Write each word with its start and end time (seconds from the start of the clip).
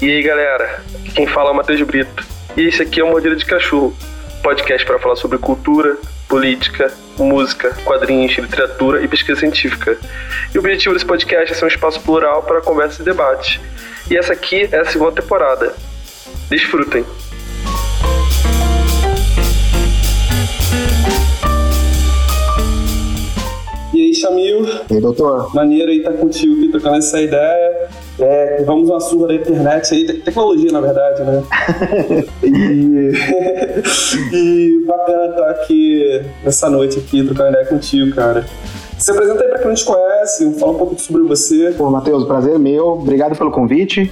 E 0.00 0.10
aí 0.10 0.22
galera, 0.22 0.82
quem 1.14 1.26
fala 1.26 1.48
é 1.48 1.52
o 1.52 1.56
Matheus 1.56 1.80
Brito. 1.80 2.26
E 2.54 2.68
esse 2.68 2.82
aqui 2.82 3.00
é 3.00 3.04
o 3.04 3.08
Mordida 3.08 3.34
de 3.34 3.46
Cachorro, 3.46 3.96
podcast 4.42 4.86
para 4.86 4.98
falar 4.98 5.16
sobre 5.16 5.38
cultura, 5.38 5.96
política, 6.28 6.92
música, 7.16 7.74
quadrinhos, 7.82 8.36
literatura 8.36 9.02
e 9.02 9.08
pesquisa 9.08 9.40
científica. 9.40 9.98
E 10.54 10.58
o 10.58 10.60
objetivo 10.60 10.92
desse 10.92 11.06
podcast 11.06 11.50
é 11.50 11.54
ser 11.54 11.64
um 11.64 11.68
espaço 11.68 12.00
plural 12.02 12.42
para 12.42 12.60
conversa 12.60 13.00
e 13.00 13.04
debate. 13.06 13.58
E 14.10 14.18
essa 14.18 14.34
aqui 14.34 14.68
é 14.70 14.80
a 14.80 14.84
segunda 14.84 15.22
temporada. 15.22 15.74
Desfrutem! 16.50 17.04
Chamil? 24.20 24.64
E 24.90 24.94
aí, 24.94 25.00
doutor? 25.00 25.54
Maneiro 25.54 25.90
aí 25.90 25.98
estar 25.98 26.12
tá 26.12 26.18
contigo 26.18 26.54
aqui 26.56 26.68
trocando 26.68 26.96
essa 26.96 27.20
ideia. 27.20 27.88
É, 28.18 28.62
vamos 28.64 28.88
uma 28.88 29.00
surra 29.00 29.28
da 29.28 29.34
internet 29.34 29.94
aí, 29.94 30.20
tecnologia 30.20 30.72
na 30.72 30.80
verdade, 30.80 31.22
né? 31.22 31.42
e, 32.42 33.12
e 34.32 34.84
bacana 34.86 35.30
estar 35.30 35.50
aqui 35.50 36.22
nessa 36.42 36.70
noite 36.70 36.98
aqui 36.98 37.22
trocando 37.24 37.50
ideia 37.50 37.66
contigo, 37.66 38.14
cara. 38.14 38.46
Se 38.98 39.10
apresenta 39.10 39.44
aí 39.44 39.48
pra 39.50 39.58
quem 39.58 39.68
não 39.68 39.74
te 39.74 39.84
conhece, 39.84 40.58
fala 40.58 40.72
um 40.72 40.78
pouco 40.78 40.98
sobre 40.98 41.22
você. 41.22 41.74
Pô, 41.76 41.90
Matheus, 41.90 42.24
prazer 42.24 42.58
meu, 42.58 42.88
obrigado 42.88 43.36
pelo 43.36 43.50
convite. 43.50 44.10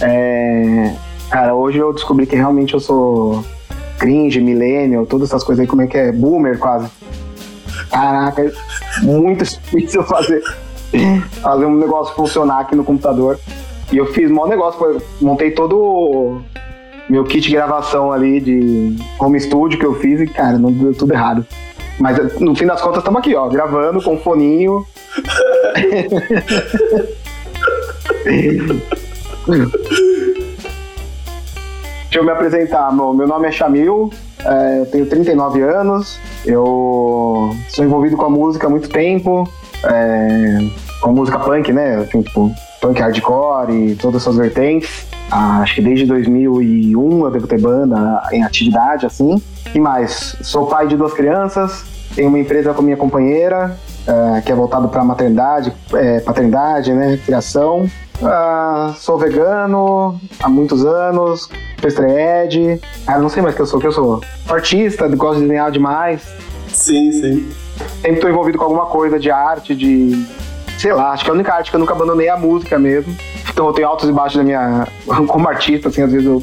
É... 0.00 0.94
Cara, 1.30 1.54
hoje 1.54 1.78
eu 1.78 1.92
descobri 1.92 2.26
que 2.26 2.36
realmente 2.36 2.72
eu 2.72 2.80
sou 2.80 3.44
cringe, 3.98 4.40
millennial, 4.40 5.04
todas 5.06 5.28
essas 5.28 5.42
coisas 5.42 5.62
aí, 5.62 5.66
como 5.66 5.82
é 5.82 5.86
que 5.86 5.96
é? 5.98 6.12
Boomer 6.12 6.58
quase. 6.58 6.88
Caraca, 7.90 8.52
muito 9.02 9.44
difícil 9.44 10.02
fazer 10.04 10.42
fazer 11.42 11.66
um 11.66 11.76
negócio 11.76 12.14
funcionar 12.14 12.60
aqui 12.60 12.74
no 12.74 12.84
computador. 12.84 13.38
E 13.92 13.96
eu 13.96 14.06
fiz 14.12 14.30
maior 14.30 14.48
negócio, 14.48 15.02
montei 15.20 15.50
todo 15.50 15.78
o 15.78 16.42
meu 17.08 17.24
kit 17.24 17.48
de 17.48 17.54
gravação 17.54 18.10
ali 18.10 18.40
de 18.40 18.96
home 19.18 19.40
studio 19.40 19.78
que 19.78 19.86
eu 19.86 19.94
fiz 19.96 20.20
e, 20.20 20.26
cara, 20.26 20.58
não 20.58 20.72
deu 20.72 20.94
tudo 20.94 21.12
errado. 21.12 21.46
Mas 21.98 22.40
no 22.40 22.54
fim 22.54 22.66
das 22.66 22.80
contas 22.80 22.98
estamos 22.98 23.20
aqui, 23.20 23.34
ó, 23.34 23.48
gravando 23.48 24.02
com 24.02 24.14
um 24.14 24.18
foninho. 24.18 24.86
Deixa 32.16 32.30
eu 32.30 32.32
me 32.32 32.32
apresentar. 32.32 32.90
Meu, 32.94 33.12
meu 33.12 33.28
nome 33.28 33.46
é 33.46 33.52
Chamil, 33.52 34.10
é, 34.42 34.80
eu 34.80 34.86
tenho 34.86 35.04
39 35.04 35.60
anos, 35.60 36.18
eu 36.46 37.54
sou 37.68 37.84
envolvido 37.84 38.16
com 38.16 38.24
a 38.24 38.30
música 38.30 38.66
há 38.66 38.70
muito 38.70 38.88
tempo 38.88 39.46
é, 39.84 40.66
com 41.02 41.12
música 41.12 41.38
punk, 41.38 41.70
né? 41.74 42.04
Tipo, 42.04 42.50
punk 42.80 42.98
hardcore 42.98 43.70
e 43.70 43.96
todas 43.96 44.22
essas 44.22 44.34
vertentes. 44.34 45.06
Ah, 45.30 45.60
acho 45.60 45.74
que 45.74 45.82
desde 45.82 46.06
2001 46.06 47.24
eu 47.26 47.30
devo 47.30 47.46
ter 47.46 47.60
banda 47.60 48.22
em 48.32 48.42
atividade, 48.42 49.04
assim. 49.04 49.38
E 49.74 49.78
mais, 49.78 50.38
sou 50.40 50.68
pai 50.68 50.86
de 50.86 50.96
duas 50.96 51.12
crianças, 51.12 51.84
tenho 52.14 52.30
uma 52.30 52.38
empresa 52.38 52.72
com 52.72 52.80
minha 52.80 52.96
companheira, 52.96 53.76
é, 54.06 54.40
que 54.40 54.50
é 54.50 54.54
voltado 54.54 54.88
para 54.88 55.04
maternidade, 55.04 55.70
é, 55.92 56.20
paternidade, 56.20 56.94
né? 56.94 57.20
Criação. 57.26 57.86
Ah, 58.22 58.94
sou 58.96 59.18
vegano 59.18 60.20
há 60.42 60.48
muitos 60.48 60.84
anos, 60.84 61.50
estreed. 61.84 62.80
Ah, 63.06 63.18
não 63.18 63.28
sei 63.28 63.42
mais 63.42 63.54
o 63.54 63.56
que 63.56 63.62
eu 63.62 63.66
sou, 63.66 63.78
o 63.78 63.80
que 63.80 63.86
eu 63.86 63.92
sou. 63.92 64.20
Artista, 64.48 65.08
gosto 65.08 65.36
de 65.36 65.42
desenhar 65.42 65.70
demais. 65.70 66.22
Sim, 66.68 67.12
sim 67.12 67.66
sempre 68.06 68.14
estou 68.14 68.30
envolvido 68.30 68.58
com 68.58 68.64
alguma 68.64 68.86
coisa 68.86 69.18
de 69.18 69.30
arte, 69.30 69.74
de. 69.74 70.24
Sei 70.78 70.92
lá, 70.92 71.12
acho 71.12 71.24
que 71.24 71.30
a 71.30 71.34
única 71.34 71.54
arte 71.54 71.70
que 71.70 71.76
eu 71.76 71.80
nunca 71.80 71.94
abandonei 71.94 72.26
é 72.26 72.30
a 72.30 72.36
música 72.36 72.78
mesmo. 72.78 73.14
Então 73.50 73.66
eu 73.66 73.72
tenho 73.72 73.88
altos 73.88 74.08
e 74.08 74.12
baixos 74.12 74.36
da 74.36 74.44
minha. 74.44 74.86
Como 75.26 75.48
artista, 75.48 75.88
assim, 75.88 76.02
às 76.02 76.12
vezes 76.12 76.26
eu 76.26 76.42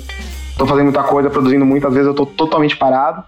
tô 0.57 0.65
fazendo 0.65 0.85
muita 0.85 1.03
coisa, 1.03 1.29
produzindo 1.29 1.65
muito, 1.65 1.87
às 1.87 1.93
vezes 1.93 2.07
eu 2.07 2.13
tô 2.13 2.25
totalmente 2.25 2.75
parado. 2.75 3.23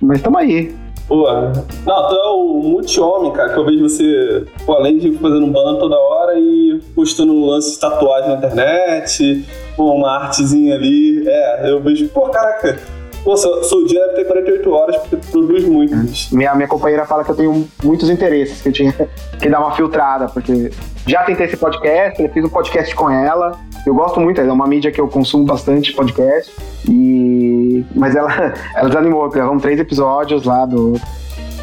Mas 0.00 0.18
estamos 0.18 0.40
aí. 0.40 0.74
Pô, 1.10 1.26
não, 1.28 2.08
tu 2.08 2.14
é 2.14 2.28
o 2.28 2.62
multi-homem, 2.62 3.32
cara, 3.32 3.52
que 3.52 3.58
eu 3.58 3.64
vejo 3.64 3.82
você, 3.82 4.44
pô, 4.64 4.74
além 4.74 4.96
de 4.96 5.10
fazendo 5.18 5.48
banda 5.48 5.80
toda 5.80 5.98
hora 5.98 6.38
e 6.38 6.80
postando 6.94 7.32
um 7.32 7.46
lance 7.46 7.72
de 7.72 7.80
tatuagem 7.80 8.30
na 8.30 8.36
internet, 8.36 9.44
pô, 9.76 9.92
uma 9.92 10.08
artezinha 10.08 10.76
ali. 10.76 11.24
É, 11.26 11.68
eu 11.68 11.82
vejo, 11.82 12.06
pô, 12.10 12.28
caraca, 12.28 12.78
Pô, 13.24 13.36
seu, 13.36 13.84
dia 13.86 14.00
deve 14.06 14.14
ter 14.16 14.24
48 14.24 14.70
horas 14.70 14.96
porque 14.96 15.16
produz 15.30 15.64
muito. 15.64 15.94
Minha, 16.32 16.54
minha 16.54 16.68
companheira 16.68 17.04
fala 17.04 17.22
que 17.22 17.30
eu 17.30 17.36
tenho 17.36 17.68
muitos 17.82 18.08
interesses, 18.08 18.62
que 18.62 18.68
eu 18.68 18.72
tinha 18.72 18.92
que 19.38 19.48
dar 19.48 19.60
uma 19.60 19.72
filtrada, 19.72 20.26
porque 20.28 20.70
já 21.06 21.22
tentei 21.24 21.46
esse 21.46 21.56
podcast, 21.56 22.28
fiz 22.28 22.44
um 22.44 22.48
podcast 22.48 22.94
com 22.94 23.10
ela. 23.10 23.58
Eu 23.86 23.94
gosto 23.94 24.20
muito, 24.20 24.40
é 24.40 24.52
uma 24.52 24.66
mídia 24.66 24.90
que 24.90 25.00
eu 25.00 25.08
consumo 25.08 25.44
bastante 25.44 25.92
podcast. 25.92 26.52
E... 26.88 27.84
Mas 27.94 28.14
ela, 28.16 28.30
ela 28.74 28.88
desanimou, 28.88 29.28
gravamos 29.28 29.62
três 29.62 29.78
episódios 29.78 30.44
lá 30.44 30.66
do 30.66 31.00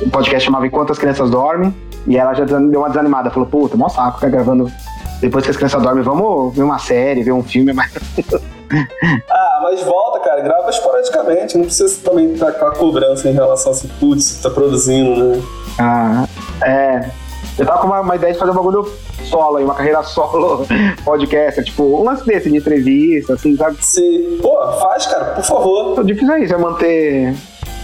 o 0.01 0.09
podcast 0.11 0.45
chamava 0.45 0.67
Enquanto 0.67 0.91
as 0.91 0.99
Crianças 0.99 1.29
Dormem. 1.29 1.73
E 2.05 2.15
ela 2.17 2.33
já 2.33 2.45
deu 2.45 2.79
uma 2.79 2.87
desanimada, 2.87 3.29
falou, 3.29 3.49
puta, 3.49 3.75
mó 3.75 3.89
saco 3.89 4.15
ficar 4.15 4.29
gravando 4.29 4.71
depois 5.19 5.43
que 5.43 5.51
as 5.51 5.57
crianças 5.57 5.81
dormem, 5.81 6.03
vamos 6.03 6.55
ver 6.55 6.63
uma 6.63 6.79
série, 6.79 7.23
ver 7.23 7.31
um 7.31 7.43
filme, 7.43 7.73
mas. 7.73 7.91
ah, 9.29 9.59
mas 9.63 9.81
volta, 9.83 10.19
cara, 10.19 10.41
grava 10.41 10.69
esporadicamente, 10.69 11.57
não 11.57 11.65
precisa 11.65 11.99
também 12.03 12.33
estar 12.33 12.51
com 12.53 12.65
a 12.65 12.75
cobrança 12.75 13.29
em 13.29 13.33
relação 13.33 13.71
a 13.71 13.75
se 13.75 13.87
putz, 13.87 14.41
tá 14.41 14.49
produzindo, 14.49 15.23
né? 15.23 15.43
Ah, 15.79 16.27
é. 16.63 17.09
Eu 17.57 17.65
tava 17.65 17.79
com 17.79 17.87
uma, 17.87 18.01
uma, 18.01 18.15
ideia 18.15 18.33
de 18.33 18.39
fazer 18.39 18.51
um 18.51 18.55
bagulho 18.55 18.91
solo 19.23 19.57
aí, 19.57 19.63
uma 19.63 19.73
carreira 19.73 20.03
solo 20.03 20.65
podcast, 21.03 21.63
tipo, 21.63 21.83
um 21.83 22.03
lance 22.03 22.23
desse 22.25 22.49
de 22.49 22.57
entrevista, 22.57 23.33
assim, 23.33 23.55
sabe? 23.57 23.77
Sim. 23.83 24.37
Pô, 24.41 24.55
faz, 24.79 25.07
cara, 25.07 25.25
por 25.33 25.43
favor. 25.43 25.99
O 25.99 26.03
difícil 26.03 26.33
é 26.33 26.41
isso, 26.41 26.53
é 26.53 26.57
manter 26.57 27.35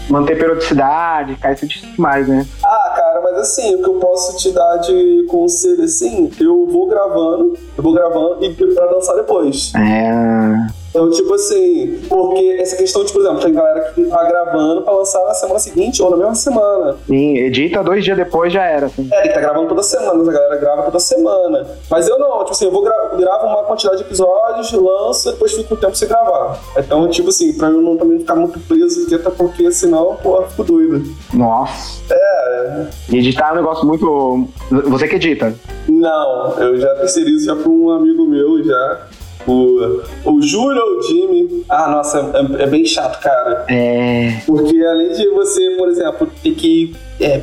manter 0.10 0.38
periodicidade, 0.38 1.36
cai 1.38 1.54
isso 1.54 1.68
demais, 1.68 2.28
né? 2.28 2.46
Ah, 2.64 2.83
cara, 3.14 3.22
mas 3.22 3.38
assim, 3.40 3.76
o 3.76 3.84
que 3.84 3.90
eu 3.90 4.00
posso 4.00 4.38
te 4.38 4.52
dar 4.52 4.78
de 4.78 5.26
conselho, 5.30 5.84
assim, 5.84 6.32
eu 6.40 6.66
vou 6.66 6.88
gravando, 6.88 7.58
eu 7.78 7.84
vou 7.84 7.94
gravando 7.94 8.44
e 8.44 8.54
pra 8.54 8.88
dançar 8.88 9.16
depois. 9.16 9.72
É. 9.76 10.83
Então, 10.94 11.10
tipo 11.10 11.34
assim, 11.34 12.00
porque 12.08 12.58
essa 12.60 12.76
questão 12.76 13.04
de, 13.04 13.12
por 13.12 13.22
exemplo, 13.24 13.42
tem 13.42 13.52
galera 13.52 13.92
que 13.96 14.06
tá 14.06 14.24
gravando 14.26 14.84
pra 14.84 14.94
lançar 14.94 15.26
na 15.26 15.34
semana 15.34 15.60
seguinte 15.60 16.04
ou 16.04 16.12
na 16.12 16.18
mesma 16.18 16.36
semana. 16.36 16.96
Sim, 17.08 17.36
edita 17.40 17.84
dois 17.84 18.04
dias 18.04 18.16
depois 18.16 18.54
já 18.54 18.64
era. 18.64 18.86
Assim. 18.86 19.10
É, 19.12 19.26
ele 19.26 19.34
tá 19.34 19.42
gravando 19.42 19.70
toda 19.70 19.82
semana, 19.82 20.22
a 20.22 20.32
galera 20.32 20.56
grava 20.58 20.84
toda 20.84 21.00
semana. 21.00 21.66
Mas 21.90 22.08
eu 22.08 22.20
não, 22.20 22.40
tipo 22.40 22.52
assim, 22.52 22.66
eu 22.66 22.72
vou 22.72 22.84
gra 22.84 22.94
gravo 23.18 23.48
uma 23.48 23.64
quantidade 23.64 23.98
de 23.98 24.04
episódios, 24.04 24.72
lanço 24.72 25.30
e 25.30 25.32
depois 25.32 25.54
fico 25.54 25.74
um 25.74 25.78
tempo 25.78 25.96
sem 25.96 26.08
gravar. 26.08 26.60
Então, 26.78 27.10
tipo 27.10 27.30
assim, 27.30 27.54
pra 27.58 27.70
eu 27.70 27.82
não 27.82 27.98
também 27.98 28.20
ficar 28.20 28.36
muito 28.36 28.60
preso 28.60 29.08
até 29.16 29.32
porque 29.32 29.72
senão, 29.72 30.16
pô, 30.22 30.44
fico 30.44 30.64
doido. 30.64 31.04
Nossa. 31.34 32.04
É. 32.14 32.86
editar 33.12 33.50
é 33.50 33.54
um 33.54 33.56
negócio 33.56 33.88
muito. 33.88 34.48
Você 34.70 35.08
que 35.08 35.16
edita? 35.16 35.56
Não, 35.90 36.60
eu 36.60 36.78
já 36.78 36.94
terceirizo 36.96 37.46
já 37.46 37.56
pra 37.56 37.68
um 37.68 37.90
amigo 37.90 38.26
meu 38.28 38.64
já. 38.64 39.08
O, 39.46 40.02
o 40.26 40.42
Júlio 40.42 40.82
ou 40.82 41.00
o 41.00 41.04
Jimmy. 41.04 41.66
Ah, 41.70 41.90
nossa, 41.90 42.20
é, 42.20 42.64
é, 42.64 42.68
bem 42.68 42.86
chato, 42.86 43.20
cara. 43.22 43.66
É. 43.70 44.42
Porque 44.46 44.84
além 44.86 45.12
de 45.14 45.30
você, 45.30 45.72
por 45.78 45.90
exemplo, 45.90 46.28
ter 46.42 46.52
que 46.52 46.84
ir 46.84 46.96
é, 47.20 47.42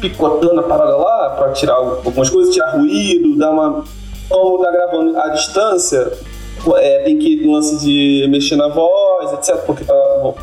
picotando 0.00 0.60
a 0.60 0.62
parada 0.62 0.96
lá 0.96 1.30
pra 1.30 1.52
tirar 1.52 1.74
algumas 1.74 2.30
coisas, 2.30 2.52
tirar 2.52 2.76
ruído, 2.76 3.36
dar 3.36 3.50
uma. 3.50 3.84
Como 4.28 4.64
tá 4.64 4.72
gravando 4.72 5.16
à 5.16 5.28
distância, 5.28 6.12
é, 6.78 6.98
tem 7.04 7.16
que 7.16 7.46
lance 7.46 7.78
de 7.84 8.26
mexer 8.28 8.56
na 8.56 8.66
voz, 8.66 9.32
etc. 9.34 9.56
Porque 9.64 9.84
tá, 9.84 9.94
o 9.94 10.34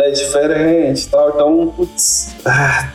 é 0.00 0.10
diferente 0.10 1.04
e 1.04 1.08
tal. 1.10 1.28
Então, 1.28 1.74
putz. 1.76 2.34
Ah, 2.44 2.90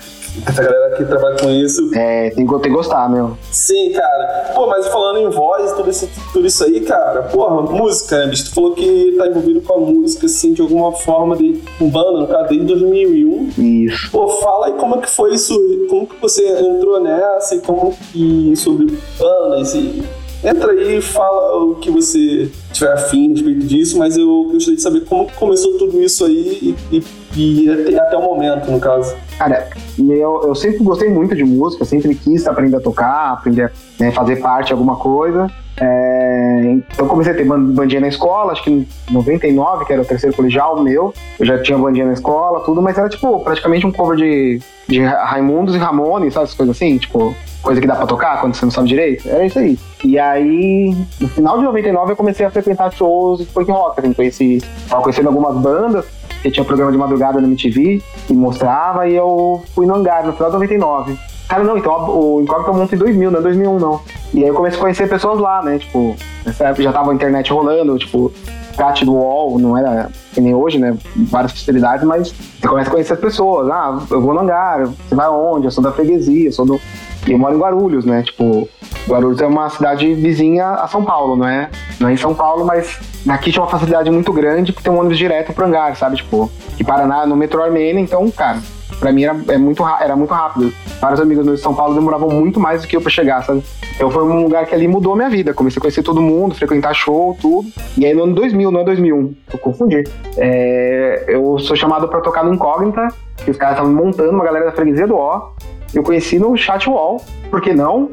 essa 0.45 0.63
galera 0.63 0.76
que 0.97 1.05
trabalha 1.05 1.37
com 1.37 1.49
isso. 1.49 1.89
É, 1.95 2.29
tem, 2.31 2.45
que 2.45 2.69
gostar, 2.69 3.09
meu. 3.09 3.37
Sim, 3.51 3.91
cara. 3.91 4.51
Pô, 4.53 4.67
mas 4.67 4.87
falando 4.87 5.19
em 5.19 5.29
voz, 5.29 5.71
tudo 5.73 5.89
isso, 5.89 6.09
tudo 6.33 6.47
isso 6.47 6.63
aí, 6.63 6.81
cara, 6.81 7.23
porra, 7.23 7.61
música, 7.61 8.19
né, 8.19 8.27
bicho? 8.27 8.45
Tu 8.45 8.53
falou 8.53 8.73
que 8.73 9.15
tá 9.17 9.27
envolvido 9.27 9.61
com 9.61 9.73
a 9.73 9.77
música, 9.77 10.25
assim, 10.25 10.53
de 10.53 10.61
alguma 10.61 10.91
forma, 10.91 11.35
de, 11.35 11.61
com 11.77 11.89
banda, 11.89 12.19
no 12.21 12.27
caso, 12.27 12.49
desde 12.49 12.65
2001. 12.65 13.49
Isso. 13.57 14.11
Pô, 14.11 14.27
fala 14.27 14.67
aí 14.67 14.73
como 14.73 14.95
é 14.95 15.01
que 15.01 15.09
foi 15.09 15.33
isso, 15.33 15.53
como 15.89 16.07
que 16.07 16.19
você 16.19 16.47
entrou 16.59 16.99
nessa 16.99 17.55
e 17.55 17.59
como 17.59 17.95
que, 18.11 18.55
sobre 18.55 18.97
bandas 19.19 19.73
e 19.75 20.03
Entra 20.47 20.71
aí 20.71 20.99
e 20.99 21.01
fala 21.01 21.61
o 21.61 21.75
que 21.75 21.91
você 21.91 22.49
tiver 22.71 22.93
afim 22.93 23.27
a 23.27 23.29
respeito 23.33 23.65
disso, 23.65 23.99
mas 23.99 24.15
eu 24.15 24.45
gostaria 24.45 24.77
de 24.77 24.81
saber 24.81 25.01
como 25.03 25.29
começou 25.33 25.77
tudo 25.77 26.01
isso 26.01 26.23
aí 26.23 26.73
e, 26.89 27.03
e, 27.35 27.65
e 27.65 27.69
até, 27.69 27.99
até, 27.99 28.17
o 28.17 28.21
momento, 28.21 28.71
no 28.71 28.79
caso. 28.79 29.13
Cara, 29.37 29.67
eu, 29.99 30.43
eu 30.45 30.55
sempre 30.55 30.77
gostei 30.85 31.09
muito 31.09 31.35
de 31.35 31.43
música, 31.43 31.83
sempre 31.83 32.15
quis 32.15 32.47
aprender 32.47 32.77
a 32.77 32.79
tocar, 32.79 33.33
aprender 33.33 33.73
né, 33.99 34.09
fazer 34.11 34.37
parte 34.37 34.67
de 34.67 34.73
alguma 34.73 34.95
coisa. 34.95 35.51
É, 35.79 36.61
então 36.93 37.07
comecei 37.09 37.33
a 37.33 37.35
ter 37.35 37.43
bandinha 37.43 37.99
na 37.99 38.07
escola, 38.07 38.53
acho 38.53 38.63
que 38.63 38.71
em 38.71 38.87
99, 39.11 39.85
que 39.85 39.91
era 39.91 40.01
o 40.01 40.05
terceiro 40.05 40.33
colegial 40.33 40.81
meu, 40.81 41.13
eu 41.37 41.45
já 41.45 41.61
tinha 41.61 41.77
bandinha 41.77 42.05
na 42.05 42.13
escola, 42.13 42.61
tudo, 42.61 42.81
mas 42.81 42.97
era 42.97 43.09
tipo 43.09 43.39
praticamente 43.41 43.85
um 43.85 43.91
cover 43.91 44.17
de, 44.17 44.61
de 44.87 45.03
Raimundos 45.03 45.75
e 45.75 45.77
Ramones, 45.77 46.33
sabe, 46.33 46.45
essas 46.45 46.55
coisas 46.55 46.75
assim, 46.75 46.97
tipo, 46.97 47.35
coisa 47.67 47.81
que 47.81 47.87
dá 47.87 47.95
pra 47.95 48.07
tocar 48.07 48.39
quando 48.39 48.55
você 48.55 48.63
não 48.63 48.71
sabe 48.71 48.87
direito. 48.87 49.27
Era 49.27 49.45
isso 49.45 49.59
aí. 49.59 49.77
E 50.05 50.17
aí, 50.17 50.95
no 51.19 51.27
final 51.27 51.57
de 51.57 51.65
99, 51.65 52.13
eu 52.13 52.15
comecei 52.15 52.45
a 52.45 52.49
frequentar 52.49 52.89
shows 52.93 53.39
de 53.39 53.45
punk 53.45 53.69
rock. 53.69 53.99
Assim, 53.99 54.13
conheci, 54.13 54.63
tava 54.87 55.01
conhecendo 55.01 55.27
algumas 55.27 55.55
bandas, 55.57 56.05
que 56.41 56.49
tinha 56.49 56.63
um 56.63 56.65
programa 56.65 56.93
de 56.93 56.97
madrugada 56.97 57.41
no 57.41 57.47
MTV, 57.47 58.01
e 58.29 58.33
mostrava, 58.33 59.07
e 59.09 59.15
eu 59.15 59.61
fui 59.75 59.85
no 59.85 59.95
hangar 59.95 60.25
no 60.25 60.31
final 60.31 60.49
de 60.49 60.53
99. 60.53 61.19
Cara, 61.49 61.63
não, 61.63 61.77
então 61.77 61.93
o 62.09 62.41
Incógnito 62.41 62.73
monta 62.73 62.95
em 62.95 62.97
2000, 62.97 63.31
não 63.31 63.39
é 63.39 63.41
2001 63.41 63.79
não. 63.79 64.01
E 64.33 64.43
aí 64.43 64.47
eu 64.47 64.53
comecei 64.53 64.77
a 64.77 64.81
conhecer 64.81 65.09
pessoas 65.09 65.39
lá, 65.39 65.61
né? 65.61 65.77
Tipo, 65.77 66.15
nessa 66.45 66.65
época 66.65 66.83
já 66.83 66.93
tava 66.93 67.11
a 67.11 67.15
internet 67.15 67.51
rolando, 67.51 67.97
tipo, 67.97 68.31
chat 68.75 69.03
do 69.03 69.13
UOL, 69.13 69.57
não 69.59 69.77
era 69.77 70.09
que 70.33 70.39
nem 70.39 70.53
hoje, 70.53 70.77
né? 70.77 70.95
Várias 71.15 71.51
facilidades, 71.51 72.05
mas 72.05 72.29
você 72.29 72.67
começa 72.67 72.89
a 72.89 72.91
conhecer 72.91 73.13
as 73.13 73.19
pessoas. 73.19 73.69
Ah, 73.69 73.99
eu 74.11 74.21
vou 74.21 74.33
no 74.33 74.41
hangar, 74.41 74.87
você 74.87 75.15
vai 75.15 75.27
onde? 75.29 75.65
Eu 75.65 75.71
sou 75.71 75.83
da 75.83 75.91
freguesia, 75.91 76.47
eu 76.47 76.51
sou 76.51 76.65
do. 76.65 76.79
E 77.27 77.31
eu 77.31 77.37
moro 77.37 77.55
em 77.55 77.59
Guarulhos, 77.59 78.05
né? 78.05 78.23
Tipo, 78.23 78.67
Guarulhos 79.07 79.41
é 79.41 79.47
uma 79.47 79.69
cidade 79.69 80.13
vizinha 80.13 80.69
a 80.69 80.87
São 80.87 81.03
Paulo, 81.03 81.35
não 81.35 81.47
é? 81.47 81.69
Não 81.99 82.07
é 82.07 82.13
em 82.13 82.17
São 82.17 82.33
Paulo, 82.33 82.65
mas 82.65 82.99
daqui 83.25 83.51
tinha 83.51 83.61
uma 83.61 83.69
facilidade 83.69 84.09
muito 84.09 84.31
grande 84.31 84.71
porque 84.71 84.89
tem 84.89 84.97
um 84.97 84.99
ônibus 84.99 85.17
direto 85.17 85.53
pro 85.53 85.65
hangar, 85.65 85.95
sabe? 85.95 86.15
Tipo, 86.15 86.49
que 86.77 86.83
Paraná 86.83 87.25
no 87.25 87.35
metrô 87.35 87.61
Armênia, 87.61 87.99
então, 87.99 88.29
cara, 88.31 88.59
pra 88.99 89.11
mim 89.11 89.23
era, 89.23 89.35
é 89.49 89.57
muito, 89.57 89.85
era 89.99 90.15
muito 90.15 90.33
rápido. 90.33 90.73
Vários 91.01 91.19
amigos 91.19 91.45
meus 91.45 91.57
de 91.57 91.63
São 91.63 91.73
Paulo 91.73 91.93
demoravam 91.93 92.29
muito 92.29 92.59
mais 92.59 92.81
do 92.81 92.87
que 92.87 92.95
eu 92.95 93.01
pra 93.01 93.11
chegar, 93.11 93.43
sabe? 93.43 93.61
Então 93.95 94.09
foi 94.09 94.23
um 94.23 94.43
lugar 94.43 94.65
que 94.65 94.73
ali 94.73 94.87
mudou 94.87 95.15
minha 95.15 95.29
vida. 95.29 95.53
Comecei 95.53 95.79
a 95.79 95.81
conhecer 95.81 96.03
todo 96.03 96.21
mundo, 96.21 96.55
frequentar 96.55 96.93
show, 96.93 97.37
tudo. 97.41 97.67
E 97.97 98.05
aí 98.05 98.13
no 98.13 98.23
ano 98.23 98.35
2000, 98.35 98.71
não 98.71 98.81
é 98.81 98.83
2001, 98.83 99.35
eu 99.53 99.59
confundi. 99.59 100.03
É, 100.37 101.25
eu 101.27 101.57
sou 101.59 101.75
chamado 101.75 102.07
pra 102.07 102.21
tocar 102.21 102.43
no 102.45 102.53
Incógnita, 102.53 103.07
que 103.37 103.51
os 103.51 103.57
caras 103.57 103.75
estavam 103.75 103.93
montando, 103.93 104.31
uma 104.31 104.45
galera 104.45 104.65
da 104.65 104.71
freguesia 104.71 105.07
do 105.07 105.15
O. 105.15 105.51
Eu 105.93 106.03
conheci 106.03 106.37
no 106.37 106.55
chat 106.57 106.89
wall, 106.89 107.23
por 107.49 107.61
que 107.61 107.73
não? 107.73 108.09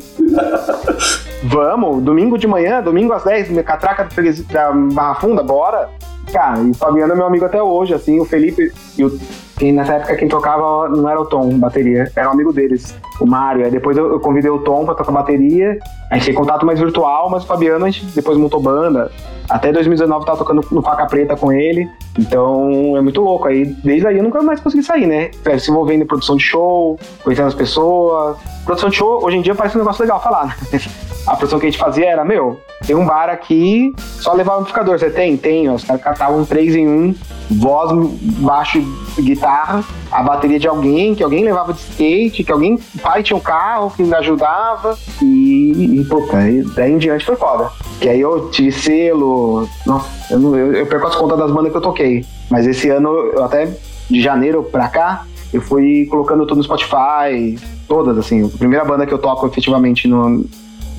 Vamos, 1.45 2.03
domingo 2.03 2.39
de 2.39 2.47
manhã, 2.47 2.83
domingo 2.83 3.13
às 3.13 3.25
10, 3.25 3.63
catraca 3.65 4.09
da 4.51 4.73
Barra 4.73 5.15
Funda, 5.17 5.43
bora. 5.43 5.91
Cara, 6.33 6.61
e 6.61 6.71
o 6.71 6.75
Fabiano 6.75 7.13
é 7.13 7.17
meu 7.17 7.27
amigo 7.27 7.45
até 7.45 7.63
hoje, 7.63 7.93
assim, 7.93 8.19
o 8.19 8.25
Felipe 8.25 8.73
e 8.97 9.05
o 9.05 9.19
e 9.61 9.71
nessa 9.71 9.95
época 9.95 10.17
quem 10.17 10.29
tocava 10.29 10.89
não 10.89 11.09
era 11.09 11.21
o 11.21 11.25
Tom, 11.25 11.59
bateria, 11.59 12.11
era 12.17 12.29
um 12.29 12.33
amigo 12.33 12.53
deles, 12.53 12.95
o 13.21 13.27
Mário. 13.27 13.65
Aí 13.65 13.71
depois 13.71 13.97
eu, 13.97 14.19
convidei 14.19 14.51
o 14.51 14.59
Tom 14.59 14.85
pra 14.85 14.95
tocar 14.95 15.13
bateria, 15.13 15.79
a 16.11 16.17
gente 16.17 16.27
tem 16.27 16.35
contato 16.35 16.67
mais 16.67 16.81
virtual, 16.81 17.31
mas 17.31 17.45
o 17.45 17.47
Fabiano 17.47 17.85
a 17.85 17.91
gente 17.91 18.05
depois 18.07 18.37
montou 18.37 18.61
banda. 18.61 19.11
Até 19.49 19.71
2019 19.73 20.25
tava 20.25 20.39
tocando 20.39 20.67
no 20.71 20.83
Faca 20.83 21.07
Preta 21.07 21.37
com 21.37 21.53
ele, 21.53 21.89
então 22.19 22.97
é 22.97 23.01
muito 23.01 23.21
louco. 23.21 23.47
Aí 23.47 23.65
desde 23.85 24.07
aí 24.07 24.17
eu 24.17 24.25
nunca 24.25 24.43
mais 24.43 24.59
consegui 24.61 24.83
sair, 24.83 25.07
né? 25.07 25.31
Se 25.59 25.71
envolvendo 25.71 26.03
em 26.03 26.07
produção 26.07 26.37
de 26.37 26.43
show, 26.43 26.99
conhecendo 27.23 27.49
as 27.49 27.55
pessoas. 27.55 28.37
Produção 28.65 28.89
de 28.89 28.97
show, 28.97 29.23
hoje 29.23 29.37
em 29.37 29.43
dia 29.43 29.55
parece 29.55 29.77
um 29.77 29.81
negócio 29.81 30.03
legal 30.03 30.21
falar, 30.21 30.47
né? 30.47 30.57
A 31.27 31.37
produção 31.37 31.59
que 31.59 31.67
a 31.67 31.71
gente 31.71 31.81
fazia 31.81 32.07
era, 32.07 32.23
meu, 32.23 32.61
tem 32.87 32.95
um 32.95 33.07
bar 33.07 33.31
aqui, 33.31 33.95
só 33.99 34.35
levar 34.35 34.57
o 34.57 34.59
amplificador. 34.59 34.99
Você 34.99 35.09
tem? 35.09 35.39
Tem. 35.39 35.71
Os 35.71 35.83
caras 35.83 36.03
catavam 36.03 36.45
três 36.45 36.77
em 36.77 36.87
um, 36.87 37.15
voz, 37.51 37.91
baixo, 38.39 38.81
guitarra, 39.19 39.85
a 40.11 40.23
bateria 40.23 40.59
de 40.59 40.69
alguém, 40.69 41.15
que 41.15 41.23
alguém 41.23 41.45
levava 41.45 41.73
de 41.73 41.81
skate, 41.81 42.45
que 42.45 42.53
alguém, 42.53 42.79
pai 43.03 43.23
tinha 43.23 43.37
um 43.37 43.41
carro 43.41 43.91
que 43.91 44.03
me 44.03 44.15
ajudava. 44.15 44.97
E, 45.23 46.01
e 46.01 46.05
pô, 46.05 46.27
daí, 46.31 46.63
daí 46.75 46.93
em 46.93 46.99
diante 46.99 47.25
foi 47.25 47.37
foda. 47.37 47.71
Que 48.01 48.09
aí 48.09 48.21
eu 48.21 48.51
tive 48.51 48.73
selo. 48.73 49.69
Nossa, 49.87 50.09
eu, 50.31 50.39
não, 50.39 50.57
eu, 50.57 50.73
eu 50.73 50.87
perco 50.87 51.07
as 51.07 51.17
contas 51.17 51.39
das 51.39 51.51
bandas 51.51 51.71
que 51.71 51.77
eu 51.77 51.83
toquei. 51.83 52.25
Mas 52.51 52.67
esse 52.67 52.89
ano, 52.89 53.09
eu 53.09 53.45
até 53.45 53.69
de 54.09 54.21
janeiro 54.21 54.63
pra 54.63 54.89
cá, 54.89 55.27
eu 55.53 55.61
fui 55.61 56.07
colocando 56.11 56.47
tudo 56.47 56.59
no 56.59 56.65
Spotify, 56.65 57.59
todas, 57.87 58.19
assim. 58.19 58.45
A 58.45 58.59
primeira 58.59 58.85
banda 58.85 59.07
que 59.07 59.15
eu 59.15 59.19
toco 59.19 59.47
efetivamente 59.47 60.09
no, 60.09 60.45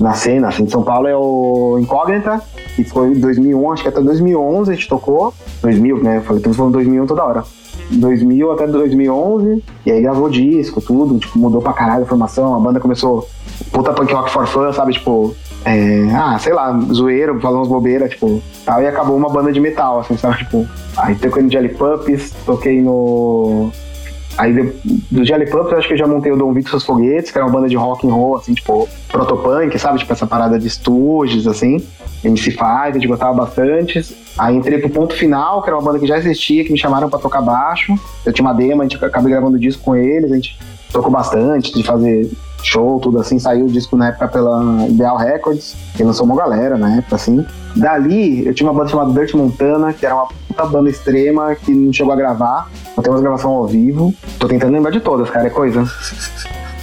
na 0.00 0.12
cena, 0.12 0.48
assim, 0.48 0.64
de 0.64 0.70
São 0.70 0.82
Paulo 0.82 1.08
é 1.08 1.16
o 1.16 1.78
Incógnita, 1.80 2.40
que 2.74 2.84
foi 2.84 3.08
em 3.08 3.20
2001, 3.20 3.72
acho 3.72 3.82
que 3.82 3.88
até 3.88 4.00
2011 4.00 4.70
a 4.70 4.74
gente 4.74 4.88
tocou. 4.88 5.32
2000, 5.62 6.02
né? 6.02 6.18
Eu 6.18 6.22
falei, 6.22 6.38
estamos 6.38 6.56
falando 6.56 6.74
2001 6.74 7.06
toda 7.06 7.24
hora. 7.24 7.44
2000 7.90 8.52
até 8.52 8.66
2011, 8.66 9.62
e 9.84 9.92
aí 9.92 10.02
gravou 10.02 10.28
disco, 10.28 10.80
tudo, 10.80 11.18
tipo, 11.18 11.38
mudou 11.38 11.62
pra 11.62 11.72
caralho 11.72 12.02
a 12.02 12.06
formação, 12.06 12.54
a 12.54 12.58
banda 12.58 12.80
começou 12.80 13.28
puta 13.72 13.92
punk 13.92 14.12
rock 14.12 14.30
for 14.30 14.46
fun, 14.46 14.72
sabe, 14.72 14.92
tipo, 14.92 15.34
é, 15.64 16.08
ah, 16.12 16.38
sei 16.38 16.52
lá, 16.52 16.78
zoeiro, 16.92 17.40
falando 17.40 17.58
umas 17.58 17.68
bobeiras, 17.68 18.10
tipo, 18.10 18.42
tal, 18.64 18.82
e 18.82 18.86
acabou 18.86 19.16
uma 19.16 19.28
banda 19.28 19.52
de 19.52 19.60
metal, 19.60 20.00
assim, 20.00 20.16
sabe, 20.16 20.38
tipo, 20.38 20.66
aí 20.96 21.14
toquei 21.14 21.42
no 21.42 21.50
Jelly 21.50 21.68
Puppies, 21.70 22.32
toquei 22.44 22.82
no 22.82 23.70
Aí 24.38 24.52
do 25.10 25.24
Jelly 25.24 25.46
Pups, 25.46 25.72
acho 25.72 25.88
que 25.88 25.94
eu 25.94 25.98
já 25.98 26.06
montei 26.06 26.30
o 26.30 26.36
Dom 26.36 26.52
Vitor 26.52 26.70
Seus 26.70 26.84
Foguetes, 26.84 27.30
que 27.30 27.38
era 27.38 27.46
uma 27.46 27.52
banda 27.52 27.68
de 27.68 27.76
rock 27.76 28.06
and 28.06 28.12
roll, 28.12 28.36
assim, 28.36 28.52
tipo, 28.52 28.88
protopunk, 29.08 29.78
sabe? 29.78 29.98
Tipo, 29.98 30.12
essa 30.12 30.26
parada 30.26 30.58
de 30.58 30.68
Stooges, 30.68 31.46
assim. 31.46 31.82
MC5, 32.22 32.60
a 32.60 32.90
gente 32.90 33.06
gostava 33.06 33.32
bastante. 33.32 34.16
Aí 34.36 34.56
entrei 34.56 34.78
pro 34.78 34.90
Ponto 34.90 35.14
Final, 35.14 35.62
que 35.62 35.70
era 35.70 35.78
uma 35.78 35.84
banda 35.84 35.98
que 35.98 36.06
já 36.06 36.18
existia, 36.18 36.64
que 36.64 36.72
me 36.72 36.78
chamaram 36.78 37.08
para 37.08 37.18
tocar 37.18 37.40
baixo. 37.40 37.94
Eu 38.24 38.32
tinha 38.32 38.46
uma 38.46 38.52
demo, 38.52 38.82
a 38.82 38.84
gente 38.84 39.02
acabei 39.02 39.30
gravando 39.30 39.58
disco 39.58 39.82
com 39.82 39.96
eles, 39.96 40.30
a 40.30 40.34
gente 40.34 40.58
tocou 40.92 41.10
bastante, 41.10 41.72
de 41.72 41.82
fazer 41.82 42.30
show, 42.62 42.98
tudo 43.00 43.20
assim. 43.20 43.38
Saiu 43.38 43.66
o 43.66 43.68
disco 43.68 43.96
na 43.96 44.08
época 44.08 44.28
pela 44.28 44.86
Ideal 44.88 45.16
Records, 45.16 45.76
que 45.96 46.02
lançou 46.02 46.26
uma 46.26 46.36
galera 46.36 46.76
na 46.76 46.96
época, 46.96 47.16
assim. 47.16 47.44
Dali, 47.74 48.46
eu 48.46 48.54
tinha 48.54 48.68
uma 48.68 48.76
banda 48.76 48.90
chamada 48.90 49.12
Dirt 49.12 49.34
Montana, 49.34 49.92
que 49.92 50.04
era 50.04 50.14
uma 50.14 50.28
puta 50.48 50.66
banda 50.66 50.88
extrema 50.88 51.54
que 51.54 51.72
não 51.72 51.92
chegou 51.92 52.12
a 52.12 52.16
gravar. 52.16 52.70
Não 52.96 53.02
tem 53.02 53.12
uma 53.12 53.20
gravação 53.20 53.50
ao 53.50 53.66
vivo. 53.66 54.14
Tô 54.38 54.48
tentando 54.48 54.72
lembrar 54.72 54.90
de 54.90 55.00
todas, 55.00 55.28
cara, 55.30 55.46
é 55.46 55.50
coisa. 55.50 55.84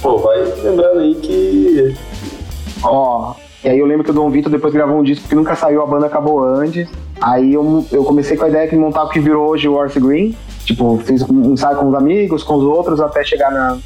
Pô, 0.00 0.18
vai 0.18 0.38
lembrando 0.62 1.00
aí 1.00 1.14
que. 1.14 1.96
Ó, 2.82 3.34
e 3.64 3.68
aí 3.68 3.78
eu 3.78 3.86
lembro 3.86 4.04
que 4.04 4.10
o 4.10 4.14
Dom 4.14 4.28
Vitor 4.30 4.52
depois 4.52 4.72
gravou 4.72 4.98
um 4.98 5.02
disco 5.02 5.26
que 5.26 5.34
nunca 5.34 5.56
saiu, 5.56 5.82
a 5.82 5.86
banda 5.86 6.06
acabou 6.06 6.44
antes. 6.44 6.86
Aí 7.20 7.54
eu, 7.54 7.84
eu 7.90 8.04
comecei 8.04 8.36
com 8.36 8.44
a 8.44 8.48
ideia 8.48 8.68
de 8.68 8.76
montar 8.76 9.04
o 9.04 9.08
que 9.08 9.18
virou 9.18 9.48
hoje 9.48 9.66
o 9.66 9.74
Orse 9.74 9.98
Green. 9.98 10.36
Tipo, 10.64 10.98
fiz 10.98 11.22
um 11.22 11.52
ensaio 11.52 11.78
com 11.78 11.88
os 11.88 11.94
amigos, 11.94 12.42
com 12.42 12.56
os 12.56 12.62
outros, 12.62 13.00
até 13.00 13.24
chegar 13.24 13.50
na, 13.50 13.78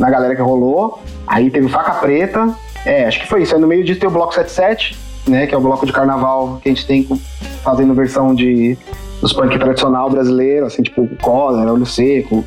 na 0.00 0.10
galera 0.10 0.34
que 0.34 0.42
rolou. 0.42 1.00
Aí 1.26 1.50
teve 1.50 1.68
Faca 1.68 1.92
Preta. 1.92 2.52
É, 2.84 3.06
acho 3.06 3.20
que 3.20 3.28
foi 3.28 3.42
isso. 3.42 3.54
Aí 3.54 3.60
no 3.60 3.66
meio 3.66 3.84
disso 3.84 4.00
tem 4.00 4.08
o 4.08 4.12
Bloco 4.12 4.34
77, 4.34 4.98
né? 5.28 5.46
Que 5.46 5.54
é 5.54 5.58
o 5.58 5.60
bloco 5.60 5.86
de 5.86 5.92
carnaval 5.92 6.58
que 6.62 6.68
a 6.68 6.72
gente 6.72 6.86
tem 6.86 7.06
fazendo 7.62 7.94
versão 7.94 8.34
de 8.34 8.76
dos 9.20 9.34
punk 9.34 9.58
tradicional 9.58 10.08
brasileiro, 10.08 10.64
assim, 10.64 10.82
tipo 10.82 11.06
Cólera, 11.20 11.70
Olho 11.70 11.84
Seco, 11.84 12.42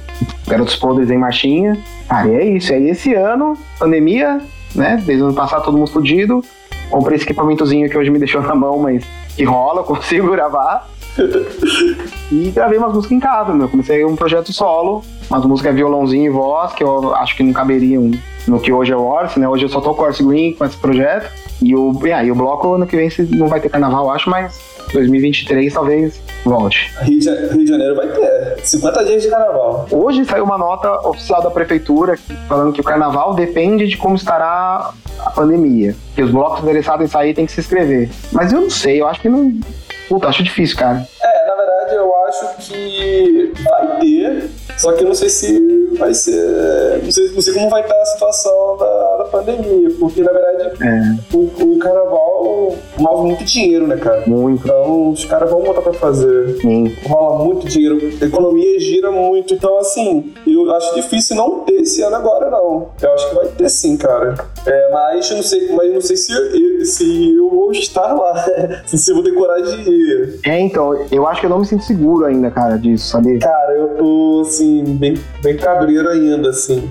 Garotos 0.47 0.75
Podres 0.75 1.11
em 1.11 1.17
Marchinha. 1.19 1.77
Cara, 2.09 2.27
e 2.27 2.35
é 2.35 2.45
isso. 2.45 2.71
E 2.71 2.75
aí 2.75 2.89
esse 2.89 3.13
ano, 3.13 3.56
pandemia, 3.77 4.41
né? 4.73 5.01
Desde 5.06 5.23
o 5.23 5.27
ano 5.27 5.35
passado 5.35 5.63
todo 5.63 5.77
mundo 5.77 5.91
fudido. 5.91 6.44
Comprei 6.89 7.15
esse 7.15 7.25
equipamentozinho 7.25 7.88
que 7.89 7.97
hoje 7.97 8.09
me 8.09 8.17
deixou 8.17 8.41
na 8.41 8.56
mão, 8.56 8.79
mas 8.79 9.04
que 9.35 9.44
rola, 9.44 9.83
consigo 9.85 10.31
gravar. 10.31 10.89
E 12.31 12.51
gravei 12.51 12.77
umas 12.77 12.93
músicas 12.93 13.17
em 13.17 13.19
casa, 13.19 13.53
meu. 13.53 13.69
Comecei 13.69 14.03
um 14.03 14.15
projeto 14.15 14.51
solo, 14.51 15.03
umas 15.29 15.45
músicas 15.45 15.75
violãozinho 15.75 16.25
e 16.25 16.29
voz, 16.29 16.73
que 16.73 16.83
eu 16.83 17.13
acho 17.15 17.35
que 17.35 17.43
não 17.43 17.53
caberiam 17.53 18.11
no 18.47 18.59
que 18.59 18.71
hoje 18.71 18.91
é 18.91 18.95
o 18.95 19.01
Orse, 19.01 19.39
né? 19.39 19.47
Hoje 19.47 19.65
eu 19.65 19.69
só 19.69 19.79
tô 19.79 19.93
com 19.93 20.03
o 20.03 20.27
Green 20.27 20.53
com 20.53 20.65
esse 20.65 20.77
projeto. 20.77 21.31
E 21.61 21.75
o, 21.75 21.97
e 22.05 22.11
aí, 22.11 22.31
o 22.31 22.35
bloco 22.35 22.73
ano 22.73 22.85
que 22.85 22.95
vem 22.95 23.09
não 23.29 23.47
vai 23.47 23.61
ter 23.61 23.69
carnaval, 23.69 24.09
acho, 24.11 24.29
mas 24.29 24.59
2023 24.91 25.73
talvez 25.73 26.21
volte. 26.43 26.91
Rio 27.01 27.19
de, 27.19 27.29
Rio 27.29 27.57
de 27.57 27.67
Janeiro 27.67 27.95
vai 27.95 28.07
ter 28.07 28.59
50 28.63 29.05
dias 29.05 29.21
de 29.23 29.29
carnaval. 29.29 29.87
Hoje 29.91 30.25
saiu 30.25 30.43
uma 30.43 30.57
nota 30.57 31.07
oficial 31.07 31.41
da 31.41 31.49
prefeitura 31.49 32.17
falando 32.47 32.73
que 32.73 32.81
o 32.81 32.83
carnaval 32.83 33.33
depende 33.33 33.87
de 33.87 33.97
como 33.97 34.15
estará 34.15 34.91
a 35.19 35.29
pandemia. 35.31 35.95
Que 36.15 36.21
os 36.21 36.31
blocos 36.31 36.63
interessados 36.63 37.05
em 37.05 37.09
sair 37.09 37.33
têm 37.33 37.45
que 37.45 37.51
se 37.51 37.61
inscrever. 37.61 38.09
Mas 38.31 38.51
eu 38.51 38.61
não 38.61 38.69
sei, 38.69 39.01
eu 39.01 39.07
acho 39.07 39.21
que 39.21 39.29
não. 39.29 39.59
Puta, 40.07 40.28
acho 40.28 40.44
difícil, 40.44 40.78
cara. 40.78 41.07
É, 41.22 41.48
na 41.48 41.56
verdade 41.56 41.95
eu 41.95 42.26
acho 42.26 42.56
que 42.57 43.54
vai 43.64 44.00
ter, 44.00 44.50
só 44.78 44.94
que 44.94 45.04
eu 45.04 45.07
não 45.07 45.16
sei 45.16 45.30
se 45.30 45.82
vai 45.97 46.14
ser. 46.14 47.02
Não 47.04 47.12
sei, 47.12 47.31
não 47.31 47.42
sei 47.42 47.54
como 47.54 47.69
vai 47.69 47.81
estar 47.81 48.00
a 48.00 48.06
situação 48.06 48.78
da, 48.78 49.18
da 49.18 49.23
pandemia, 49.26 49.90
porque 50.00 50.21
na 50.21 50.31
verdade 50.31 50.83
é. 50.83 51.35
o, 51.35 51.40
o, 51.40 51.80
carnaval 51.80 52.76
move 52.97 53.28
muito 53.28 53.44
dinheiro, 53.44 53.88
né, 53.88 53.97
cara? 53.97 54.23
Muito. 54.28 54.64
Então 54.64 55.09
os 55.09 55.26
caras 55.26 55.50
vão 55.50 55.62
botar 55.62 55.81
pra 55.81 55.94
fazer. 55.94 56.59
Sim. 56.62 56.95
Rola 57.06 57.44
muito 57.44 57.68
dinheiro, 57.68 58.00
a 58.21 58.26
economia 58.26 58.80
gira 58.80 59.12
muito. 59.12 59.54
Então, 59.54 59.78
assim, 59.80 60.33
eu 60.45 60.71
acho 60.76 60.95
difícil 60.95 61.35
não 61.35 61.62
ter 61.62 61.81
esse 61.81 62.02
ano 62.02 62.16
agora, 62.16 62.50
não. 62.50 62.90
Eu 63.02 63.14
acho 63.14 63.30
que 63.30 63.35
vai 63.35 63.47
ter 63.47 63.69
sim, 63.69 63.97
cara. 63.97 64.35
É, 64.66 64.92
mas 64.92 65.30
eu 65.30 65.38
não 65.38 65.44
sei, 65.44 65.71
mas 65.73 65.94
não 65.94 66.02
sei 66.02 66.18
se 66.18 66.31
eu, 66.31 66.85
se 66.85 67.35
eu 67.35 67.50
vou 67.50 67.71
estar 67.71 68.14
lá. 68.14 68.45
se 68.85 69.12
eu 69.12 69.16
vou 69.16 69.23
ter 69.23 69.33
coragem 69.33 69.83
de 69.83 69.92
ir. 69.92 70.40
É, 70.45 70.59
então, 70.59 70.94
eu 71.12 71.28
acho 71.28 71.40
que 71.40 71.45
eu 71.45 71.50
não 71.50 71.59
me 71.59 71.66
sinto 71.66 71.83
seguro 71.83 72.26
ainda, 72.26 72.50
cara, 72.50 72.78
disso, 72.78 73.09
sabe? 73.09 73.40
Cara, 73.40 73.73
eu 73.73 73.90
tô, 73.97 74.42
assim, 74.45 74.83
bem, 74.83 75.16
bem 75.42 75.57
cabreiro 75.83 76.09
ainda, 76.09 76.49
assim. 76.49 76.90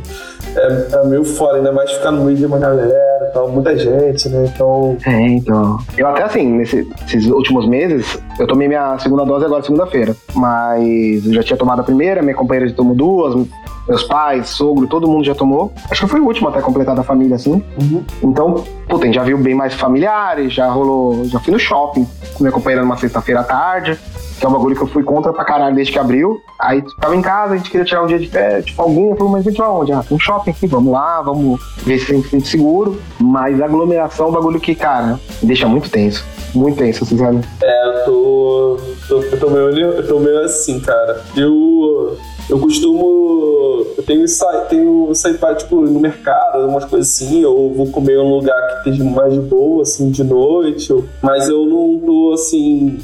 É, 0.55 0.97
é 0.97 1.07
meio 1.07 1.25
fora, 1.25 1.57
ainda 1.57 1.73
mais 1.73 1.91
ficar 1.91 2.11
no 2.11 2.25
meio 2.25 2.37
de 2.37 2.45
uma 2.45 2.59
galera, 2.59 3.31
tal, 3.33 3.49
muita 3.49 3.77
gente, 3.77 4.29
né? 4.29 4.51
Então. 4.55 4.97
É, 5.07 5.21
então. 5.29 5.79
Eu 5.97 6.07
até 6.09 6.23
assim, 6.23 6.47
nesses 6.53 7.27
últimos 7.27 7.67
meses, 7.67 8.19
eu 8.39 8.47
tomei 8.47 8.69
minha 8.69 8.99
segunda 8.99 9.25
dose 9.25 9.47
agora 9.47 9.63
segunda-feira. 9.63 10.15
mas 10.35 11.25
eu 11.27 11.33
já 11.33 11.43
tinha 11.43 11.57
tomado 11.57 11.81
a 11.81 11.85
primeira, 11.85 12.23
minha 12.23 12.35
companheira 12.35 12.69
já 12.69 12.75
tomou 12.75 12.95
duas, 12.95 13.47
meus 13.89 14.03
pais, 14.05 14.49
sogro, 14.51 14.87
todo 14.87 15.09
mundo 15.09 15.25
já 15.25 15.35
tomou. 15.35 15.73
Acho 15.91 16.05
que 16.05 16.11
foi 16.11 16.21
o 16.21 16.27
último 16.27 16.49
até 16.49 16.61
completar 16.61 16.95
da 16.95 17.03
família, 17.03 17.37
assim. 17.37 17.63
Uhum. 17.81 18.03
Então, 18.23 18.65
puta, 18.89 19.11
já 19.13 19.23
viu 19.23 19.39
bem 19.39 19.55
mais 19.55 19.75
familiares, 19.75 20.53
já 20.53 20.69
rolou. 20.69 21.25
Já 21.25 21.41
fui 21.41 21.53
no 21.53 21.59
shopping 21.59 22.07
com 22.35 22.45
minha 22.45 22.53
companheira 22.53 22.83
numa 22.83 22.97
sexta-feira 22.97 23.41
à 23.41 23.45
tarde, 23.45 23.99
que 24.43 24.47
é 24.47 24.49
um 24.49 24.53
bagulho 24.53 24.75
que 24.75 24.83
eu 24.83 24.89
fui 24.89 25.05
contra 25.05 25.33
pra 25.33 25.45
caralho 25.45 25.77
desde 25.77 25.93
que 25.93 25.99
abriu. 26.01 26.43
Aí 26.59 26.83
tava 27.01 27.15
em 27.15 27.23
casa, 27.23 27.55
a 27.55 27.57
gente 27.57 27.71
queria 27.71 27.87
tirar 27.87 28.03
um 28.03 28.09
dia 28.09 28.19
de 28.19 28.29
férias, 28.29 28.65
tipo, 28.65 28.83
alguém 28.83 29.15
falou, 29.15 29.31
mas 29.31 29.47
a 29.47 29.51
gente 29.51 29.59
vai 29.59 29.69
onde? 29.69 29.93
Ah, 29.93 30.05
um 30.11 30.19
shopping 30.19 30.51
aqui, 30.51 30.67
vamos 30.67 30.93
lá, 30.93 31.23
vamos 31.23 31.61
ver 31.85 32.01
se 32.01 32.07
tem 32.07 32.25
sente 32.25 32.49
seguro. 32.49 33.01
Mas 33.21 33.63
aglomeração 33.63 34.27
é 34.27 34.29
um 34.31 34.33
bagulho 34.33 34.59
que, 34.59 34.75
cara, 34.75 35.21
deixa 35.45 35.69
muito 35.69 35.89
tenso. 35.89 36.27
Muito 36.57 36.77
tenso, 36.77 37.05
assim, 37.05 37.17
sabe? 37.17 37.41
É, 37.63 37.87
eu 37.87 38.05
tô, 38.05 38.81
tô, 39.09 39.23
eu 39.23 39.39
tô, 39.39 39.49
meio, 39.49 39.69
eu 39.69 40.09
tô 40.09 40.19
meio 40.19 40.41
assim, 40.41 40.81
cara. 40.81 41.23
Eu 41.37 42.19
eu 42.51 42.59
costumo. 42.59 43.87
Eu 43.97 44.03
tenho 44.03 44.27
sair, 44.27 44.67
tenho 44.69 45.15
sair 45.15 45.39
pra, 45.39 45.55
tipo, 45.55 45.77
no 45.83 46.01
mercado, 46.01 46.67
umas 46.67 46.85
coisas 46.85 47.09
assim, 47.13 47.45
ou 47.45 47.73
vou 47.73 47.87
comer 47.87 48.15
em 48.15 48.19
um 48.19 48.35
lugar 48.35 48.83
que 48.83 48.91
esteja 48.91 49.05
mais 49.05 49.33
de 49.33 49.41
boa, 49.41 49.83
assim, 49.83 50.11
de 50.11 50.25
noite. 50.25 50.93
Ou, 50.93 51.05
mas 51.23 51.49
eu 51.49 51.65
não 51.65 52.01
tô 52.05 52.33
assim. 52.33 52.99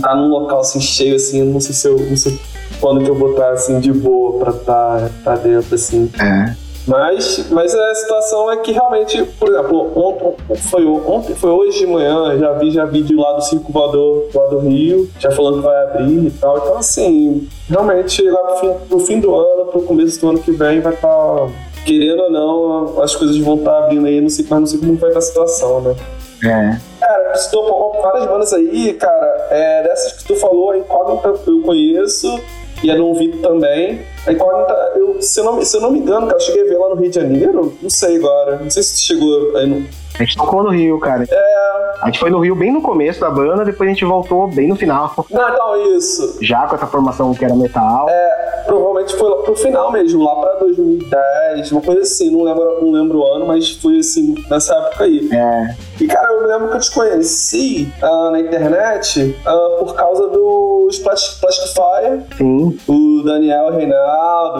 Tá 0.00 0.14
num 0.14 0.28
local 0.28 0.60
assim 0.60 0.80
cheio, 0.80 1.16
assim, 1.16 1.42
não 1.42 1.60
sei 1.60 1.74
se 1.74 1.88
eu. 1.88 1.98
Não 1.98 2.16
sei 2.16 2.38
quando 2.80 3.04
que 3.04 3.10
eu 3.10 3.14
vou 3.14 3.30
estar 3.30 3.50
assim 3.50 3.78
de 3.78 3.92
boa 3.92 4.38
pra 4.38 4.50
estar 4.50 5.00
tá, 5.00 5.10
tá 5.24 5.36
dentro, 5.36 5.74
assim. 5.74 6.10
É. 6.20 6.54
Mas, 6.86 7.46
mas 7.50 7.72
a 7.74 7.94
situação 7.94 8.50
é 8.50 8.56
que 8.56 8.72
realmente, 8.72 9.22
por 9.38 9.48
exemplo, 9.48 9.92
ontem 9.94 10.56
foi, 10.56 10.84
ontem, 10.84 11.34
foi 11.34 11.50
hoje 11.50 11.78
de 11.78 11.86
manhã, 11.86 12.36
já 12.38 12.52
vi 12.54 12.70
já 12.72 12.84
vídeo 12.84 13.20
lá 13.20 13.34
do 13.34 13.42
Circo 13.42 13.72
Voador 13.72 14.28
lá 14.34 14.46
do 14.46 14.58
Rio, 14.58 15.08
já 15.18 15.30
falando 15.30 15.58
que 15.58 15.62
vai 15.62 15.84
abrir 15.84 16.26
e 16.26 16.30
tal. 16.30 16.58
Então, 16.58 16.76
assim, 16.76 17.48
realmente 17.68 18.20
lá 18.22 18.40
pro 18.40 18.56
fim, 18.56 18.86
pro 18.88 18.98
fim 18.98 19.20
do 19.20 19.34
ano, 19.34 19.66
pro 19.66 19.82
começo 19.82 20.20
do 20.20 20.30
ano 20.30 20.38
que 20.40 20.50
vem, 20.50 20.80
vai 20.80 20.92
estar. 20.92 21.08
Tá, 21.08 21.48
querendo 21.84 22.22
ou 22.22 22.30
não, 22.30 23.02
as 23.02 23.14
coisas 23.14 23.36
vão 23.38 23.56
estar 23.56 23.72
tá 23.72 23.84
abrindo 23.84 24.06
aí, 24.06 24.20
não 24.20 24.28
sei, 24.28 24.46
mas 24.48 24.60
não 24.60 24.66
sei 24.66 24.78
como 24.78 24.96
vai 24.96 25.10
estar 25.10 25.18
a 25.18 25.22
situação, 25.22 25.80
né? 25.80 25.96
É. 26.44 26.91
Cara, 27.12 27.32
tu 27.32 27.38
citou 27.40 28.00
várias 28.00 28.26
bandas 28.26 28.52
aí, 28.54 28.94
cara. 28.94 29.48
É, 29.50 29.82
dessas 29.82 30.14
que 30.14 30.24
tu 30.24 30.34
falou, 30.36 30.74
eu 30.74 31.62
conheço 31.62 32.40
e 32.82 32.90
a 32.90 32.96
Não 32.96 33.14
Vitor 33.14 33.42
também. 33.42 34.00
A 34.26 34.32
incógnita, 34.32 34.92
eu, 34.96 35.20
se, 35.20 35.40
eu 35.40 35.44
não, 35.44 35.62
se 35.62 35.76
eu 35.76 35.80
não 35.80 35.90
me 35.90 35.98
engano, 35.98 36.26
cara, 36.26 36.36
eu 36.36 36.40
cheguei 36.40 36.62
a 36.62 36.68
ver 36.68 36.78
lá 36.78 36.88
no 36.90 36.94
Rio 36.96 37.10
de 37.10 37.16
Janeiro, 37.16 37.76
não 37.82 37.90
sei 37.90 38.16
agora, 38.16 38.58
não 38.58 38.70
sei 38.70 38.82
se 38.82 39.00
chegou 39.00 39.56
aí 39.56 39.66
no... 39.66 39.86
A 40.14 40.24
gente 40.24 40.36
tocou 40.36 40.62
no 40.62 40.70
Rio, 40.70 41.00
cara. 41.00 41.24
É... 41.28 41.72
A 42.02 42.06
gente 42.06 42.18
foi 42.18 42.30
no 42.30 42.40
Rio 42.40 42.56
bem 42.56 42.72
no 42.72 42.82
começo 42.82 43.20
da 43.20 43.30
banda, 43.30 43.64
depois 43.64 43.88
a 43.88 43.92
gente 43.92 44.04
voltou 44.04 44.48
bem 44.48 44.68
no 44.68 44.74
final. 44.74 45.14
Não, 45.30 45.48
então, 45.48 45.96
isso. 45.96 46.38
Já 46.40 46.66
com 46.66 46.74
essa 46.74 46.86
formação 46.86 47.32
que 47.32 47.44
era 47.44 47.54
metal. 47.54 48.08
É, 48.10 48.64
provavelmente 48.66 49.14
foi 49.14 49.30
lá 49.30 49.36
pro 49.36 49.54
final 49.54 49.92
mesmo, 49.92 50.24
lá 50.24 50.34
pra 50.34 50.54
2010, 50.54 51.70
uma 51.70 51.80
coisa 51.80 52.02
assim, 52.02 52.30
não 52.30 52.42
lembro, 52.42 52.82
não 52.82 52.90
lembro 52.90 53.18
o 53.18 53.26
ano, 53.34 53.46
mas 53.46 53.70
foi 53.70 54.00
assim, 54.00 54.34
nessa 54.50 54.74
época 54.74 55.04
aí. 55.04 55.28
É. 55.32 55.76
E, 56.00 56.06
cara, 56.08 56.32
eu 56.32 56.46
lembro 56.48 56.70
que 56.70 56.76
eu 56.76 56.80
te 56.80 56.90
conheci 56.90 57.92
uh, 58.02 58.30
na 58.30 58.40
internet 58.40 59.36
uh, 59.46 59.84
por 59.84 59.94
causa 59.94 60.26
dos 60.26 60.98
Plastic, 60.98 61.40
Plastic 61.40 61.68
Fire. 61.72 62.22
Sim. 62.36 62.76
O 62.88 63.22
Daniel 63.24 63.70
Reinaldo, 63.70 64.11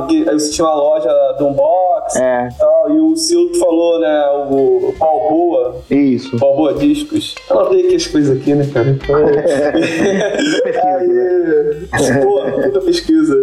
que 0.08 0.28
aí 0.28 0.34
você 0.34 0.50
tinha 0.50 0.66
uma 0.66 0.74
loja 0.74 1.08
do 1.38 1.46
Unbox 1.48 2.16
é. 2.16 2.48
e 2.48 2.54
tal. 2.58 2.90
E 2.90 3.00
o 3.00 3.14
que 3.14 3.58
falou, 3.58 4.00
né, 4.00 4.26
o 4.48 4.94
Paul 4.98 5.30
Boa. 5.30 5.76
Isso. 5.90 6.38
Paul 6.38 6.56
Boa 6.56 6.74
Discos. 6.74 7.34
Eu 7.48 7.56
notei 7.56 7.86
aqui 7.86 7.96
as 7.96 8.06
coisas 8.06 8.40
aqui, 8.40 8.54
né, 8.54 8.68
cara? 8.72 8.90
Então... 8.90 9.16
aí, 11.92 12.22
pô, 12.22 12.60
muita 12.60 12.80
pesquisa. 12.80 13.34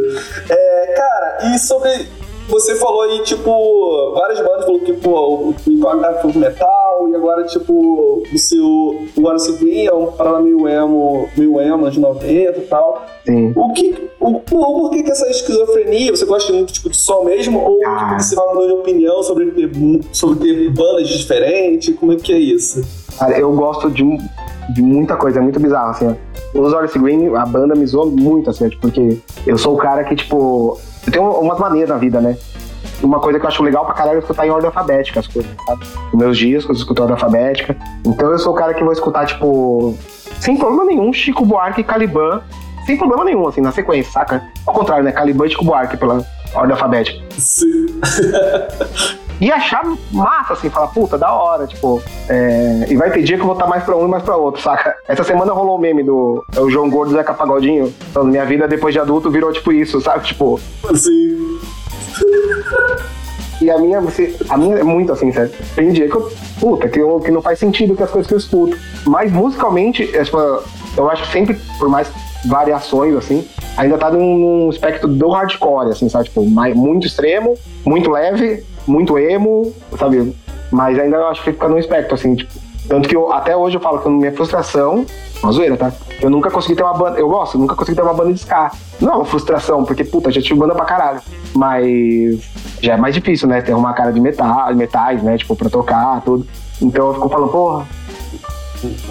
É, 0.50 0.94
cara, 0.96 1.54
e 1.54 1.60
sobre 1.60 2.08
você 2.50 2.76
falou 2.76 3.04
aí, 3.04 3.22
tipo, 3.24 4.12
várias 4.14 4.40
bandas 4.40 4.66
falou 4.66 4.80
que, 4.80 4.94
pô, 4.94 5.36
o 5.36 5.56
Incógnita 5.68 6.20
foi 6.22 6.34
metal, 6.34 7.10
e 7.10 7.16
agora, 7.16 7.44
tipo, 7.46 8.24
o 8.34 8.38
seu. 8.38 9.08
Agora 9.18 9.38
Green 9.60 9.86
é 9.86 9.94
um 9.94 10.08
parada 10.12 10.40
meio 10.40 10.68
emo, 10.68 11.30
meio 11.38 11.62
emo 11.62 11.90
de 11.90 12.00
90 12.00 12.60
e 12.60 12.62
tal. 12.64 13.06
Sim. 13.26 13.54
O 13.56 13.74
que. 13.74 14.10
O, 14.20 14.40
por 14.40 14.90
que, 14.92 15.04
que 15.04 15.12
essa 15.12 15.30
esquizofrenia? 15.30 16.12
Você 16.12 16.26
gosta 16.26 16.52
muito 16.52 16.74
tipo, 16.74 16.90
de 16.90 16.98
som 16.98 17.24
mesmo? 17.24 17.60
Ou 17.60 17.80
ah. 17.86 18.00
tipo, 18.00 18.22
você 18.22 18.36
vai 18.36 18.48
mudando 18.54 18.68
de 18.68 18.74
opinião 18.74 19.24
sobre 19.24 19.52
ter, 19.52 19.72
sobre 20.12 20.40
ter 20.40 20.70
bandas 20.72 21.08
diferentes? 21.08 21.96
Como 21.98 22.14
é 22.14 22.16
que 22.18 22.34
é 22.34 22.40
isso? 22.40 22.84
Cara, 23.18 23.38
eu 23.40 23.52
gosto 23.54 23.90
de, 23.90 24.04
de 24.74 24.82
muita 24.82 25.16
coisa, 25.16 25.40
é 25.40 25.42
muito 25.42 25.60
bizarro, 25.60 25.92
assim. 25.92 26.16
Os 26.54 26.74
Odyssey 26.74 27.02
Green, 27.02 27.36
a 27.36 27.46
banda 27.46 27.76
me 27.76 27.86
zoou 27.86 28.08
muito, 28.08 28.50
assim, 28.50 28.70
porque 28.82 29.20
eu 29.46 29.58
sou 29.58 29.76
o 29.76 29.78
cara 29.78 30.04
que, 30.04 30.16
tipo, 30.16 30.80
tenho 31.12 31.30
umas 31.30 31.60
maneiras 31.60 31.90
na 31.90 31.98
vida, 31.98 32.20
né? 32.22 32.38
Uma 33.02 33.20
coisa 33.20 33.40
que 33.40 33.46
eu 33.46 33.50
acho 33.50 33.64
legal 33.64 33.86
pra 33.86 33.94
caralho 33.94 34.18
é 34.18 34.20
escutar 34.20 34.46
em 34.46 34.50
ordem 34.50 34.68
alfabética 34.68 35.20
as 35.20 35.28
coisas, 35.28 35.52
sabe? 35.66 35.86
Os 36.12 36.20
meus 36.20 36.38
discos, 36.38 36.78
eu 36.78 36.82
escuto 36.82 37.02
em 37.02 37.04
ordem 37.04 37.16
alfabética. 37.16 37.76
Então 38.06 38.30
eu 38.32 38.40
sou 38.40 38.54
o 38.54 38.56
cara 38.56 38.74
que 38.74 38.84
vou 38.84 38.92
escutar, 38.92 39.26
tipo, 39.26 39.98
sem 40.40 40.58
problema 40.58 40.86
nenhum, 40.86 41.12
Chico 41.14 41.46
Buarque 41.46 41.82
e 41.82 41.84
Caliban, 41.84 42.42
sem 42.90 42.98
problema 42.98 43.24
nenhum, 43.24 43.48
assim, 43.48 43.62
na 43.62 43.72
sequência, 43.72 44.12
saca? 44.12 44.44
Ao 44.66 44.74
contrário, 44.74 45.04
né? 45.04 45.12
Caliban 45.12 45.46
e 45.46 45.50
Chico 45.52 45.64
Buarque 45.64 45.96
pela 45.96 46.26
ordem 46.56 46.72
alfabética. 46.72 47.24
Sim. 47.38 47.86
e 49.40 49.52
achar 49.52 49.84
massa, 50.12 50.54
assim, 50.54 50.72
falar, 50.72 50.88
puta, 50.88 51.16
da 51.16 51.32
hora, 51.32 51.68
tipo. 51.68 52.02
É... 52.28 52.88
E 52.90 52.96
vai 52.96 53.12
ter 53.12 53.22
dia 53.22 53.36
que 53.36 53.44
eu 53.44 53.46
vou 53.46 53.54
estar 53.54 53.68
mais 53.68 53.84
pra 53.84 53.96
um 53.96 54.08
e 54.08 54.10
mais 54.10 54.24
pra 54.24 54.36
outro, 54.36 54.60
saca? 54.60 54.96
Essa 55.08 55.24
semana 55.24 55.54
rolou 55.54 55.76
o 55.76 55.80
meme 55.80 56.02
do 56.02 56.44
é 56.56 56.60
o 56.60 56.70
João 56.72 56.90
Gordo 56.90 57.14
Zeca 57.14 57.32
Pagodinho, 57.32 57.94
falando, 58.12 58.32
minha 58.32 58.46
vida 58.46 58.68
depois 58.68 58.92
de 58.92 59.00
adulto 59.00 59.30
virou 59.30 59.54
tipo 59.54 59.72
isso, 59.72 60.02
sabe? 60.02 60.26
Tipo. 60.26 60.60
Sim. 60.96 61.60
E 63.62 63.70
a 63.70 63.78
minha, 63.78 64.02
você, 64.02 64.36
a 64.50 64.58
minha 64.58 64.78
é 64.78 64.84
muito 64.84 65.12
assim, 65.12 65.32
certo? 65.32 65.56
Tem 65.76 65.92
dia 65.92 66.10
que 66.10 66.16
eu, 66.16 66.32
puta, 66.60 66.90
que, 66.90 67.00
eu, 67.00 67.20
que 67.20 67.30
não 67.30 67.42
faz 67.42 67.60
sentido 67.60 67.96
com 67.96 68.04
as 68.04 68.10
coisas 68.10 68.28
que 68.28 68.34
eu 68.34 68.40
escuto. 68.40 68.76
Mas 69.06 69.32
musicalmente, 69.32 70.10
é, 70.16 70.24
tipo, 70.24 70.38
eu 70.98 71.10
acho 71.10 71.24
que 71.24 71.32
sempre, 71.32 71.60
por 71.78 71.88
mais 71.88 72.10
variações, 72.46 73.16
assim, 73.16 73.48
ainda 73.78 73.98
tá 73.98 74.10
num, 74.10 74.38
num 74.38 74.70
espectro 74.70 75.08
do 75.08 75.30
hardcore, 75.30 75.90
assim, 75.90 76.08
sabe? 76.08 76.26
Tipo, 76.26 76.48
mais, 76.50 76.76
muito 76.76 77.06
extremo, 77.06 77.58
muito 77.86 78.10
leve, 78.10 78.64
muito 78.88 79.18
emo, 79.18 79.74
sabe? 79.98 80.36
Mas 80.72 80.98
ainda 81.00 81.18
eu 81.18 81.28
acho 81.28 81.44
que 81.44 81.52
fica 81.52 81.68
no 81.68 81.78
espectro, 81.78 82.16
assim, 82.16 82.36
tipo. 82.36 82.70
Tanto 82.88 83.08
que 83.08 83.16
eu, 83.16 83.32
até 83.32 83.56
hoje 83.56 83.78
eu 83.78 83.82
falo 83.82 84.00
que 84.00 84.10
minha 84.10 84.32
frustração, 84.32 85.06
uma 85.44 85.52
zoeira, 85.52 85.78
tá? 85.78 85.92
Eu 86.20 86.28
nunca 86.28 86.50
consegui 86.50 86.76
ter 86.76 86.82
uma 86.82 86.94
banda. 86.94 87.20
Eu 87.20 87.30
gosto, 87.30 87.56
nunca 87.56 87.76
consegui 87.76 87.96
ter 87.96 88.02
uma 88.02 88.16
banda 88.16 88.34
de 88.34 88.40
ska. 88.40 88.72
Não 89.00 89.14
é 89.14 89.16
uma 89.18 89.26
frustração, 89.26 89.86
porque, 89.86 90.04
puta, 90.04 90.32
já 90.32 90.42
tive 90.42 90.60
banda 90.60 90.74
pra 90.74 90.86
caralho. 90.86 91.22
Mas 91.56 92.40
já 92.82 92.94
é 92.94 92.98
mais 92.98 93.14
difícil, 93.14 93.48
né? 93.48 93.62
Ter 93.62 93.76
uma 93.76 93.94
cara 93.94 94.12
de 94.12 94.20
metal, 94.20 94.74
metais, 94.74 95.22
né? 95.22 95.38
Tipo, 95.38 95.56
pra 95.56 95.70
tocar, 95.70 96.22
tudo. 96.22 96.48
Então 96.82 97.10
eu 97.10 97.14
fico 97.14 97.30
falando, 97.30 97.52
porra. 97.52 97.88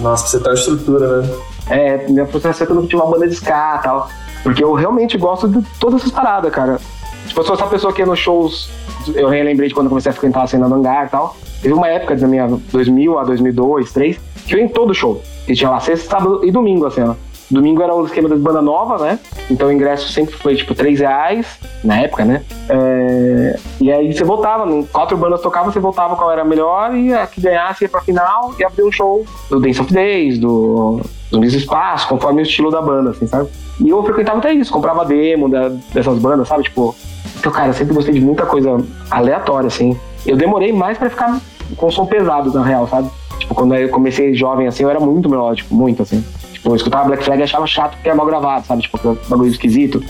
Nossa, 0.01 0.27
você 0.27 0.43
tá 0.43 0.53
estrutura, 0.53 1.21
né? 1.21 1.29
É, 1.69 2.07
minha 2.07 2.25
frustração 2.25 2.63
é 2.63 2.65
que 2.65 2.71
eu 2.71 2.75
nunca 2.75 2.87
tive 2.87 3.01
uma 3.01 3.11
banda 3.11 3.27
de 3.27 3.33
ska 3.33 3.77
e 3.79 3.83
tal. 3.83 4.09
Porque 4.43 4.63
eu 4.63 4.73
realmente 4.73 5.17
gosto 5.17 5.47
de 5.47 5.61
todas 5.79 6.01
essas 6.01 6.11
paradas, 6.11 6.51
cara. 6.51 6.79
Tipo, 7.27 7.41
eu 7.41 7.45
sou 7.45 7.55
essa 7.55 7.67
pessoa 7.67 7.93
que 7.93 8.01
ia 8.01 8.05
nos 8.05 8.19
shows. 8.19 8.69
Eu 9.13 9.29
relembrei 9.29 9.69
de 9.69 9.73
quando 9.73 9.85
eu 9.87 9.89
comecei 9.89 10.09
a 10.09 10.13
frequentar 10.13 10.43
a 10.43 10.47
cena 10.47 10.67
do 10.67 10.75
hangar 10.75 11.05
e 11.05 11.09
tal. 11.09 11.35
Teve 11.61 11.73
uma 11.73 11.87
época 11.87 12.15
da 12.15 12.27
minha 12.27 12.47
2000 12.47 13.19
a 13.19 13.23
2002, 13.23 13.91
2003, 13.93 14.19
que 14.47 14.55
eu 14.55 14.59
ia 14.59 14.65
em 14.65 14.69
todo 14.69 14.93
show. 14.93 15.21
E 15.47 15.53
tinha 15.53 15.69
lá 15.69 15.79
sexta, 15.79 16.09
sábado 16.09 16.45
e 16.45 16.51
domingo, 16.51 16.85
assim, 16.85 17.01
ó. 17.01 17.15
Domingo 17.51 17.81
era 17.81 17.95
o 17.95 18.05
esquema 18.05 18.29
das 18.29 18.39
banda 18.39 18.61
nova, 18.61 19.03
né? 19.03 19.19
Então 19.49 19.67
o 19.67 19.71
ingresso 19.71 20.11
sempre 20.11 20.35
foi 20.35 20.55
tipo 20.55 20.75
3 20.75 20.99
reais, 20.99 21.59
na 21.83 21.99
época, 22.01 22.23
né? 22.23 22.43
É... 22.69 23.59
E 23.81 23.91
aí 23.91 24.13
você 24.13 24.23
voltava, 24.23 24.67
quatro 24.91 25.17
bandas 25.17 25.41
tocavam, 25.41 25.71
você 25.71 25.79
voltava 25.79 26.15
qual 26.15 26.31
era 26.31 26.43
a 26.43 26.45
melhor 26.45 26.95
e 26.95 27.11
a 27.11 27.25
que 27.25 27.41
ganhasse 27.41 27.85
ia 27.85 27.89
pra 27.89 28.01
final 28.01 28.53
e 28.59 28.63
abria 28.63 28.85
um 28.85 28.91
show 28.91 29.25
do 29.49 29.59
Dance 29.59 29.81
of 29.81 29.91
Days, 29.91 30.37
do 30.37 31.01
Zumbis 31.31 31.53
Espaço, 31.53 32.07
conforme 32.07 32.41
o 32.41 32.43
estilo 32.43 32.71
da 32.71 32.81
banda, 32.81 33.11
assim, 33.11 33.27
sabe? 33.27 33.49
E 33.79 33.89
eu 33.89 34.03
frequentava 34.03 34.39
até 34.39 34.51
isso, 34.53 34.71
comprava 34.71 35.05
demo 35.05 35.47
da, 35.47 35.69
dessas 35.93 36.17
bandas, 36.17 36.47
sabe? 36.47 36.63
Tipo, 36.63 36.95
então, 37.37 37.51
cara, 37.51 37.67
eu 37.67 37.73
sempre 37.73 37.93
gostei 37.93 38.13
de 38.13 38.21
muita 38.21 38.45
coisa 38.45 38.77
aleatória, 39.09 39.67
assim. 39.67 39.97
Eu 40.25 40.35
demorei 40.35 40.73
mais 40.73 40.97
para 40.97 41.09
ficar 41.09 41.39
com 41.77 41.91
som 41.91 42.05
pesado, 42.05 42.51
na 42.51 42.63
real, 42.63 42.87
sabe? 42.87 43.09
Tipo, 43.39 43.55
quando 43.55 43.75
eu 43.75 43.89
comecei 43.89 44.33
jovem, 44.33 44.67
assim, 44.67 44.83
eu 44.83 44.89
era 44.89 44.99
muito 44.99 45.29
melódico, 45.29 45.73
muito, 45.73 46.01
assim. 46.01 46.23
Tipo, 46.51 46.71
eu 46.71 46.75
escutava 46.75 47.05
Black 47.05 47.23
Flag 47.23 47.39
e 47.39 47.43
achava 47.43 47.65
chato 47.67 47.93
porque 47.93 48.09
era 48.09 48.17
mal 48.17 48.25
gravado, 48.25 48.65
sabe? 48.65 48.81
Tipo, 48.81 49.17
bagulho 49.29 49.49
esquisito. 49.49 50.03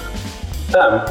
Ah. 0.74 1.06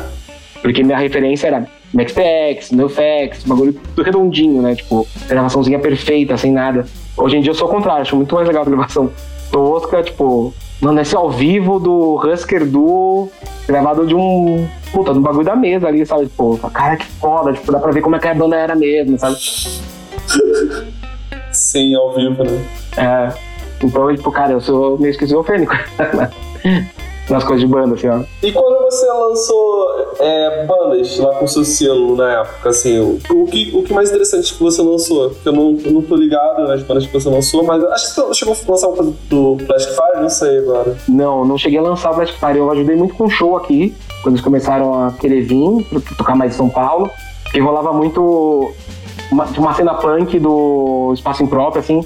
Porque 0.63 0.83
minha 0.83 0.99
referência 0.99 1.47
era 1.47 1.67
Max 1.93 2.13
PX, 2.13 2.73
NoFX, 2.73 3.45
bagulho 3.47 3.73
tudo 3.95 4.03
redondinho, 4.03 4.63
né? 4.63 4.75
Tipo, 4.75 5.07
gravaçãozinha 5.29 5.79
perfeita, 5.79 6.37
sem 6.37 6.51
nada. 6.51 6.87
Hoje 7.17 7.37
em 7.37 7.41
dia 7.41 7.51
eu 7.51 7.55
sou 7.55 7.69
o 7.69 7.71
contrário, 7.71 8.03
acho 8.03 8.17
muito 8.17 8.35
mais 8.35 8.47
legal 8.47 8.63
a 8.63 8.67
gravação 8.67 9.11
tosca, 9.51 10.03
tipo, 10.03 10.53
mano, 10.81 11.01
esse 11.01 11.17
ao 11.17 11.31
vivo 11.31 11.79
do 11.79 12.17
Husker 12.17 12.65
do 12.65 13.29
gravado 13.67 14.07
de 14.07 14.15
um. 14.15 14.69
Puta, 14.93 15.13
de 15.13 15.19
um 15.19 15.23
bagulho 15.23 15.45
da 15.45 15.55
mesa 15.55 15.89
ali, 15.89 16.05
sabe? 16.07 16.27
Pô, 16.35 16.57
cara, 16.73 16.97
que 16.97 17.07
foda, 17.07 17.53
tipo, 17.53 17.71
dá 17.71 17.79
pra 17.79 17.93
ver 17.93 18.01
como 18.01 18.17
é 18.17 18.19
que 18.19 18.29
a 18.29 18.35
banda 18.35 18.57
era 18.57 18.75
mesmo, 18.75 19.19
sabe? 19.19 19.37
Sim, 21.53 21.95
ao 21.95 22.15
vivo, 22.15 22.43
né? 22.45 22.65
É. 22.97 23.33
Então, 23.85 24.15
tipo, 24.15 24.33
cara, 24.33 24.53
eu 24.53 24.61
sou 24.61 24.99
meio 24.99 25.11
esquizofrênico. 25.11 25.75
nas 27.29 27.45
coisas 27.45 27.61
de 27.61 27.67
banda, 27.67 27.95
assim, 27.95 28.09
ó. 28.09 28.21
E 28.43 28.53
quando 28.53 28.83
você 28.85 29.07
lançou 29.07 30.15
é, 30.19 30.65
bandas 30.67 31.19
lá 31.19 31.35
com 31.35 31.47
seu 31.47 31.65
selo 31.65 32.17
na 32.17 32.41
época, 32.41 32.71
assim, 32.71 32.99
o, 32.99 33.19
o, 33.31 33.47
que, 33.47 33.71
o 33.75 33.83
que 33.83 33.93
mais 33.93 34.09
interessante 34.09 34.55
que 34.55 34.63
você 34.63 34.83
lançou? 34.83 35.31
Porque 35.31 35.49
eu 35.49 35.53
não, 35.53 35.79
eu 35.85 35.93
não 35.93 36.03
tô 36.03 36.17
ligado 36.17 36.67
nas 36.67 36.83
bandas 36.83 37.07
que 37.07 37.13
você 37.13 37.29
lançou, 37.29 37.63
mas 37.63 37.85
acho 37.85 38.15
que 38.15 38.21
você 38.21 38.35
chegou 38.35 38.55
a 38.55 38.71
lançar 38.71 38.89
uma 38.89 38.97
coisa 38.97 39.15
do 39.29 39.57
Plastic 39.67 39.95
Fire, 39.95 40.23
não 40.23 40.31
sei 40.31 40.59
agora. 40.59 40.97
Não, 41.09 41.45
não 41.45 41.59
cheguei 41.59 41.79
a 41.79 41.83
lançar 41.83 42.11
o 42.11 42.15
Plastic 42.15 42.39
Fire, 42.39 42.59
eu 42.59 42.71
ajudei 42.71 42.97
muito 42.97 43.15
com 43.15 43.25
o 43.25 43.31
show 43.31 43.57
aqui, 43.57 43.95
quando 44.23 44.35
eles 44.35 44.45
começaram 44.45 45.07
a 45.07 45.13
querer 45.13 45.43
vir, 45.43 45.87
tocar 46.17 46.35
mais 46.35 46.55
em 46.55 46.57
São 46.57 46.69
Paulo, 46.69 47.11
porque 47.45 47.61
rolava 47.61 47.93
muito 47.93 48.73
uma, 49.31 49.45
uma 49.45 49.75
cena 49.75 49.95
punk 49.95 50.39
do 50.39 51.13
Espaço 51.15 51.43
Impróprio, 51.43 51.81
assim, 51.81 52.05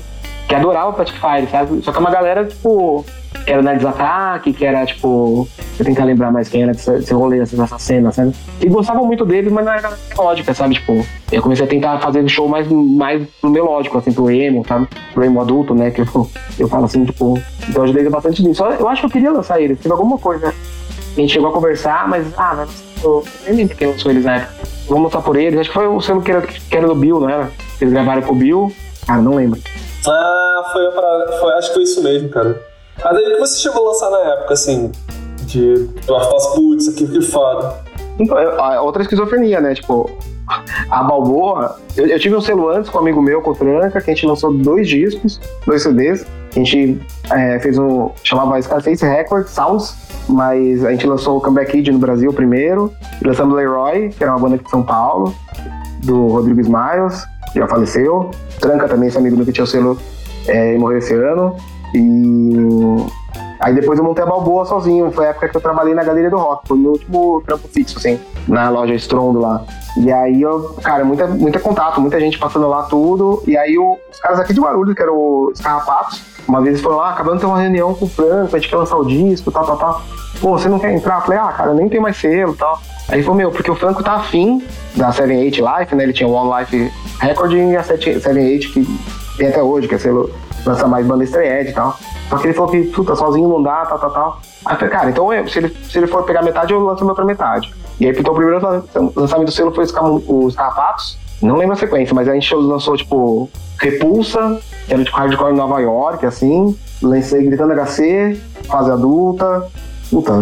que 0.48 0.54
adorava 0.54 0.90
o 0.90 0.92
Plastic 0.92 1.18
Fire, 1.20 1.48
sabe? 1.50 1.82
Só 1.82 1.92
que 1.92 1.98
é 1.98 2.00
uma 2.00 2.10
galera, 2.10 2.44
tipo, 2.44 3.04
que 3.44 3.52
era 3.52 3.62
Nerds 3.62 3.84
Attack, 3.84 4.52
que 4.52 4.64
era, 4.64 4.84
tipo, 4.86 5.48
eu 5.78 5.84
tentar 5.84 6.04
lembrar 6.04 6.30
mais 6.30 6.48
quem 6.48 6.62
era 6.62 6.72
desse 6.72 7.12
rolê, 7.12 7.38
dessa 7.38 7.78
cena, 7.78 8.12
sabe? 8.12 8.34
E 8.60 8.68
gostavam 8.68 9.04
muito 9.04 9.24
deles, 9.24 9.52
mas 9.52 9.64
não 9.64 9.72
era 9.72 9.92
melódica, 10.10 10.54
sabe? 10.54 10.74
Tipo, 10.74 11.04
eu 11.30 11.42
comecei 11.42 11.64
a 11.64 11.68
tentar 11.68 11.98
fazer 12.00 12.26
show 12.28 12.48
mais, 12.48 12.66
mais 12.68 13.26
pro 13.40 13.50
melódico, 13.50 13.98
assim, 13.98 14.12
pro 14.12 14.30
emo, 14.30 14.64
sabe? 14.66 14.88
Pro 15.12 15.24
emo 15.24 15.40
adulto, 15.40 15.74
né? 15.74 15.90
Que 15.90 16.02
eu, 16.02 16.30
eu 16.58 16.68
falo 16.68 16.84
assim, 16.84 17.04
tipo, 17.04 17.38
então 17.68 17.82
eu 17.82 17.84
ajudei 17.84 18.08
bastante 18.08 18.42
nisso. 18.42 18.64
Eu 18.64 18.88
acho 18.88 19.02
que 19.02 19.06
eu 19.06 19.10
queria 19.10 19.32
lançar 19.32 19.60
eles, 19.60 19.78
teve 19.78 19.92
alguma 19.92 20.18
coisa? 20.18 20.48
A 20.48 21.20
gente 21.20 21.32
chegou 21.32 21.50
a 21.50 21.52
conversar, 21.52 22.08
mas, 22.08 22.26
ah, 22.38 22.54
mas 22.56 22.84
eu 23.02 23.24
nem 23.46 23.56
lembro 23.56 23.76
quem 23.76 23.88
lançou 23.88 24.10
eles 24.10 24.24
na 24.24 24.36
época. 24.36 24.54
Vamos 24.88 25.04
lançar 25.04 25.22
por 25.22 25.36
eles, 25.36 25.60
acho 25.60 25.68
que 25.68 25.74
foi 25.74 25.86
o 25.86 26.00
selo 26.00 26.22
que 26.22 26.30
era, 26.30 26.42
que 26.42 26.76
era 26.76 26.86
do 26.86 26.94
Bill, 26.94 27.20
não 27.20 27.28
era? 27.28 27.50
Eles 27.80 27.92
gravaram 27.92 28.22
com 28.22 28.32
o 28.32 28.36
Bill, 28.36 28.72
cara, 29.06 29.20
não 29.20 29.34
lembro. 29.34 29.60
Ah, 30.06 30.70
foi, 30.72 30.90
pra, 30.90 31.38
foi 31.38 31.52
acho 31.54 31.68
que 31.68 31.74
foi 31.74 31.82
isso 31.82 32.02
mesmo, 32.02 32.28
cara. 32.28 32.71
Mas 33.04 33.16
aí 33.16 33.24
o 33.24 33.34
que 33.34 33.40
você 33.40 33.60
chegou 33.60 33.86
a 33.86 33.88
lançar 33.90 34.10
na 34.10 34.18
época, 34.18 34.54
assim, 34.54 34.92
de 35.46 35.88
tu 36.06 36.06
fala, 36.06 36.54
putz, 36.54 36.88
aqui 36.88 37.06
que 37.06 37.20
foda. 37.20 37.74
Então, 38.18 38.36
outra 38.84 39.02
esquizofrenia, 39.02 39.60
né? 39.60 39.74
Tipo, 39.74 40.10
a 40.90 41.02
Balboa, 41.02 41.76
eu, 41.96 42.06
eu, 42.06 42.18
tive 42.18 42.36
um 42.36 42.40
selo 42.40 42.68
antes 42.68 42.90
com 42.90 42.98
um 42.98 43.00
amigo 43.00 43.22
meu, 43.22 43.40
com 43.40 43.50
o 43.50 43.54
Tranca, 43.54 44.00
que 44.00 44.10
a 44.10 44.14
gente 44.14 44.26
lançou 44.26 44.52
dois 44.52 44.88
discos, 44.88 45.40
dois 45.66 45.82
CDs. 45.82 46.26
A 46.54 46.58
gente 46.58 47.00
é, 47.30 47.58
fez 47.58 47.78
um. 47.78 48.10
chamava 48.22 48.60
Scarface 48.60 49.04
Records, 49.04 49.50
Sounds, 49.50 49.96
mas 50.28 50.84
a 50.84 50.90
gente 50.90 51.06
lançou 51.06 51.38
o 51.38 51.40
Comeback 51.40 51.72
Kid 51.72 51.90
no 51.90 51.98
Brasil 51.98 52.32
primeiro. 52.32 52.92
Lançamos 53.24 53.56
Leroy, 53.56 54.10
que 54.10 54.22
era 54.22 54.32
uma 54.32 54.38
banda 54.38 54.56
aqui 54.56 54.64
de 54.64 54.70
São 54.70 54.82
Paulo, 54.82 55.34
do 56.04 56.28
Rodrigo 56.28 56.60
Smiles 56.60 57.26
já 57.54 57.68
faleceu. 57.68 58.30
Tranca 58.60 58.88
também, 58.88 59.08
esse 59.08 59.18
amigo 59.18 59.36
meu 59.36 59.44
que 59.44 59.52
tinha 59.52 59.64
o 59.64 59.66
selo, 59.66 59.98
é, 60.46 60.76
morreu 60.78 60.98
esse 60.98 61.14
ano. 61.14 61.56
E 61.94 62.56
aí 63.60 63.74
depois 63.74 63.98
eu 63.98 64.04
montei 64.04 64.24
a 64.24 64.26
Balboa 64.26 64.64
sozinho. 64.64 65.10
Foi 65.12 65.26
a 65.26 65.30
época 65.30 65.48
que 65.48 65.56
eu 65.56 65.60
trabalhei 65.60 65.94
na 65.94 66.04
Galeria 66.04 66.30
do 66.30 66.36
Rock. 66.38 66.68
Foi 66.68 66.76
o 66.76 66.80
meu 66.80 66.92
último 66.92 67.42
trampo 67.46 67.68
fixo, 67.68 67.98
assim, 67.98 68.18
na 68.48 68.68
loja 68.70 68.94
Strondo 68.94 69.40
lá. 69.40 69.64
E 69.96 70.10
aí 70.10 70.40
eu, 70.40 70.74
cara, 70.82 71.04
muita, 71.04 71.26
muita 71.26 71.60
contato, 71.60 72.00
muita 72.00 72.18
gente 72.18 72.38
passando 72.38 72.68
lá 72.68 72.82
tudo. 72.84 73.42
E 73.46 73.56
aí 73.56 73.78
o, 73.78 73.98
os 74.10 74.20
caras 74.20 74.40
aqui 74.40 74.54
de 74.54 74.60
Guarulhos, 74.60 74.94
que 74.94 75.02
eram 75.02 75.16
os 75.46 75.60
Carrapatos, 75.60 76.22
uma 76.48 76.60
vez 76.60 76.74
eles 76.74 76.80
foram 76.80 76.96
lá, 76.96 77.10
acabando 77.10 77.36
de 77.36 77.40
ter 77.40 77.46
uma 77.46 77.60
reunião 77.60 77.94
com 77.94 78.04
o 78.04 78.08
Franco, 78.08 78.56
a 78.56 78.58
gente 78.58 78.68
quer 78.68 78.76
lançar 78.76 78.96
o 78.96 79.04
disco, 79.04 79.50
tal, 79.50 79.64
tal, 79.64 79.76
tal. 79.76 80.02
Pô, 80.40 80.58
você 80.58 80.68
não 80.68 80.78
quer 80.78 80.92
entrar? 80.92 81.16
Eu 81.16 81.20
falei, 81.22 81.38
ah, 81.38 81.52
cara, 81.52 81.74
nem 81.74 81.88
tem 81.88 82.00
mais 82.00 82.16
selo 82.16 82.54
tal. 82.54 82.80
Aí 83.08 83.16
ele 83.16 83.22
falou, 83.22 83.36
meu, 83.36 83.50
porque 83.50 83.70
o 83.70 83.74
Franco 83.74 84.02
tá 84.02 84.14
afim 84.14 84.62
da 84.96 85.12
78 85.12 85.60
Life, 85.60 85.94
né? 85.94 86.04
Ele 86.04 86.12
tinha 86.12 86.28
o 86.28 86.32
One 86.32 86.58
Life 86.58 86.92
Record 87.20 87.52
e 87.52 87.76
a 87.76 87.82
78 87.82 88.72
que 88.72 88.98
tem 89.36 89.48
até 89.48 89.62
hoje, 89.62 89.86
que 89.86 89.94
é 89.94 89.98
selo 89.98 90.30
lança 90.64 90.86
mais 90.86 91.06
banda 91.06 91.24
estreia 91.24 91.68
e 91.68 91.72
tal. 91.72 91.96
Só 92.28 92.38
que 92.38 92.46
ele 92.46 92.54
falou 92.54 92.70
que, 92.70 92.82
puta, 92.84 93.14
sozinho 93.14 93.48
não 93.48 93.62
dá, 93.62 93.84
tal, 93.86 93.98
tal, 93.98 94.10
tal. 94.10 94.40
Aí 94.64 94.74
eu 94.74 94.78
falei, 94.78 94.94
cara, 94.94 95.10
então 95.10 95.32
eu, 95.32 95.48
se, 95.48 95.58
ele, 95.58 95.76
se 95.84 95.98
ele 95.98 96.06
for 96.06 96.22
pegar 96.24 96.42
metade, 96.42 96.72
eu 96.72 96.80
lanço 96.82 97.04
a 97.04 97.08
outra 97.08 97.24
metade. 97.24 97.72
E 98.00 98.06
aí, 98.06 98.12
então, 98.16 98.32
o 98.32 98.36
primeiro 98.36 98.60
lançamento 99.14 99.46
do 99.46 99.52
selo 99.52 99.72
foi 99.72 99.84
os 99.84 100.54
Carrapatos. 100.54 101.18
Não 101.40 101.56
lembro 101.56 101.74
a 101.74 101.78
sequência, 101.78 102.14
mas 102.14 102.28
a 102.28 102.34
gente 102.34 102.54
lançou, 102.54 102.96
tipo, 102.96 103.50
Repulsa, 103.78 104.60
que 104.86 104.94
era 104.94 105.02
de 105.02 105.10
hardcore 105.10 105.52
em 105.52 105.56
Nova 105.56 105.80
York, 105.80 106.24
assim. 106.24 106.76
Lancei 107.02 107.44
Gritando 107.44 107.74
HC, 107.74 108.40
fase 108.68 108.90
adulta. 108.90 109.66
Puta, 110.08 110.32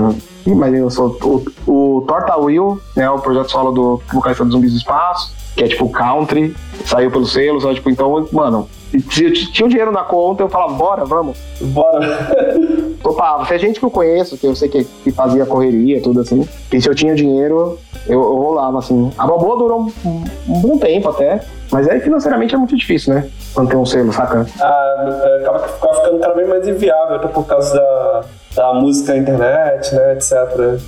mas 0.46 0.74
eu 0.74 0.90
sou 0.90 1.16
o, 1.22 1.96
o 1.98 2.00
Torta 2.02 2.36
Will, 2.36 2.80
né? 2.96 3.08
O 3.10 3.18
projeto 3.18 3.50
solo 3.50 3.72
do 3.72 4.02
vocalista 4.12 4.44
dos 4.44 4.52
Zumbis 4.52 4.72
do 4.72 4.78
Espaço, 4.78 5.34
que 5.54 5.64
é 5.64 5.68
tipo 5.68 5.88
country, 5.88 6.54
saiu 6.84 7.10
pelo 7.10 7.26
selo, 7.26 7.60
só, 7.60 7.72
tipo, 7.72 7.88
então, 7.88 8.28
mano, 8.32 8.68
se 9.10 9.24
eu 9.24 9.32
tinha 9.32 9.66
um 9.66 9.68
dinheiro 9.68 9.92
na 9.92 10.02
conta, 10.02 10.42
eu 10.42 10.48
falava, 10.48 10.72
bora, 10.74 11.04
vamos. 11.04 11.38
Bora. 11.60 12.30
Topava. 13.02 13.52
É 13.52 13.58
gente 13.58 13.78
que 13.78 13.84
eu 13.84 13.90
conheço, 13.90 14.36
que 14.36 14.46
eu 14.46 14.54
sei 14.54 14.68
que, 14.68 14.84
que 14.84 15.10
fazia 15.10 15.46
correria, 15.46 16.02
tudo 16.02 16.20
assim, 16.20 16.46
e 16.72 16.80
se 16.80 16.88
eu 16.88 16.94
tinha 16.94 17.14
dinheiro, 17.14 17.78
eu, 18.06 18.20
eu 18.20 18.36
rolava, 18.36 18.78
assim. 18.78 19.10
A 19.16 19.26
Balboa 19.26 19.58
durou 19.58 19.80
um, 20.04 20.24
um, 20.48 20.60
bom 20.60 20.78
tempo 20.78 21.08
até, 21.08 21.40
mas 21.70 21.88
aí 21.88 22.00
financeiramente 22.00 22.54
é 22.54 22.58
muito 22.58 22.76
difícil, 22.76 23.14
né? 23.14 23.28
Manter 23.56 23.76
um 23.76 23.86
selo, 23.86 24.12
saca? 24.12 24.46
Ah, 24.60 25.22
é, 25.24 25.42
acaba 25.42 25.60
ficando 25.60 26.18
cada 26.18 26.34
vez 26.34 26.48
mais 26.48 26.66
inviável, 26.68 27.16
até 27.16 27.28
por 27.28 27.46
causa 27.46 27.74
da, 27.74 28.24
da 28.54 28.74
música 28.74 29.14
na 29.14 29.18
internet, 29.18 29.94
né, 29.94 30.12
etc. 30.14 30.32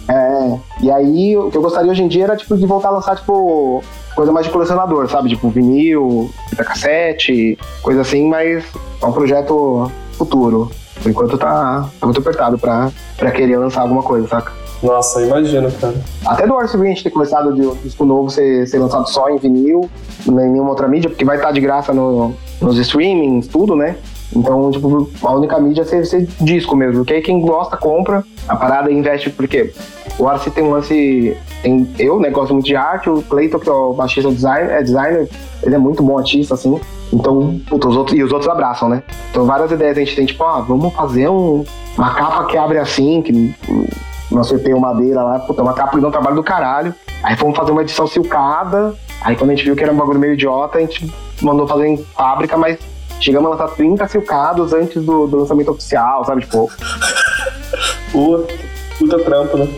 É, 0.08 0.58
e 0.82 0.90
aí 0.90 1.36
o 1.36 1.50
que 1.50 1.56
eu 1.56 1.62
gostaria 1.62 1.90
hoje 1.90 2.02
em 2.02 2.08
dia 2.08 2.24
era, 2.24 2.36
tipo, 2.36 2.56
de 2.56 2.66
voltar 2.66 2.88
a 2.88 2.92
lançar, 2.92 3.16
tipo, 3.16 3.82
coisa 4.14 4.32
mais 4.32 4.46
de 4.46 4.52
colecionador, 4.52 5.08
sabe? 5.08 5.30
Tipo, 5.30 5.48
vinil, 5.48 6.30
fita 6.50 6.64
cassete, 6.64 7.58
coisa 7.82 8.02
assim, 8.02 8.28
mas 8.28 8.64
é 9.02 9.06
um 9.06 9.12
projeto 9.12 9.90
futuro. 10.12 10.70
Por 11.02 11.10
enquanto 11.10 11.36
tá, 11.36 11.88
tá 11.98 12.06
muito 12.06 12.20
apertado 12.20 12.58
pra, 12.58 12.90
pra 13.16 13.30
querer 13.30 13.56
lançar 13.56 13.82
alguma 13.82 14.02
coisa, 14.02 14.28
saca? 14.28 14.52
Nossa, 14.82 15.22
imagino, 15.22 15.70
cara. 15.72 15.94
Até 16.26 16.46
do 16.46 16.54
Orso 16.54 16.80
a 16.80 16.84
gente 16.84 17.04
ter 17.04 17.10
começado 17.10 17.52
de 17.54 17.62
um 17.62 17.74
disco 17.76 18.04
novo 18.04 18.30
ser, 18.30 18.66
ser 18.66 18.78
lançado 18.78 19.08
só 19.08 19.28
em 19.28 19.36
vinil, 19.36 19.88
em 20.26 20.32
nenhuma 20.32 20.70
outra 20.70 20.88
mídia, 20.88 21.08
porque 21.08 21.24
vai 21.24 21.36
estar 21.36 21.52
de 21.52 21.60
graça 21.60 21.92
no, 21.92 22.34
nos 22.60 22.78
streamings, 22.78 23.46
tudo, 23.46 23.76
né? 23.76 23.96
Então, 24.34 24.70
tipo, 24.70 25.08
a 25.22 25.34
única 25.34 25.58
mídia 25.60 25.82
é 25.82 25.84
ser, 25.84 26.06
ser 26.06 26.26
disco 26.40 26.74
mesmo. 26.74 26.98
Porque 26.98 27.14
aí 27.14 27.22
quem 27.22 27.40
gosta, 27.40 27.76
compra. 27.76 28.24
A 28.48 28.56
parada 28.56 28.90
investe, 28.90 29.30
porque 29.30 29.72
o 30.18 30.26
Arce 30.26 30.50
tem 30.50 30.64
um 30.64 30.70
lance. 30.70 31.36
Tem 31.62 31.88
eu, 31.98 32.18
né? 32.18 32.30
Gosto 32.30 32.54
muito 32.54 32.66
de 32.66 32.74
arte. 32.74 33.08
O 33.08 33.22
Cleiton, 33.22 33.58
que 33.58 33.68
é 33.68 33.72
o 33.72 33.92
baixista 33.92 34.32
design, 34.32 34.70
é 34.70 34.82
designer, 34.82 35.28
ele 35.62 35.74
é 35.74 35.78
muito 35.78 36.02
bom 36.02 36.18
artista, 36.18 36.54
assim. 36.54 36.80
Então, 37.12 37.60
puta, 37.68 37.88
os 37.88 37.96
outros, 37.96 38.18
e 38.18 38.22
os 38.22 38.32
outros 38.32 38.50
abraçam, 38.50 38.88
né? 38.88 39.02
Então, 39.30 39.44
várias 39.44 39.70
ideias 39.70 39.96
a 39.96 40.00
gente 40.00 40.16
tem, 40.16 40.26
tipo, 40.26 40.42
ah, 40.44 40.60
vamos 40.60 40.94
fazer 40.94 41.28
um, 41.28 41.64
uma 41.96 42.14
capa 42.14 42.46
que 42.46 42.56
abre 42.56 42.78
assim, 42.78 43.20
que 43.20 43.54
nós 44.30 44.50
tem 44.50 44.74
madeira 44.78 45.22
lá, 45.22 45.38
puta, 45.40 45.62
uma 45.62 45.74
capa 45.74 45.96
que 45.96 46.00
dá 46.00 46.08
um 46.08 46.12
trabalho 46.12 46.36
do 46.36 46.42
caralho. 46.42 46.94
Aí 47.22 47.36
fomos 47.36 47.56
fazer 47.56 47.70
uma 47.70 47.82
edição 47.82 48.06
silcada. 48.06 48.94
Aí 49.20 49.36
quando 49.36 49.50
a 49.50 49.54
gente 49.54 49.64
viu 49.64 49.76
que 49.76 49.82
era 49.82 49.92
um 49.92 49.96
bagulho 49.96 50.18
meio 50.18 50.32
idiota, 50.32 50.78
a 50.78 50.80
gente 50.80 51.12
mandou 51.42 51.68
fazer 51.68 51.86
em 51.86 51.98
fábrica, 51.98 52.56
mas 52.56 52.78
Chegamos 53.22 53.46
a 53.46 53.50
lançar 53.50 53.68
30 53.76 54.08
silcados 54.08 54.72
antes 54.72 55.00
do, 55.04 55.28
do 55.28 55.38
lançamento 55.38 55.70
oficial, 55.70 56.24
sabe? 56.24 56.40
Tipo. 56.40 56.68
puta, 58.10 58.54
puta 58.98 59.18
trampo, 59.20 59.58
né? 59.58 59.68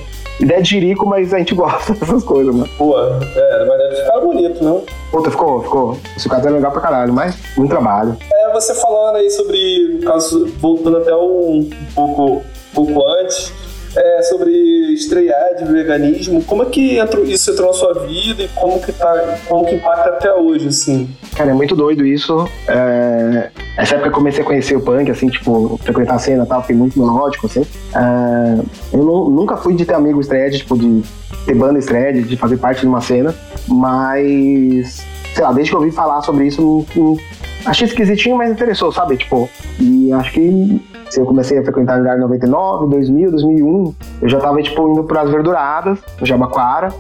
Ideia 0.41 0.63
de 0.63 0.69
jirico, 0.69 1.07
mas 1.07 1.33
a 1.33 1.39
gente 1.39 1.55
gosta 1.55 1.93
dessas 1.95 2.25
coisas, 2.25 2.55
mano. 2.55 2.69
Pô, 2.77 2.99
é, 2.99 3.65
mas 3.67 3.79
deve 3.79 3.97
ficar 3.97 4.21
bonito, 4.21 4.65
não? 4.65 4.83
Puta, 5.11 5.31
ficou, 5.31 5.63
ficou. 5.63 5.91
O 6.17 6.21
silcado 6.21 6.49
é 6.49 6.51
legal 6.51 6.73
pra 6.73 6.81
caralho, 6.81 7.13
mas 7.13 7.37
muito 7.57 7.71
trabalho. 7.71 8.17
É, 8.33 8.53
você 8.53 8.75
falando 8.75 9.17
aí 9.17 9.31
sobre, 9.31 9.99
no 10.01 10.07
caso, 10.07 10.47
voltando 10.59 10.99
até 10.99 11.15
um, 11.15 11.59
um 11.61 11.95
pouco, 11.95 12.23
um 12.33 12.75
pouco 12.75 13.05
antes, 13.21 13.53
é, 13.97 14.23
sobre 14.23 14.53
estrear 14.93 15.55
de 15.57 15.65
veganismo. 15.65 16.43
Como 16.45 16.63
é 16.63 16.67
que 16.67 16.99
entrou, 16.99 17.25
isso 17.25 17.51
entrou 17.51 17.69
na 17.69 17.75
sua 17.75 17.95
vida 18.07 18.43
e 18.43 18.49
como 18.49 18.81
que, 18.81 18.93
tá, 18.93 19.39
como 19.49 19.65
que 19.67 19.75
impacta 19.75 20.11
até 20.11 20.33
hoje, 20.33 20.69
assim? 20.69 21.09
Cara, 21.37 21.51
é 21.51 21.55
muito 21.55 21.75
doido 21.75 22.07
isso. 22.07 22.49
É... 22.69 23.51
Essa 23.77 23.95
época 23.95 24.09
eu 24.09 24.13
comecei 24.13 24.43
a 24.43 24.47
conhecer 24.47 24.77
o 24.77 24.81
punk, 24.81 25.11
assim, 25.11 25.29
tipo, 25.29 25.79
frequentar 25.83 26.15
a 26.15 26.19
cena 26.19 26.45
e 26.45 26.47
tal, 26.47 26.61
fiquei 26.61 26.77
muito 26.77 26.99
melódico, 26.99 27.47
assim. 27.47 27.63
É... 27.95 28.97
Eu 28.97 29.05
não, 29.05 29.29
nunca 29.31 29.57
fui 29.57 29.75
de 29.75 29.85
ter 29.85 29.95
amigo 29.95 30.21
estreia, 30.21 30.51
tipo, 30.51 30.77
de 30.77 31.03
ter 31.47 31.55
banda 31.55 31.79
estreia, 31.79 32.13
de 32.13 32.37
fazer 32.37 32.57
parte 32.57 32.81
de 32.81 32.87
uma 32.87 33.01
cena, 33.01 33.35
mas 33.69 35.05
sei 35.35 35.43
lá, 35.43 35.53
desde 35.53 35.71
que 35.71 35.77
eu 35.77 35.81
ouvi 35.81 35.91
falar 35.91 36.23
sobre 36.23 36.47
isso, 36.47 36.87
achei 37.67 37.89
esquisitinho, 37.89 38.37
mas 38.37 38.51
interessou, 38.51 38.93
sabe? 38.93 39.17
Tipo, 39.17 39.51
e 39.81 40.13
acho 40.13 40.33
que 40.33 40.81
se 41.15 41.21
eu 41.21 41.27
comecei 41.27 41.57
a 41.57 41.63
frequentar 41.63 41.99
lugar 41.99 42.17
em 42.17 42.21
99, 42.23 42.91
2000, 42.91 43.31
2001, 43.31 43.95
eu 44.21 44.29
já 44.29 44.41
tava, 44.41 44.61
tipo, 44.61 44.89
indo 44.89 45.05
pras 45.05 45.31
Verduradas, 45.31 46.01
no 46.21 46.27
Jabaquara, 46.27 46.93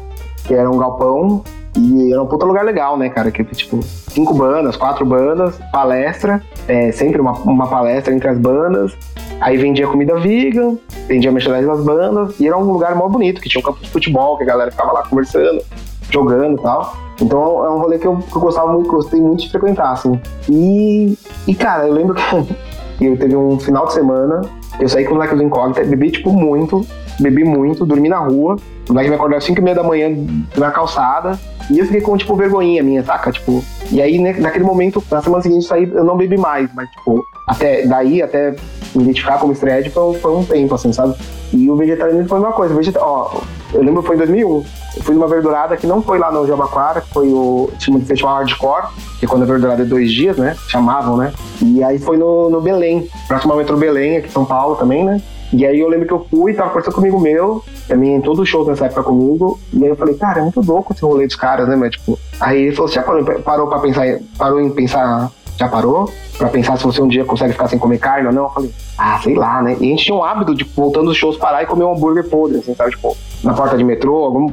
que 0.44 0.54
era 0.54 0.70
um 0.70 0.78
galpão, 0.78 1.42
e 1.76 2.12
era 2.12 2.22
um 2.22 2.26
puta 2.26 2.46
lugar 2.46 2.64
legal, 2.64 2.96
né, 2.96 3.08
cara? 3.08 3.32
Que, 3.32 3.42
tipo, 3.44 3.82
cinco 3.82 4.32
bandas, 4.32 4.76
quatro 4.76 5.04
bandas, 5.04 5.58
palestra, 5.72 6.40
é, 6.68 6.92
sempre 6.92 7.20
uma, 7.20 7.32
uma 7.32 7.66
palestra 7.66 8.14
entre 8.14 8.28
as 8.28 8.38
bandas, 8.38 8.96
aí 9.40 9.56
vendia 9.56 9.88
comida 9.88 10.16
vegan, 10.20 10.78
vendia 11.08 11.32
merchandising 11.32 11.66
das 11.66 11.84
bandas, 11.84 12.38
e 12.38 12.46
era 12.46 12.56
um 12.56 12.62
lugar 12.62 12.94
mó 12.94 13.08
bonito, 13.08 13.40
que 13.40 13.48
tinha 13.48 13.60
um 13.60 13.64
campo 13.64 13.80
de 13.80 13.90
futebol, 13.90 14.36
que 14.36 14.44
a 14.44 14.46
galera 14.46 14.70
ficava 14.70 14.92
lá 14.92 15.02
conversando, 15.02 15.60
jogando 16.08 16.56
e 16.56 16.62
tal. 16.62 16.96
Então 17.20 17.64
é 17.64 17.70
um 17.70 17.78
rolê 17.78 17.98
que 17.98 18.06
eu, 18.06 18.16
que 18.16 18.36
eu 18.36 18.40
gostava 18.40 18.72
muito, 18.72 18.88
gostei 18.88 19.20
muito 19.20 19.42
de 19.42 19.50
frequentar, 19.50 19.92
assim. 19.92 20.20
E, 20.48 21.18
e 21.48 21.54
cara, 21.54 21.88
eu 21.88 21.92
lembro 21.92 22.14
que 22.14 22.22
eu 23.00 23.16
teve 23.16 23.36
um 23.36 23.58
final 23.58 23.86
de 23.86 23.94
semana 23.94 24.42
Eu 24.78 24.88
saí 24.88 25.04
com 25.04 25.10
os 25.10 25.16
moleques 25.16 25.36
do 25.36 25.42
Incógnita, 25.44 25.84
bebi, 25.84 26.10
tipo, 26.10 26.32
muito, 26.32 26.86
bebi 27.20 27.44
muito, 27.44 27.86
dormi 27.86 28.08
na 28.08 28.18
rua. 28.18 28.56
O 28.88 28.92
moleque 28.92 29.08
me 29.08 29.16
acordou 29.16 29.38
às 29.38 29.44
5 29.44 29.60
e 29.60 29.62
meia 29.62 29.76
da 29.76 29.82
manhã 29.82 30.10
na 30.56 30.70
calçada. 30.70 31.38
E 31.70 31.78
eu 31.78 31.86
fiquei 31.86 32.00
com, 32.00 32.16
tipo, 32.16 32.36
vergonhinha 32.36 32.82
minha, 32.82 33.02
saca? 33.02 33.32
Tipo, 33.32 33.64
e 33.90 34.02
aí, 34.02 34.18
né, 34.18 34.34
naquele 34.38 34.64
momento, 34.64 35.02
na 35.10 35.22
semana 35.22 35.42
seguinte, 35.42 35.64
saí, 35.64 35.90
eu 35.90 36.04
não 36.04 36.16
bebi 36.16 36.36
mais, 36.36 36.68
mas, 36.74 36.90
tipo, 36.90 37.24
até 37.48 37.86
daí, 37.86 38.22
até 38.22 38.54
me 38.94 39.02
identificar 39.02 39.38
como 39.38 39.52
estreia 39.52 39.88
foi, 39.90 40.14
foi 40.18 40.36
um 40.36 40.44
tempo, 40.44 40.74
assim, 40.74 40.92
sabe? 40.92 41.14
E 41.52 41.70
o 41.70 41.76
vegetarianismo 41.76 42.28
foi 42.28 42.38
uma 42.38 42.52
coisa. 42.52 42.74
Vegeta... 42.74 43.00
Ó, 43.00 43.40
eu 43.74 43.82
lembro 43.82 44.02
que 44.02 44.06
foi 44.06 44.16
em 44.16 44.18
2001. 44.18 44.64
Eu 44.96 45.02
fui 45.02 45.14
numa 45.14 45.26
verdurada 45.26 45.76
que 45.76 45.86
não 45.86 46.00
foi 46.00 46.18
lá 46.18 46.30
no 46.30 46.46
Jabaquara, 46.46 47.00
que 47.00 47.10
foi 47.10 47.28
o 47.28 47.70
time 47.78 47.98
de 47.98 48.06
festival 48.06 48.36
hardcore, 48.36 48.86
que 49.18 49.26
quando 49.26 49.42
a 49.42 49.46
verdurada 49.46 49.82
é 49.82 49.84
dois 49.84 50.12
dias, 50.12 50.36
né? 50.36 50.56
Chamavam, 50.68 51.16
né? 51.16 51.32
E 51.60 51.82
aí 51.82 51.98
foi 51.98 52.16
no, 52.16 52.48
no 52.48 52.60
Belém, 52.60 53.08
próximo 53.26 53.52
ao 53.52 53.58
metrô 53.58 53.76
Belém, 53.76 54.18
aqui 54.18 54.28
em 54.28 54.30
São 54.30 54.44
Paulo 54.44 54.76
também, 54.76 55.04
né? 55.04 55.20
E 55.52 55.66
aí 55.66 55.78
eu 55.78 55.88
lembro 55.88 56.06
que 56.06 56.12
eu 56.12 56.26
fui, 56.30 56.54
tava 56.54 56.70
conversando 56.70 56.94
comigo 56.94 57.20
meu, 57.20 57.62
também 57.86 58.16
em 58.16 58.20
todos 58.20 58.40
os 58.40 58.48
shows 58.48 58.66
nessa 58.66 58.86
época 58.86 59.04
comigo, 59.04 59.58
e 59.72 59.84
aí 59.84 59.90
eu 59.90 59.96
falei, 59.96 60.14
cara, 60.14 60.40
é 60.40 60.42
muito 60.42 60.60
louco 60.60 60.92
esse 60.92 61.02
rolê 61.02 61.26
dos 61.26 61.36
caras, 61.36 61.68
né, 61.68 61.76
mas 61.76 61.92
tipo. 61.92 62.18
Aí 62.40 62.62
ele 62.62 62.74
falou, 62.74 62.88
você 62.88 62.94
já 62.94 63.02
parou, 63.02 63.24
parou 63.40 63.66
pra 63.68 63.78
pensar, 63.78 64.04
parou 64.36 64.60
em 64.60 64.70
pensar, 64.70 65.30
já 65.58 65.68
parou? 65.68 66.10
Pra 66.36 66.48
pensar 66.48 66.76
se 66.76 66.84
você 66.84 67.00
um 67.00 67.08
dia 67.08 67.24
consegue 67.24 67.52
ficar 67.52 67.68
sem 67.68 67.78
comer 67.78 67.98
carne 67.98 68.26
ou 68.26 68.32
não? 68.32 68.44
Eu 68.44 68.50
falei, 68.50 68.74
ah, 68.98 69.20
sei 69.22 69.34
lá, 69.34 69.62
né? 69.62 69.76
E 69.80 69.84
a 69.84 69.90
gente 69.90 70.04
tinha 70.04 70.16
um 70.16 70.24
hábito 70.24 70.54
de, 70.54 70.64
voltando 70.64 71.06
dos 71.06 71.16
shows, 71.16 71.36
parar 71.36 71.62
e 71.62 71.66
comer 71.66 71.84
um 71.84 71.92
hambúrguer 71.92 72.28
podre, 72.28 72.58
assim, 72.58 72.74
sabe? 72.74 72.90
Tipo, 72.90 73.16
na 73.42 73.54
porta 73.54 73.76
de 73.76 73.84
metrô, 73.84 74.24
algum 74.24 74.52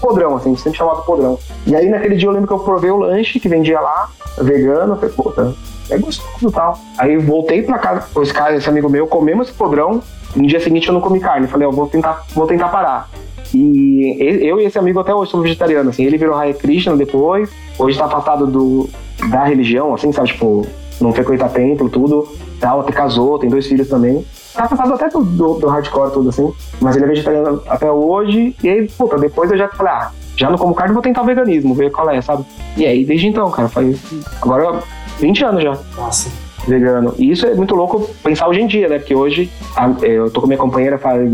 podrão, 0.00 0.36
assim, 0.36 0.56
sempre 0.56 0.78
chamado 0.78 1.02
podrão. 1.02 1.38
E 1.66 1.76
aí 1.76 1.88
naquele 1.88 2.16
dia 2.16 2.28
eu 2.28 2.32
lembro 2.32 2.48
que 2.48 2.54
eu 2.54 2.58
provei 2.60 2.90
o 2.90 2.96
lanche 2.96 3.38
que 3.38 3.48
vendia 3.48 3.80
lá, 3.80 4.08
vegano, 4.38 4.94
eu 4.94 4.96
falei, 4.96 5.14
puta, 5.14 5.54
é 5.90 5.98
gostoso 5.98 6.48
e 6.48 6.52
tal. 6.52 6.78
Aí 6.98 7.16
voltei 7.18 7.62
pra 7.62 7.78
casa, 7.78 8.06
esse 8.20 8.32
cara, 8.32 8.56
esse 8.56 8.68
amigo 8.68 8.88
meu, 8.88 9.06
comemos 9.06 9.48
esse 9.48 9.56
podrão, 9.56 10.02
no 10.34 10.46
dia 10.46 10.60
seguinte 10.60 10.88
eu 10.88 10.94
não 10.94 11.00
comi 11.00 11.20
carne. 11.20 11.46
Falei, 11.46 11.66
eu 11.66 11.72
vou 11.72 11.86
tentar, 11.86 12.24
vou 12.34 12.46
tentar 12.46 12.68
parar. 12.68 13.08
E 13.54 14.16
eu 14.40 14.58
e 14.58 14.64
esse 14.64 14.78
amigo 14.78 14.98
até 14.98 15.14
hoje 15.14 15.30
somos 15.30 15.44
vegetarianos, 15.44 15.92
assim. 15.92 16.04
Ele 16.04 16.16
virou 16.16 16.34
Hare 16.34 16.54
Krishna 16.54 16.96
depois, 16.96 17.50
hoje 17.78 17.98
tá 17.98 18.06
afastado 18.06 18.46
do, 18.46 18.88
da 19.30 19.44
religião, 19.44 19.94
assim, 19.94 20.12
sabe? 20.12 20.28
Tipo, 20.28 20.66
não 21.00 21.12
frequenta 21.12 21.48
templo, 21.48 21.88
tudo. 21.88 22.28
Tal, 22.60 22.80
até 22.80 22.92
casou, 22.92 23.38
tem 23.38 23.50
dois 23.50 23.66
filhos 23.66 23.88
também. 23.88 24.24
Tá 24.54 24.64
afastado 24.64 24.94
até 24.94 25.08
do, 25.08 25.22
do, 25.24 25.54
do, 25.54 25.66
hardcore, 25.68 26.12
tudo 26.12 26.28
assim. 26.28 26.52
Mas 26.80 26.96
ele 26.96 27.06
é 27.06 27.08
vegetariano 27.08 27.62
até 27.68 27.90
hoje. 27.90 28.54
E 28.62 28.68
aí, 28.68 28.88
puta, 28.88 29.18
depois 29.18 29.50
eu 29.50 29.56
já 29.56 29.68
falei, 29.68 29.92
ah, 29.92 30.10
já 30.36 30.50
não 30.50 30.58
como 30.58 30.74
carne, 30.74 30.94
vou 30.94 31.02
tentar 31.02 31.22
o 31.22 31.26
veganismo, 31.26 31.74
ver 31.74 31.90
qual 31.90 32.08
é, 32.10 32.20
sabe? 32.20 32.44
E 32.76 32.86
aí, 32.86 33.04
desde 33.04 33.26
então, 33.26 33.50
cara, 33.50 33.68
faz. 33.68 34.00
Agora, 34.40 34.82
20 35.18 35.44
anos 35.44 35.62
já. 35.62 35.78
Nossa 35.96 36.30
vegano. 36.66 37.14
E 37.18 37.30
isso 37.30 37.46
é 37.46 37.54
muito 37.54 37.74
louco 37.74 38.08
pensar 38.22 38.48
hoje 38.48 38.60
em 38.60 38.66
dia, 38.66 38.88
né? 38.88 38.98
Porque 38.98 39.14
hoje 39.14 39.50
a, 39.76 39.88
eu 40.02 40.30
tô 40.30 40.40
com 40.40 40.46
minha 40.46 40.58
companheira 40.58 40.98
faz 40.98 41.28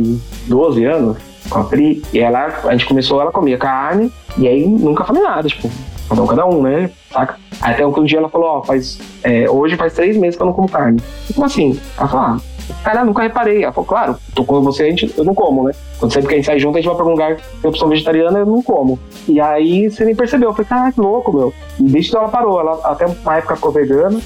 12 0.47 0.85
anos, 0.85 1.17
com 1.49 1.61
a 1.61 1.65
Pri, 1.65 2.03
e 2.13 2.19
ela, 2.19 2.61
a 2.65 2.73
gente 2.73 2.87
começou, 2.87 3.21
ela 3.21 3.33
comia 3.33 3.59
carne, 3.59 4.13
e 4.37 4.47
aí 4.47 4.67
nunca 4.67 5.05
falei 5.05 5.23
nada, 5.23 5.49
tipo, 5.49 5.71
cada 6.09 6.23
um, 6.23 6.27
cada 6.27 6.47
um, 6.47 6.63
né? 6.63 6.91
Saca? 7.11 7.37
Até 7.61 7.87
um 7.87 8.05
dia 8.05 8.19
ela 8.19 8.29
falou, 8.29 8.49
ó, 8.49 8.63
faz, 8.63 8.99
é, 9.23 9.51
hoje 9.51 9.77
faz 9.77 9.93
três 9.93 10.17
meses 10.17 10.37
que 10.37 10.43
eu 10.43 10.47
não 10.47 10.53
como 10.53 10.69
carne. 10.69 11.01
Como 11.35 11.45
assim? 11.45 11.79
Ela 11.97 12.09
falou, 12.09 12.27
ah, 12.27 12.41
cara, 12.85 13.05
nunca 13.05 13.23
reparei. 13.23 13.65
Ela 13.65 13.73
falou, 13.73 13.89
claro, 13.89 14.17
tô 14.35 14.45
com 14.45 14.61
você, 14.63 14.85
a 14.85 14.91
gente, 14.91 15.13
eu 15.17 15.25
não 15.25 15.35
como, 15.35 15.65
né? 15.65 15.73
Quando 15.99 16.13
sempre 16.13 16.29
que 16.29 16.35
a 16.35 16.37
gente 16.37 16.47
sai 16.47 16.59
junto, 16.59 16.79
a 16.79 16.81
gente 16.81 16.87
vai 16.87 16.95
pra 16.95 17.05
algum 17.05 17.13
lugar 17.13 17.37
que 17.37 17.43
tem 17.61 17.69
opção 17.69 17.89
vegetariana, 17.89 18.39
eu 18.39 18.47
não 18.47 18.63
como. 18.63 18.99
E 19.27 19.41
aí 19.41 19.91
você 19.91 20.05
nem 20.05 20.15
percebeu. 20.15 20.51
Eu 20.51 20.55
falei, 20.55 20.69
cara, 20.69 20.93
que 20.93 21.01
louco, 21.01 21.33
meu. 21.33 21.53
E 21.81 21.83
desde 21.83 22.11
que 22.11 22.17
ela 22.17 22.29
parou, 22.29 22.61
ela 22.61 22.81
até 22.85 23.07
uma 23.07 23.37
época 23.37 23.57
ficou 23.57 23.73
vegana. 23.73 24.21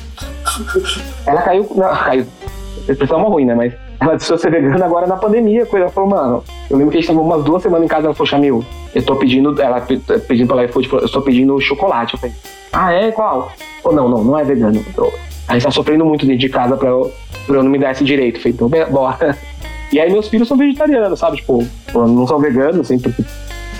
Ela 1.27 1.42
caiu. 1.42 1.66
Não, 1.75 1.88
caiu. 1.97 2.27
A 2.88 2.92
expressão 2.92 3.21
é 3.21 3.23
ruim, 3.23 3.47
né? 3.47 3.55
Mas 3.55 3.73
ela 4.03 4.15
decidiu 4.15 4.38
ser 4.38 4.51
vegana 4.51 4.85
agora 4.85 5.07
na 5.07 5.17
pandemia. 5.17 5.65
Coisa. 5.65 5.85
Ela 5.85 5.93
falou, 5.93 6.11
mano, 6.11 6.45
eu 6.69 6.77
lembro 6.77 6.91
que 6.91 6.99
a 6.99 7.01
gente 7.01 7.09
tava 7.09 7.21
umas 7.21 7.45
duas 7.45 7.62
semanas 7.62 7.85
em 7.85 7.88
casa. 7.88 8.07
Ela 8.07 8.15
falou, 8.15 8.27
Chamil, 8.27 8.65
eu 8.95 9.03
tô 9.05 9.17
pedindo. 9.17 9.61
Ela 9.61 9.81
pedindo 9.81 10.49
pela 10.49 10.65
iFood, 10.65 10.88
eu 10.93 11.09
tô 11.09 11.23
pedindo 11.23 11.61
chocolate. 11.61 12.15
Eu 12.15 12.21
falei, 12.21 12.35
ah, 12.73 12.93
é? 12.93 13.12
Qual? 13.12 13.53
Ou 13.85 13.93
não, 13.93 14.09
não, 14.09 14.25
não 14.25 14.38
é 14.38 14.43
vegano. 14.43 14.85
A 15.47 15.55
gente 15.55 15.65
tá 15.65 15.71
sofrendo 15.71 16.05
muito 16.05 16.27
dentro 16.27 16.41
de 16.41 16.49
casa 16.49 16.77
pra 16.77 16.88
eu, 16.88 17.12
pra 17.47 17.57
eu 17.57 17.62
não 17.62 17.71
me 17.71 17.79
dar 17.79 17.93
esse 17.93 18.05
direito. 18.05 18.37
Eu 18.37 18.43
falei, 18.43 18.55
então, 18.55 18.91
bora. 18.91 19.38
E 19.93 20.01
aí 20.01 20.11
meus 20.11 20.29
filhos 20.29 20.49
são 20.49 20.57
vegetarianos, 20.57 21.19
sabe? 21.19 21.37
Tipo, 21.37 21.65
não 21.95 22.27
são 22.27 22.41
veganos, 22.41 22.81
assim, 22.81 22.99
porque 22.99 23.23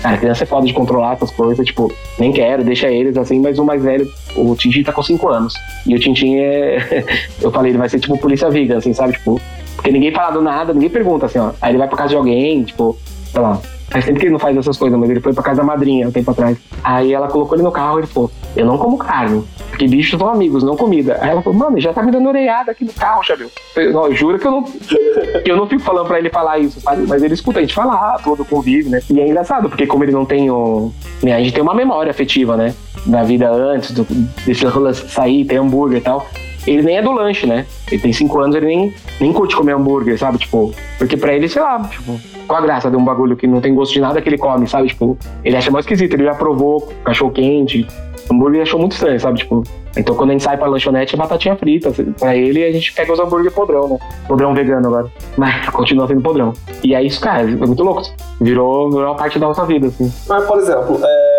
Cara, 0.03 0.17
criança 0.17 0.43
é 0.43 0.45
foda 0.45 0.67
de 0.67 0.73
controlar 0.73 1.13
essas 1.13 1.31
coisas, 1.31 1.65
tipo, 1.65 1.89
nem 2.19 2.33
quero, 2.33 2.61
deixa 2.61 2.91
eles 2.91 3.15
assim, 3.15 3.39
mas 3.39 3.57
o 3.57 3.63
mais 3.63 3.81
velho, 3.81 4.05
o 4.35 4.53
Tintin 4.53 4.83
tá 4.83 4.91
com 4.91 5.01
5 5.01 5.29
anos. 5.29 5.53
E 5.87 5.95
o 5.95 5.99
Tintin 5.99 6.35
é. 6.39 7.05
eu 7.41 7.49
falei, 7.49 7.71
ele 7.71 7.77
vai 7.77 7.87
ser 7.87 8.01
tipo 8.01 8.17
polícia 8.17 8.49
vegan, 8.49 8.79
assim, 8.79 8.93
sabe? 8.93 9.13
Tipo, 9.13 9.39
porque 9.75 9.91
ninguém 9.91 10.11
fala 10.11 10.31
do 10.31 10.41
nada, 10.41 10.73
ninguém 10.73 10.89
pergunta, 10.89 11.25
assim, 11.25 11.39
ó. 11.39 11.51
Aí 11.61 11.71
ele 11.71 11.77
vai 11.77 11.87
pra 11.87 11.97
casa 11.97 12.09
de 12.09 12.15
alguém, 12.15 12.63
tipo, 12.63 12.97
sei 13.31 13.41
lá. 13.41 13.59
Faz 13.89 14.05
tempo 14.05 14.19
que 14.19 14.25
ele 14.25 14.31
não 14.31 14.39
faz 14.39 14.57
essas 14.57 14.75
coisas, 14.75 14.97
mas 14.99 15.09
ele 15.09 15.19
foi 15.19 15.33
pra 15.33 15.43
casa 15.43 15.57
da 15.57 15.63
madrinha 15.63 16.07
um 16.07 16.11
tempo 16.11 16.31
atrás. 16.31 16.57
Aí 16.83 17.13
ela 17.13 17.27
colocou 17.27 17.55
ele 17.55 17.63
no 17.63 17.71
carro 17.71 17.97
e 17.97 18.01
ele 18.01 18.07
falou: 18.07 18.31
Eu 18.55 18.65
não 18.65 18.77
como 18.77 18.97
carne. 18.97 19.43
Porque 19.69 19.87
bichos 19.87 20.19
são 20.19 20.29
amigos, 20.29 20.63
não 20.63 20.75
comida. 20.75 21.17
Aí 21.19 21.31
ela 21.31 21.41
falou, 21.41 21.57
mano, 21.57 21.79
já 21.79 21.91
tá 21.91 22.03
me 22.03 22.11
dando 22.11 22.27
orelhada 22.27 22.71
aqui 22.71 22.85
no 22.85 22.93
carro, 22.93 23.23
Xavier. 23.23 23.49
Eu, 23.75 24.13
juro 24.15 24.37
que 24.37 24.45
eu 24.45 24.51
não, 24.51 24.63
que 24.63 25.51
eu 25.51 25.57
não 25.57 25.67
fico 25.67 25.81
falando 25.81 26.07
pra 26.07 26.19
ele 26.19 26.29
falar 26.29 26.59
isso, 26.59 26.79
sabe? 26.79 27.05
Mas 27.07 27.23
ele 27.23 27.33
escuta 27.33 27.57
a 27.57 27.61
gente 27.61 27.73
falar, 27.73 28.19
todo 28.23 28.45
convive, 28.45 28.89
né? 28.89 29.01
E 29.09 29.19
é 29.19 29.27
engraçado, 29.27 29.69
porque 29.69 29.87
como 29.87 30.03
ele 30.03 30.11
não 30.11 30.25
tem 30.25 30.49
o. 30.51 30.91
Né, 31.23 31.33
a 31.33 31.39
gente 31.39 31.53
tem 31.53 31.63
uma 31.63 31.73
memória 31.73 32.11
afetiva, 32.11 32.55
né? 32.55 32.73
Da 33.05 33.23
vida 33.23 33.49
antes, 33.51 33.91
do, 33.91 34.03
desse 34.45 34.63
lance 34.65 35.09
sair, 35.09 35.43
ter 35.45 35.57
hambúrguer 35.57 35.97
e 35.97 36.01
tal 36.01 36.27
ele 36.65 36.83
nem 36.83 36.97
é 36.97 37.01
do 37.01 37.11
lanche, 37.11 37.45
né? 37.45 37.65
Ele 37.91 38.01
tem 38.01 38.13
cinco 38.13 38.39
anos, 38.39 38.55
ele 38.55 38.65
nem, 38.65 38.93
nem 39.19 39.33
curte 39.33 39.55
comer 39.55 39.73
hambúrguer, 39.73 40.17
sabe? 40.17 40.37
Tipo, 40.37 40.73
porque 40.97 41.17
pra 41.17 41.33
ele, 41.33 41.47
sei 41.47 41.61
lá, 41.61 41.79
tipo, 41.83 42.19
qual 42.47 42.59
a 42.59 42.61
graça 42.61 42.89
de 42.89 42.97
um 42.97 43.03
bagulho 43.03 43.35
que 43.35 43.47
não 43.47 43.61
tem 43.61 43.73
gosto 43.73 43.93
de 43.93 43.99
nada 43.99 44.21
que 44.21 44.29
ele 44.29 44.37
come, 44.37 44.67
sabe? 44.67 44.87
Tipo, 44.87 45.17
ele 45.43 45.55
acha 45.55 45.71
mais 45.71 45.85
esquisito, 45.85 46.13
ele 46.13 46.25
já 46.25 46.35
provou 46.35 46.91
cachorro 47.03 47.31
quente, 47.31 47.85
hambúrguer 48.31 48.61
achou 48.61 48.79
muito 48.79 48.93
estranho, 48.93 49.19
sabe? 49.19 49.39
Tipo, 49.39 49.63
então 49.95 50.15
quando 50.15 50.31
a 50.31 50.33
gente 50.33 50.43
sai 50.43 50.57
pra 50.57 50.67
lanchonete 50.67 51.15
é 51.15 51.17
batatinha 51.17 51.55
frita. 51.55 51.89
Assim, 51.89 52.11
pra 52.13 52.35
ele 52.35 52.63
a 52.63 52.71
gente 52.71 52.93
pega 52.93 53.13
os 53.13 53.19
hambúrguer 53.19 53.51
podrão, 53.51 53.89
né? 53.89 53.99
Podrão 54.27 54.53
vegano 54.53 54.87
agora. 54.87 55.11
Mas 55.37 55.69
continua 55.69 56.07
sendo 56.07 56.21
podrão. 56.21 56.53
E 56.83 56.95
aí 56.95 57.07
isso, 57.07 57.21
cara, 57.21 57.41
é 57.43 57.55
muito 57.55 57.83
louco. 57.83 58.03
Virou, 58.41 58.89
virou 58.89 59.05
uma 59.05 59.15
parte 59.15 59.37
da 59.39 59.47
nossa 59.47 59.65
vida, 59.65 59.87
assim. 59.87 60.11
Mas, 60.27 60.45
por 60.45 60.57
exemplo, 60.57 60.99
é... 61.03 61.32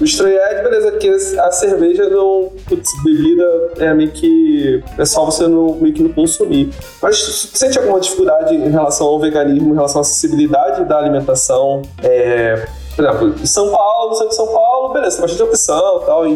o 0.00 0.04
estranhar 0.04 0.62
beleza, 0.62 0.92
que 0.92 1.08
a 1.08 1.50
cerveja 1.50 2.08
não. 2.08 2.52
Putz, 2.66 2.90
bebida 3.02 3.72
é 3.78 3.94
meio 3.94 4.10
que. 4.10 4.82
É 4.96 5.04
só 5.04 5.24
você 5.24 5.46
não, 5.46 5.74
meio 5.74 5.94
que 5.94 6.02
não 6.02 6.12
consumir. 6.12 6.70
Mas 7.02 7.18
sente 7.54 7.78
alguma 7.78 8.00
dificuldade 8.00 8.54
em 8.54 8.70
relação 8.70 9.06
ao 9.06 9.20
veganismo, 9.20 9.72
em 9.72 9.74
relação 9.74 10.00
à 10.00 10.02
acessibilidade 10.02 10.84
da 10.84 10.98
alimentação? 10.98 11.82
É 12.02 12.66
por 12.98 13.04
exemplo, 13.04 13.34
em 13.40 13.46
São 13.46 13.70
Paulo, 13.70 14.08
você 14.12 14.24
em 14.24 14.32
São 14.32 14.48
Paulo, 14.48 14.92
beleza, 14.92 15.18
tem 15.18 15.22
bastante 15.22 15.42
opção 15.44 16.02
tal, 16.04 16.26
e 16.26 16.34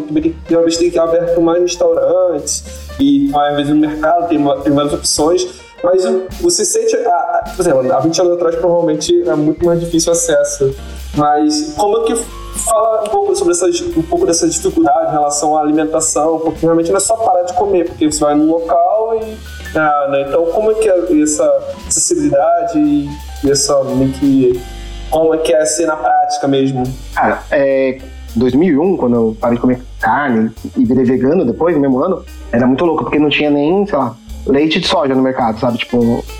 vez 0.63 0.77
tem 0.77 0.89
que 0.89 0.97
aberto 0.97 1.41
mais 1.41 1.61
restaurantes, 1.61 2.63
e 2.97 3.27
mais 3.31 3.53
vezes 3.57 3.73
no 3.73 3.81
mercado 3.81 4.29
tem, 4.29 4.41
tem 4.63 4.71
várias 4.71 4.93
opções, 4.93 5.45
mas 5.83 6.05
você 6.39 6.63
sente, 6.63 6.95
a, 6.95 7.51
por 7.53 7.61
exemplo, 7.61 7.91
há 7.91 7.99
20 7.99 8.21
anos 8.21 8.33
atrás 8.35 8.55
provavelmente 8.55 9.27
é 9.27 9.35
muito 9.35 9.65
mais 9.65 9.81
difícil 9.81 10.13
o 10.13 10.15
acesso, 10.15 10.73
mas 11.17 11.73
como 11.77 11.97
é 11.97 12.03
que 12.05 12.42
fala 12.53 13.03
um 13.03 13.09
pouco 13.09 13.35
sobre 13.35 13.53
essa, 13.53 13.67
um 13.67 14.01
pouco 14.03 14.25
dessa 14.25 14.47
dificuldade 14.47 15.09
em 15.09 15.11
relação 15.11 15.57
à 15.57 15.61
alimentação, 15.61 16.39
porque 16.39 16.65
realmente 16.65 16.89
não 16.89 16.97
é 16.97 16.99
só 16.99 17.15
parar 17.17 17.43
de 17.43 17.53
comer, 17.53 17.85
porque 17.85 18.11
você 18.11 18.23
vai 18.23 18.35
num 18.35 18.49
local 18.49 19.19
e 19.21 19.37
ah, 19.75 20.07
né? 20.11 20.25
então 20.27 20.45
como 20.47 20.71
é 20.71 20.75
que 20.75 20.87
é 20.87 21.21
essa 21.21 21.45
acessibilidade 21.87 22.77
e 22.77 23.09
essa 23.49 23.75
que 24.19 24.61
como 25.09 25.33
é 25.33 25.37
que 25.37 25.53
é 25.53 25.63
ser 25.65 25.85
na 25.85 25.95
prática 25.95 26.47
mesmo? 26.47 26.83
Cara, 27.13 27.43
é, 27.51 27.99
2001, 28.35 28.97
quando 28.97 29.15
eu 29.15 29.37
parei 29.39 29.57
de 29.57 29.61
comer 29.61 29.81
carne 29.99 30.51
e 30.75 30.83
virei 30.83 31.03
vegano 31.03 31.45
depois, 31.45 31.75
no 31.75 31.81
mesmo 31.81 31.99
ano, 31.99 32.23
era 32.51 32.65
muito 32.65 32.83
louco, 32.83 33.03
porque 33.03 33.19
não 33.19 33.29
tinha 33.29 33.49
nem, 33.49 33.85
sei 33.85 33.97
lá, 33.97 34.15
leite 34.45 34.79
de 34.79 34.87
soja 34.87 35.13
no 35.13 35.21
mercado, 35.21 35.59
sabe? 35.59 35.77
Tipo, 35.77 35.97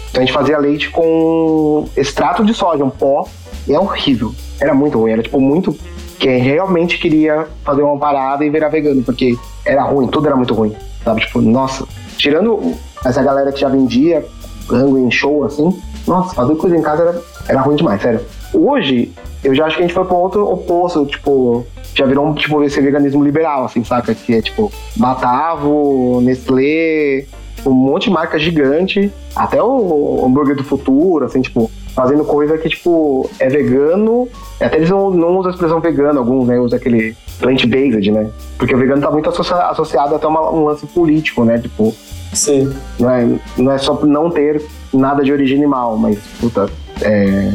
então 0.09 0.15
a 0.15 0.19
gente 0.19 0.33
fazia 0.33 0.57
leite 0.57 0.89
com 0.89 1.87
extrato 1.95 2.43
de 2.43 2.53
soja, 2.53 2.83
um 2.83 2.89
pó, 2.89 3.27
e 3.67 3.73
é 3.73 3.79
horrível. 3.79 4.33
Era 4.59 4.73
muito 4.73 4.97
ruim, 4.97 5.11
era 5.11 5.21
tipo 5.21 5.39
muito. 5.39 5.77
Quem 6.23 6.37
realmente 6.37 6.97
queria 6.97 7.47
fazer 7.65 7.81
uma 7.81 7.97
parada 7.97 8.45
e 8.45 8.49
virar 8.49 8.69
vegano, 8.69 9.03
porque 9.03 9.37
era 9.65 9.83
ruim, 9.83 10.07
tudo 10.07 10.25
era 10.27 10.37
muito 10.37 10.53
ruim, 10.53 10.73
sabe? 11.03 11.19
Tipo, 11.19 11.41
nossa, 11.41 11.85
tirando 12.15 12.75
essa 13.03 13.21
galera 13.21 13.51
que 13.51 13.59
já 13.59 13.67
vendia 13.67 14.25
rango 14.69 14.97
em 14.97 15.11
show 15.11 15.43
assim, 15.43 15.77
nossa, 16.07 16.33
fazer 16.33 16.55
coisa 16.55 16.77
em 16.77 16.81
casa 16.81 17.03
era, 17.03 17.21
era 17.49 17.61
ruim 17.61 17.75
demais, 17.75 18.01
sério. 18.01 18.21
Hoje, 18.53 19.11
eu 19.43 19.53
já 19.53 19.65
acho 19.65 19.75
que 19.75 19.83
a 19.83 19.85
gente 19.85 19.93
foi 19.93 20.05
para 20.05 20.15
outro 20.15 20.49
oposto, 20.49 21.05
tipo, 21.05 21.65
já 21.93 22.05
virou 22.05 22.25
um, 22.25 22.33
tipo, 22.33 22.63
esse 22.63 22.79
veganismo 22.79 23.21
liberal, 23.21 23.65
assim, 23.65 23.83
saca? 23.83 24.15
Que 24.15 24.35
é, 24.35 24.41
tipo, 24.41 24.71
Batavo, 24.95 26.21
Nestlé, 26.21 27.25
um 27.65 27.71
monte 27.71 28.05
de 28.05 28.11
marca 28.11 28.39
gigante, 28.39 29.11
até 29.35 29.61
o 29.61 30.23
hambúrguer 30.25 30.55
do 30.55 30.63
futuro, 30.63 31.25
assim, 31.25 31.41
tipo, 31.41 31.69
fazendo 31.95 32.23
coisa 32.25 32.57
que, 32.57 32.69
tipo, 32.69 33.29
é 33.39 33.47
vegano, 33.49 34.27
até 34.59 34.77
eles 34.77 34.89
não, 34.89 35.11
não 35.11 35.37
usam 35.37 35.51
a 35.51 35.53
expressão 35.53 35.79
vegano, 35.79 36.19
alguns, 36.19 36.47
né, 36.47 36.59
usam 36.59 36.77
aquele 36.77 37.15
plant-based, 37.39 38.11
né, 38.11 38.29
porque 38.57 38.73
o 38.73 38.77
vegano 38.77 39.01
tá 39.01 39.11
muito 39.11 39.29
associado, 39.29 39.71
associado 39.71 40.15
até 40.15 40.27
uma, 40.27 40.49
um 40.51 40.65
lance 40.65 40.85
político, 40.87 41.43
né, 41.43 41.59
tipo, 41.59 41.93
Sim. 42.33 42.73
Não 42.99 43.09
é, 43.09 43.29
não 43.57 43.71
é 43.71 43.77
só 43.77 43.93
não 44.05 44.29
ter 44.29 44.61
nada 44.91 45.23
de 45.23 45.31
origem 45.31 45.57
animal, 45.57 45.97
mas, 45.97 46.17
puta, 46.39 46.69
é, 47.01 47.51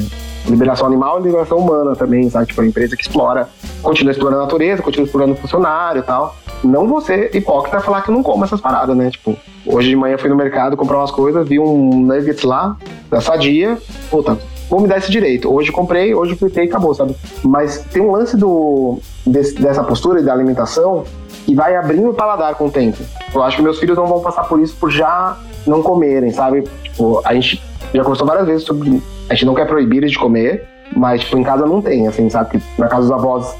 liberação 0.48 0.86
animal 0.86 1.20
e 1.20 1.24
liberação 1.24 1.58
humana 1.58 1.94
também, 1.94 2.28
sabe? 2.30 2.46
Tipo, 2.46 2.62
a 2.62 2.66
empresa 2.66 2.96
que 2.96 3.02
explora, 3.02 3.48
continua 3.82 4.12
explorando 4.12 4.42
a 4.42 4.44
natureza, 4.44 4.82
continua 4.82 5.04
explorando 5.04 5.32
o 5.32 5.36
funcionário 5.36 6.00
e 6.00 6.02
tal. 6.02 6.34
Não 6.64 6.88
você, 6.88 7.30
hipócrita, 7.32 7.80
falar 7.80 8.02
que 8.02 8.10
não 8.10 8.22
come 8.22 8.44
essas 8.44 8.60
paradas, 8.60 8.96
né? 8.96 9.10
Tipo, 9.10 9.36
hoje 9.66 9.90
de 9.90 9.96
manhã 9.96 10.18
fui 10.18 10.28
no 10.28 10.36
mercado 10.36 10.76
comprar 10.76 10.98
umas 10.98 11.10
coisas, 11.10 11.48
vi 11.48 11.58
um 11.58 12.06
nuggets 12.06 12.42
lá, 12.42 12.76
da 13.10 13.20
Sadia, 13.20 13.78
puta, 14.10 14.38
vou 14.68 14.80
me 14.80 14.88
dar 14.88 14.98
esse 14.98 15.10
direito. 15.10 15.52
Hoje 15.52 15.70
comprei, 15.70 16.14
hoje 16.14 16.34
fritei 16.34 16.64
e 16.64 16.68
acabou, 16.68 16.94
sabe? 16.94 17.14
Mas 17.44 17.78
tem 17.92 18.02
um 18.02 18.10
lance 18.10 18.36
do, 18.36 18.98
desse, 19.26 19.54
dessa 19.54 19.84
postura 19.84 20.20
e 20.20 20.24
da 20.24 20.32
alimentação 20.32 21.04
que 21.44 21.54
vai 21.54 21.76
abrindo 21.76 22.10
o 22.10 22.14
paladar 22.14 22.54
com 22.56 22.66
o 22.66 22.70
tempo. 22.70 22.98
Eu 23.34 23.42
acho 23.42 23.56
que 23.56 23.62
meus 23.62 23.78
filhos 23.78 23.96
não 23.96 24.06
vão 24.06 24.20
passar 24.20 24.44
por 24.44 24.60
isso 24.60 24.76
por 24.76 24.90
já 24.90 25.36
não 25.66 25.82
comerem, 25.82 26.30
sabe? 26.30 26.64
Tipo, 26.82 27.22
a 27.24 27.34
gente 27.34 27.62
já 27.94 28.02
conversou 28.02 28.26
várias 28.26 28.46
vezes 28.46 28.64
sobre. 28.64 29.02
A 29.28 29.34
gente 29.34 29.46
não 29.46 29.54
quer 29.54 29.66
proibir 29.66 29.98
eles 29.98 30.12
de 30.12 30.18
comer, 30.18 30.66
mas, 30.96 31.20
tipo, 31.20 31.38
em 31.38 31.42
casa 31.42 31.66
não 31.66 31.80
tem, 31.80 32.06
assim, 32.06 32.28
sabe? 32.28 32.58
Que 32.58 32.80
na 32.80 32.88
casa 32.88 33.02
dos 33.02 33.12
avós 33.12 33.54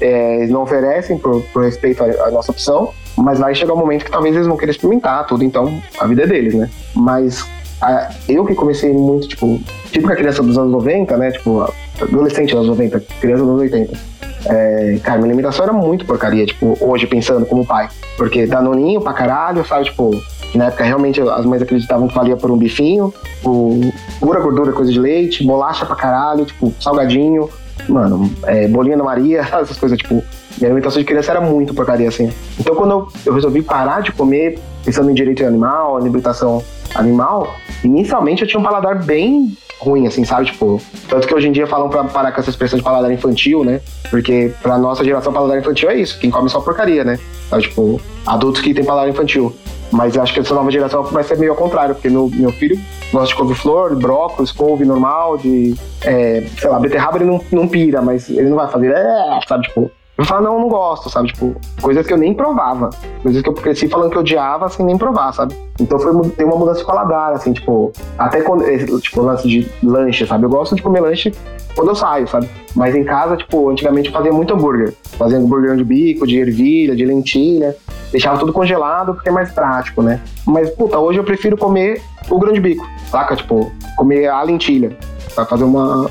é, 0.00 0.36
eles 0.36 0.50
não 0.50 0.62
oferecem 0.62 1.18
por, 1.18 1.42
por 1.52 1.64
respeito 1.64 2.02
à, 2.02 2.30
nossa 2.30 2.50
opção, 2.50 2.90
mas 3.16 3.38
vai 3.38 3.54
chegar 3.54 3.74
um 3.74 3.78
momento 3.78 4.04
que 4.04 4.10
talvez 4.10 4.34
eles 4.34 4.46
vão 4.46 4.56
querer 4.56 4.72
experimentar 4.72 5.26
tudo, 5.26 5.44
então 5.44 5.80
a 5.98 6.06
vida 6.06 6.22
é 6.22 6.26
deles, 6.26 6.54
né? 6.54 6.68
Mas 6.94 7.44
a, 7.80 8.10
eu 8.28 8.44
que 8.44 8.54
comecei 8.54 8.92
muito, 8.92 9.28
tipo, 9.28 9.60
tipo 9.90 10.10
a 10.10 10.16
criança 10.16 10.42
dos 10.42 10.56
anos 10.56 10.72
90, 10.72 11.16
né? 11.16 11.30
Tipo, 11.30 11.72
adolescente 12.00 12.50
dos 12.50 12.58
anos 12.58 12.68
90, 12.68 13.00
criança 13.20 13.42
dos 13.42 13.50
anos 13.50 13.62
80. 13.62 14.18
É, 14.46 14.98
cara, 15.02 15.18
minha 15.18 15.28
alimentação 15.28 15.64
era 15.64 15.72
muito 15.72 16.06
porcaria, 16.06 16.46
tipo, 16.46 16.76
hoje 16.80 17.06
pensando 17.06 17.44
como 17.46 17.66
pai. 17.66 17.88
Porque 18.16 18.46
danoninho 18.46 19.00
pra 19.00 19.12
caralho, 19.12 19.64
sabe? 19.66 19.86
Tipo, 19.86 20.10
na 20.56 20.66
época 20.66 20.84
realmente 20.84 21.20
as 21.20 21.44
mães 21.44 21.60
acreditavam 21.60 22.08
que 22.08 22.14
valia 22.14 22.36
por 22.36 22.50
um 22.50 22.56
bifinho, 22.56 23.12
o, 23.44 23.80
pura 24.20 24.40
gordura, 24.40 24.72
coisa 24.72 24.90
de 24.90 24.98
leite, 24.98 25.44
bolacha 25.44 25.84
pra 25.84 25.94
caralho, 25.94 26.44
tipo, 26.44 26.72
salgadinho, 26.80 27.48
mano, 27.88 28.30
é, 28.44 28.66
bolinha 28.68 28.96
da 28.96 29.04
Maria, 29.04 29.40
essas 29.52 29.76
coisas, 29.76 29.98
tipo, 29.98 30.22
minha 30.56 30.70
alimentação 30.70 31.00
de 31.00 31.04
criança 31.04 31.30
era 31.30 31.40
muito 31.40 31.74
porcaria, 31.74 32.08
assim. 32.08 32.32
Então 32.58 32.74
quando 32.74 32.90
eu, 32.92 33.08
eu 33.26 33.34
resolvi 33.34 33.62
parar 33.62 34.00
de 34.00 34.12
comer, 34.12 34.58
pensando 34.84 35.10
em 35.10 35.14
direito 35.14 35.44
animal, 35.44 35.96
alimentação 35.96 36.62
animal, 36.94 37.54
inicialmente 37.84 38.42
eu 38.42 38.48
tinha 38.48 38.58
um 38.58 38.62
paladar 38.62 39.04
bem 39.04 39.56
ruim, 39.80 40.06
assim, 40.06 40.24
sabe? 40.24 40.46
Tipo, 40.46 40.80
tanto 41.08 41.26
que 41.26 41.34
hoje 41.34 41.48
em 41.48 41.52
dia 41.52 41.66
falam 41.66 41.88
pra 41.88 42.04
parar 42.04 42.32
com 42.32 42.40
essa 42.40 42.50
expressão 42.50 42.78
de 42.78 42.84
paladar 42.84 43.12
infantil, 43.12 43.64
né? 43.64 43.80
Porque 44.10 44.52
pra 44.62 44.76
nossa 44.76 45.04
geração, 45.04 45.32
paladar 45.32 45.58
infantil 45.58 45.90
é 45.90 45.96
isso, 45.96 46.18
quem 46.18 46.30
come 46.30 46.48
só 46.48 46.60
porcaria, 46.60 47.04
né? 47.04 47.18
Tipo, 47.60 48.00
adultos 48.26 48.60
que 48.60 48.74
têm 48.74 48.84
paladar 48.84 49.08
infantil. 49.08 49.54
Mas 49.90 50.14
eu 50.14 50.22
acho 50.22 50.34
que 50.34 50.40
essa 50.40 50.54
nova 50.54 50.70
geração 50.70 51.02
vai 51.04 51.24
ser 51.24 51.38
meio 51.38 51.52
ao 51.52 51.56
contrário, 51.56 51.94
porque 51.94 52.10
meu, 52.10 52.30
meu 52.34 52.52
filho 52.52 52.78
gosta 53.12 53.28
de 53.28 53.34
couve-flor, 53.36 53.96
brócolis, 53.96 54.52
couve 54.52 54.84
normal, 54.84 55.38
de, 55.38 55.74
é, 56.04 56.44
sei 56.58 56.68
lá, 56.68 56.78
beterraba 56.78 57.16
ele 57.16 57.24
não, 57.24 57.40
não 57.50 57.66
pira, 57.66 58.02
mas 58.02 58.28
ele 58.28 58.48
não 58.48 58.56
vai 58.56 58.68
fazer, 58.68 58.92
é, 58.94 59.40
sabe? 59.48 59.66
Tipo, 59.66 59.90
eu 60.18 60.24
falo, 60.24 60.42
não, 60.42 60.58
não 60.58 60.68
gosto, 60.68 61.08
sabe? 61.08 61.28
Tipo, 61.28 61.54
coisas 61.80 62.04
que 62.04 62.12
eu 62.12 62.18
nem 62.18 62.34
provava. 62.34 62.90
Coisas 63.22 63.40
que 63.40 63.48
eu 63.48 63.54
cresci 63.54 63.86
falando 63.86 64.10
que 64.10 64.16
eu 64.16 64.20
odiava 64.20 64.68
sem 64.68 64.84
nem 64.84 64.98
provar, 64.98 65.32
sabe? 65.32 65.54
Então 65.80 65.96
foi, 65.96 66.28
tem 66.30 66.44
uma 66.44 66.56
mudança 66.56 66.80
de 66.80 66.86
paladar, 66.86 67.34
assim, 67.34 67.52
tipo, 67.52 67.92
até 68.18 68.40
quando, 68.40 68.64
tipo, 69.00 69.22
lance 69.22 69.46
de 69.46 69.70
lanche, 69.80 70.26
sabe? 70.26 70.44
Eu 70.44 70.50
gosto 70.50 70.74
de 70.74 70.82
comer 70.82 70.98
lanche 70.98 71.32
quando 71.76 71.90
eu 71.90 71.94
saio, 71.94 72.26
sabe? 72.26 72.50
Mas 72.74 72.96
em 72.96 73.04
casa, 73.04 73.36
tipo, 73.36 73.70
antigamente 73.70 74.08
eu 74.08 74.12
fazia 74.12 74.32
muito 74.32 74.52
hambúrguer. 74.52 74.92
Fazia 75.16 75.38
hambúrguer 75.38 75.76
de 75.76 75.84
bico, 75.84 76.26
de 76.26 76.36
ervilha, 76.36 76.96
de 76.96 77.04
lentilha. 77.04 77.76
Deixava 78.10 78.40
tudo 78.40 78.52
congelado 78.52 79.14
porque 79.14 79.28
é 79.28 79.32
mais 79.32 79.52
prático, 79.52 80.02
né? 80.02 80.20
Mas, 80.44 80.68
puta, 80.70 80.98
hoje 80.98 81.20
eu 81.20 81.24
prefiro 81.24 81.56
comer 81.56 82.02
o 82.28 82.40
grande 82.40 82.58
bico, 82.58 82.84
saca? 83.08 83.36
Tipo, 83.36 83.70
comer 83.96 84.26
a 84.26 84.42
lentilha. 84.42 84.96
Pra 85.32 85.46
fazer 85.46 85.62
uma, 85.62 86.10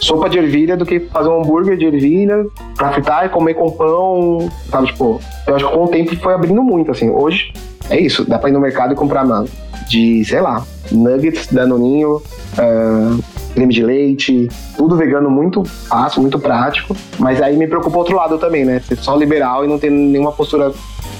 sopa 0.00 0.28
de 0.28 0.38
ervilha 0.38 0.76
do 0.76 0.84
que 0.84 1.00
fazer 1.00 1.28
um 1.28 1.40
hambúrguer 1.40 1.76
de 1.76 1.86
ervilha 1.86 2.46
pra 2.76 2.92
fritar 2.92 3.26
e 3.26 3.28
comer 3.28 3.54
com 3.54 3.70
pão, 3.70 4.50
sabe? 4.70 4.88
Tipo, 4.88 5.20
eu 5.46 5.56
acho 5.56 5.66
que 5.66 5.72
com 5.72 5.84
o 5.84 5.88
tempo 5.88 6.16
foi 6.16 6.34
abrindo 6.34 6.62
muito, 6.62 6.90
assim. 6.90 7.10
Hoje 7.10 7.52
é 7.90 7.98
isso, 8.00 8.24
dá 8.24 8.38
pra 8.38 8.50
ir 8.50 8.52
no 8.52 8.60
mercado 8.60 8.92
e 8.92 8.96
comprar 8.96 9.24
nada. 9.24 9.48
De, 9.88 10.24
sei 10.24 10.40
lá, 10.40 10.64
nuggets, 10.90 11.48
danoninho, 11.48 12.16
uh, 12.16 13.24
creme 13.54 13.72
de 13.72 13.82
leite, 13.82 14.48
tudo 14.76 14.96
vegano 14.96 15.30
muito 15.30 15.64
fácil, 15.64 16.20
muito 16.20 16.38
prático. 16.38 16.96
Mas 17.18 17.40
aí 17.40 17.56
me 17.56 17.66
preocupa 17.66 17.96
o 17.96 17.98
outro 18.00 18.16
lado 18.16 18.38
também, 18.38 18.64
né? 18.64 18.80
Ser 18.80 18.96
só 18.96 19.16
liberal 19.16 19.64
e 19.64 19.68
não 19.68 19.78
ter 19.78 19.90
nenhuma 19.90 20.32
postura 20.32 20.72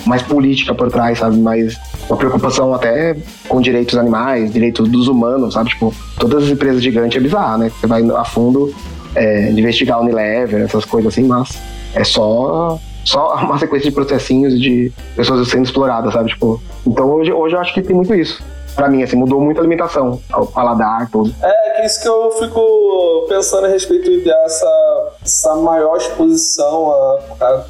mais 0.04 0.22
política 0.22 0.74
por 0.74 0.90
trás, 0.90 1.18
sabe? 1.18 1.38
Mais 1.38 1.76
uma 2.08 2.16
preocupação 2.16 2.74
até 2.74 3.16
com 3.48 3.60
direitos 3.60 3.96
animais, 3.96 4.52
direitos 4.52 4.88
dos 4.88 5.08
humanos, 5.08 5.54
sabe? 5.54 5.70
Tipo, 5.70 5.94
todas 6.18 6.44
as 6.44 6.50
empresas 6.50 6.82
gigantes 6.82 7.16
é 7.16 7.20
bizarro, 7.20 7.58
né? 7.58 7.70
Você 7.70 7.86
vai 7.86 8.02
a 8.02 8.24
fundo 8.24 8.74
é, 9.14 9.50
investigar 9.50 10.00
Unilever, 10.00 10.62
essas 10.62 10.84
coisas 10.84 11.12
assim, 11.12 11.24
mas 11.24 11.58
é 11.94 12.04
só 12.04 12.78
só 13.04 13.34
uma 13.44 13.58
sequência 13.58 13.88
de 13.88 13.94
processinhos 13.94 14.60
de 14.60 14.92
pessoas 15.14 15.48
sendo 15.48 15.64
exploradas, 15.64 16.12
sabe? 16.12 16.30
Tipo, 16.30 16.60
então 16.86 17.08
hoje, 17.10 17.32
hoje 17.32 17.54
eu 17.54 17.60
acho 17.60 17.74
que 17.74 17.82
tem 17.82 17.94
muito 17.94 18.14
isso. 18.14 18.42
Pra 18.74 18.88
mim, 18.88 19.02
assim, 19.02 19.16
mudou 19.16 19.40
muito 19.40 19.58
a 19.58 19.60
alimentação, 19.60 20.20
o 20.34 20.46
paladar, 20.46 21.08
tudo. 21.10 21.34
É, 21.42 21.64
que 21.76 21.82
é 21.82 21.86
isso 21.86 22.00
que 22.00 22.08
eu 22.08 22.30
fico 22.32 23.26
pensando 23.28 23.66
a 23.66 23.68
respeito 23.68 24.24
dessa 24.24 25.12
essa 25.22 25.54
maior 25.56 25.96
exposição 25.96 26.92
a, 26.92 27.44
a 27.44 27.64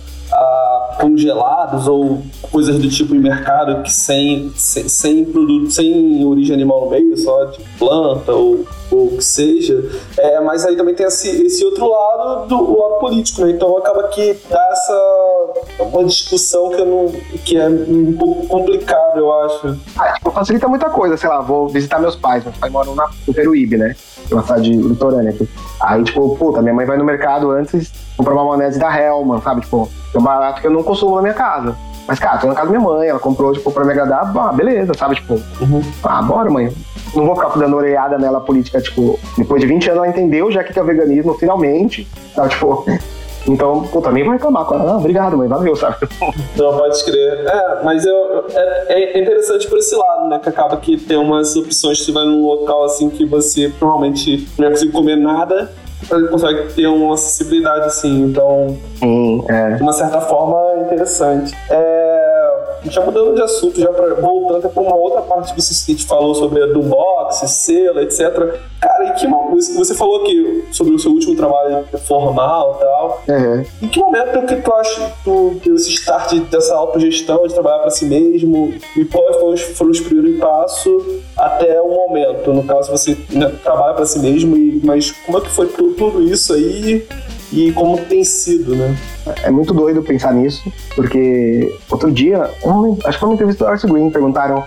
congelados 1.05 1.87
ou 1.87 2.23
coisas 2.51 2.79
do 2.79 2.89
tipo 2.89 3.15
em 3.15 3.19
mercado 3.19 3.83
que 3.83 3.93
sem, 3.93 4.53
sem, 4.57 4.89
sem 4.89 5.25
produto, 5.25 5.71
sem 5.71 6.25
origem 6.25 6.55
animal 6.55 6.85
no 6.85 6.91
meio, 6.91 7.17
só 7.17 7.45
de 7.45 7.59
planta 7.79 8.33
ou 8.33 8.65
o 8.91 9.09
que 9.17 9.25
seja. 9.25 9.85
É, 10.19 10.41
mas 10.41 10.65
aí 10.65 10.77
também 10.77 10.95
tem 10.95 11.07
esse, 11.07 11.29
esse 11.29 11.65
outro 11.65 11.89
lado 11.89 12.47
do 12.47 12.79
lado 12.79 13.01
político, 13.01 13.43
né? 13.43 13.51
Então 13.51 13.77
acaba 13.77 14.05
que 14.09 14.37
dá 14.49 14.69
essa 14.73 15.35
uma 15.81 16.05
discussão 16.05 16.71
que, 16.71 16.85
não, 16.85 17.13
que 17.45 17.57
é 17.57 17.69
um 17.69 18.15
pouco 18.19 18.47
complicado, 18.47 19.19
eu 19.19 19.33
acho. 19.45 19.77
Ah, 19.97 20.13
tipo, 20.15 20.31
facilita 20.31 20.69
muita 20.69 20.91
coisa, 20.91 21.17
sei 21.17 21.29
lá, 21.29 21.41
vou 21.41 21.69
visitar 21.69 21.99
meus 21.99 22.17
pais, 22.17 22.45
meus 22.45 22.57
pais 22.57 22.73
moram 22.73 22.95
na, 22.95 23.09
no 23.27 23.35
Peruíbe, 23.35 23.77
né? 23.77 23.95
Uma 24.31 24.43
cidade 24.43 24.73
litorânea 24.73 25.31
aqui. 25.31 25.49
Aí, 25.81 26.03
tipo, 26.03 26.37
puta, 26.37 26.63
minha 26.63 26.75
mãe 26.75 26.87
vai 26.87 26.97
no 26.97 27.05
mercado 27.05 27.51
antes 27.51 27.93
comprar 28.17 28.35
uma 28.35 28.45
maionese 28.45 28.79
da 28.79 28.97
Hellman, 28.97 29.41
sabe? 29.41 29.63
Tipo, 29.63 29.89
é 30.15 30.19
um 30.19 30.23
barato 30.23 30.61
que 30.61 30.67
eu 30.67 30.71
não 30.71 30.83
consumo 30.83 31.17
na 31.17 31.23
minha 31.23 31.35
casa. 31.35 31.77
Mas, 32.07 32.19
cara, 32.19 32.39
tô 32.39 32.47
na 32.47 32.55
casa 32.55 32.71
da 32.71 32.79
minha 32.79 32.87
mãe, 32.87 33.09
ela 33.09 33.19
comprou, 33.19 33.53
tipo, 33.53 33.71
pra 33.71 33.85
me 33.85 33.93
agradar, 33.93 34.31
ah, 34.37 34.53
beleza, 34.53 34.93
sabe? 34.95 35.15
Tipo, 35.15 35.35
uhum. 35.61 35.83
ah, 36.03 36.23
bora, 36.23 36.51
mãe. 36.51 36.71
Não 37.15 37.25
vou 37.25 37.35
ficar 37.35 37.49
dando 37.59 37.77
orelhada 37.77 38.19
nela 38.19 38.41
política, 38.41 38.81
tipo, 38.81 39.19
depois 39.39 39.61
de 39.61 39.67
20 39.67 39.91
anos 39.91 39.99
ela 39.99 40.09
entendeu 40.09 40.51
já 40.51 40.63
que 40.63 40.79
é 40.79 40.83
o 40.83 40.85
veganismo, 40.85 41.35
finalmente, 41.35 42.07
sabe? 42.35 42.51
Tipo, 42.51 42.85
então, 43.49 43.85
pô, 43.85 44.03
também 44.03 44.23
vou 44.23 44.33
reclamar 44.33 44.67
com 44.67 44.75
ela. 44.75 44.93
Ah, 44.93 44.97
obrigado, 44.99 45.39
mãe, 45.39 45.49
valeu, 45.49 45.75
sabe? 45.77 45.97
Não, 46.57 46.77
pode 46.77 46.97
escrever. 46.97 47.47
É, 47.47 47.83
mas 47.83 48.05
eu, 48.05 48.45
é, 48.51 49.17
é 49.17 49.23
interessante 49.23 49.67
por 49.67 49.79
esse 49.79 49.95
lado, 49.95 50.29
né? 50.29 50.39
Que 50.41 50.49
acaba 50.51 50.77
que 50.77 50.99
tem 50.99 51.17
umas 51.17 51.57
opções 51.57 52.01
que 52.01 52.07
você 52.07 52.13
vai 52.13 52.25
num 52.27 52.45
local 52.45 52.85
assim 52.85 53.09
que 53.09 53.25
você 53.25 53.73
provavelmente 53.79 54.47
não 54.59 54.67
ia 54.67 54.71
conseguir 54.73 54.93
comer 54.93 55.17
nada, 55.17 55.73
ele 56.11 56.29
consegue 56.29 56.73
ter 56.73 56.87
uma 56.87 57.15
acessibilidade 57.15 57.87
assim, 57.87 58.23
então 58.23 58.77
Sim, 58.97 59.45
é. 59.49 59.73
de 59.73 59.83
uma 59.83 59.93
certa 59.93 60.21
forma 60.21 60.57
é 60.73 60.81
interessante. 60.85 61.55
É, 61.71 62.54
já 62.85 63.01
mudando 63.01 63.35
de 63.35 63.43
assunto, 63.43 63.81
já 63.81 63.89
pra, 63.89 64.15
voltando 64.15 64.69
para 64.69 64.83
uma 64.83 64.97
outra 64.97 65.23
parte 65.23 65.55
que 65.55 65.61
você 65.61 65.95
falou 66.07 66.35
sobre 66.35 66.63
a 66.63 66.67
do 66.67 66.83
box, 66.83 67.49
selo, 67.49 68.01
etc. 68.01 68.59
Cara, 68.81 69.09
em 69.09 69.13
que 69.15 69.27
você 69.75 69.95
falou 69.95 70.23
que 70.25 70.65
sobre 70.71 70.95
o 70.95 70.99
seu 70.99 71.13
último 71.13 71.37
trabalho 71.37 71.85
formal 72.07 72.77
e 72.77 72.85
tal. 72.85 73.23
Uhum. 73.29 73.65
Em 73.83 73.89
que 73.89 74.01
momento 74.01 74.47
que 74.47 74.57
tu 74.57 74.73
acha 74.75 75.01
que 75.01 75.25
tu 75.25 75.61
deu 75.65 75.75
esse 75.75 75.91
start 75.91 76.35
dessa 76.51 76.75
autogestão 76.75 77.47
de 77.47 77.55
trabalhar 77.55 77.81
para 77.81 77.91
si 77.91 78.05
mesmo? 78.05 78.75
E 78.97 79.05
quais 79.05 79.37
foram 79.37 79.55
os, 79.55 79.61
foram 79.61 79.91
os 79.91 80.01
primeiros 80.01 80.41
passos 80.41 81.03
até 81.37 81.81
o 81.81 81.89
momento? 81.89 82.53
No 82.53 82.65
caso, 82.65 82.91
você 82.91 83.17
né, 83.31 83.53
trabalha 83.63 83.95
para 83.95 84.07
si 84.07 84.19
mesmo, 84.19 84.57
e, 84.57 84.81
mas 84.85 85.11
como 85.11 85.39
é 85.39 85.41
que 85.41 85.51
foi 85.51 85.67
tudo, 85.69 85.95
tudo 85.95 86.23
isso 86.23 86.53
aí? 86.53 87.07
E 87.55 87.73
como 87.73 87.97
tem 87.99 88.25
sido, 88.25 88.75
né? 88.75 88.97
É 89.45 89.51
muito 89.51 89.73
doido 89.73 90.03
pensar 90.03 90.35
nisso, 90.35 90.61
porque 90.97 91.73
outro 91.89 92.11
dia, 92.11 92.51
um, 92.65 92.99
acho 93.05 93.13
que 93.13 93.21
foi 93.21 93.29
uma 93.29 93.35
entrevista 93.35 93.65
do 93.65 93.71
Arthur 93.71 93.93
Green, 93.93 94.11
perguntaram 94.11 94.65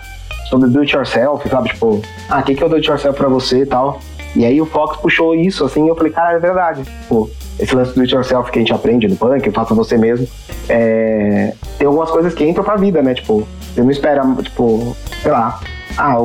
sobre 0.49 0.69
do 0.69 0.79
it 0.79 0.95
yourself, 0.95 1.47
sabe? 1.49 1.69
Tipo, 1.69 2.01
ah, 2.29 2.39
o 2.39 2.43
que, 2.43 2.55
que 2.55 2.63
é 2.63 2.65
o 2.65 2.69
do 2.69 2.77
it 2.77 2.87
yourself 2.87 3.17
pra 3.17 3.27
você 3.27 3.63
e 3.63 3.65
tal. 3.65 3.99
E 4.35 4.45
aí 4.45 4.61
o 4.61 4.65
Fox 4.65 4.97
puxou 4.97 5.35
isso, 5.35 5.65
assim, 5.65 5.85
e 5.85 5.89
eu 5.89 5.95
falei, 5.95 6.13
cara, 6.13 6.37
é 6.37 6.39
verdade. 6.39 6.83
Tipo, 6.83 7.29
esse 7.59 7.75
lance 7.75 7.93
do 7.93 8.01
it 8.01 8.13
yourself 8.13 8.51
que 8.51 8.59
a 8.59 8.61
gente 8.61 8.73
aprende 8.73 9.07
no 9.07 9.17
punk, 9.17 9.51
faça 9.51 9.73
você 9.73 9.97
mesmo, 9.97 10.25
é... 10.69 11.53
tem 11.77 11.87
algumas 11.87 12.09
coisas 12.09 12.33
que 12.33 12.45
entram 12.45 12.63
pra 12.63 12.77
vida, 12.77 13.01
né? 13.01 13.13
Tipo, 13.13 13.45
você 13.73 13.81
não 13.81 13.91
espera, 13.91 14.23
tipo, 14.41 14.95
sei 15.21 15.31
lá, 15.31 15.59
ah, 15.97 16.15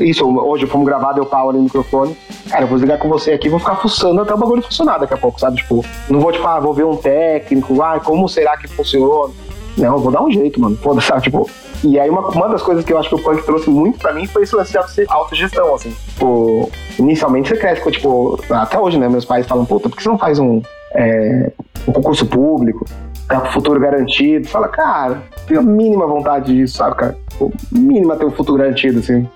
isso, 0.00 0.26
hoje 0.26 0.66
fomos 0.66 0.86
gravar, 0.86 1.12
deu 1.12 1.26
pau 1.26 1.50
ali 1.50 1.58
no 1.58 1.64
microfone. 1.64 2.16
Cara, 2.48 2.64
eu 2.64 2.68
vou 2.68 2.78
ligar 2.78 2.98
com 2.98 3.08
você 3.08 3.32
aqui 3.32 3.48
vou 3.48 3.58
ficar 3.58 3.76
fuçando 3.76 4.22
até 4.22 4.32
o 4.32 4.38
bagulho 4.38 4.62
funcionar 4.62 4.98
daqui 4.98 5.12
a 5.14 5.18
pouco, 5.18 5.38
sabe? 5.38 5.56
Tipo, 5.58 5.84
não 6.08 6.18
vou, 6.20 6.32
tipo, 6.32 6.46
ah, 6.46 6.58
vou 6.58 6.72
ver 6.72 6.84
um 6.84 6.96
técnico, 6.96 7.82
ah, 7.82 8.00
como 8.00 8.28
será 8.28 8.56
que 8.56 8.66
funciona? 8.68 9.32
Não, 9.76 9.94
eu 9.94 9.98
vou 9.98 10.10
dar 10.10 10.22
um 10.22 10.30
jeito, 10.30 10.60
mano. 10.60 10.76
Foda-se, 10.76 11.06
sabe? 11.06 11.22
Tipo, 11.22 11.48
E 11.84 12.00
aí, 12.00 12.10
uma, 12.10 12.26
uma 12.28 12.48
das 12.48 12.62
coisas 12.62 12.84
que 12.84 12.92
eu 12.92 12.98
acho 12.98 13.08
que 13.08 13.14
o 13.14 13.22
punk 13.22 13.44
trouxe 13.44 13.70
muito 13.70 13.98
pra 14.00 14.12
mim 14.12 14.26
foi 14.26 14.42
esse 14.42 14.56
lance 14.56 14.72
de 14.72 15.06
autogestão, 15.08 15.74
assim. 15.74 15.94
Tipo, 16.08 16.68
inicialmente 16.98 17.50
você 17.50 17.56
cresce, 17.56 17.88
tipo, 17.92 18.40
até 18.50 18.78
hoje, 18.78 18.98
né? 18.98 19.08
Meus 19.08 19.24
pais 19.24 19.46
falam, 19.46 19.64
puta, 19.64 19.88
por 19.88 19.96
que 19.96 20.02
você 20.02 20.08
não 20.08 20.18
faz 20.18 20.38
um, 20.40 20.60
é, 20.92 21.52
um 21.86 21.92
concurso 21.92 22.26
público? 22.26 22.84
Tá 23.28 23.40
com 23.40 23.52
futuro 23.52 23.78
garantido. 23.78 24.48
Fala, 24.48 24.66
cara, 24.68 25.22
tenho 25.46 25.60
a 25.60 25.62
mínima 25.62 26.06
vontade 26.06 26.52
disso, 26.52 26.78
sabe, 26.78 26.96
cara? 26.96 27.16
Tipo, 27.38 27.52
mínima 27.70 28.16
ter 28.16 28.26
um 28.26 28.32
futuro 28.32 28.58
garantido, 28.58 28.98
assim. 28.98 29.28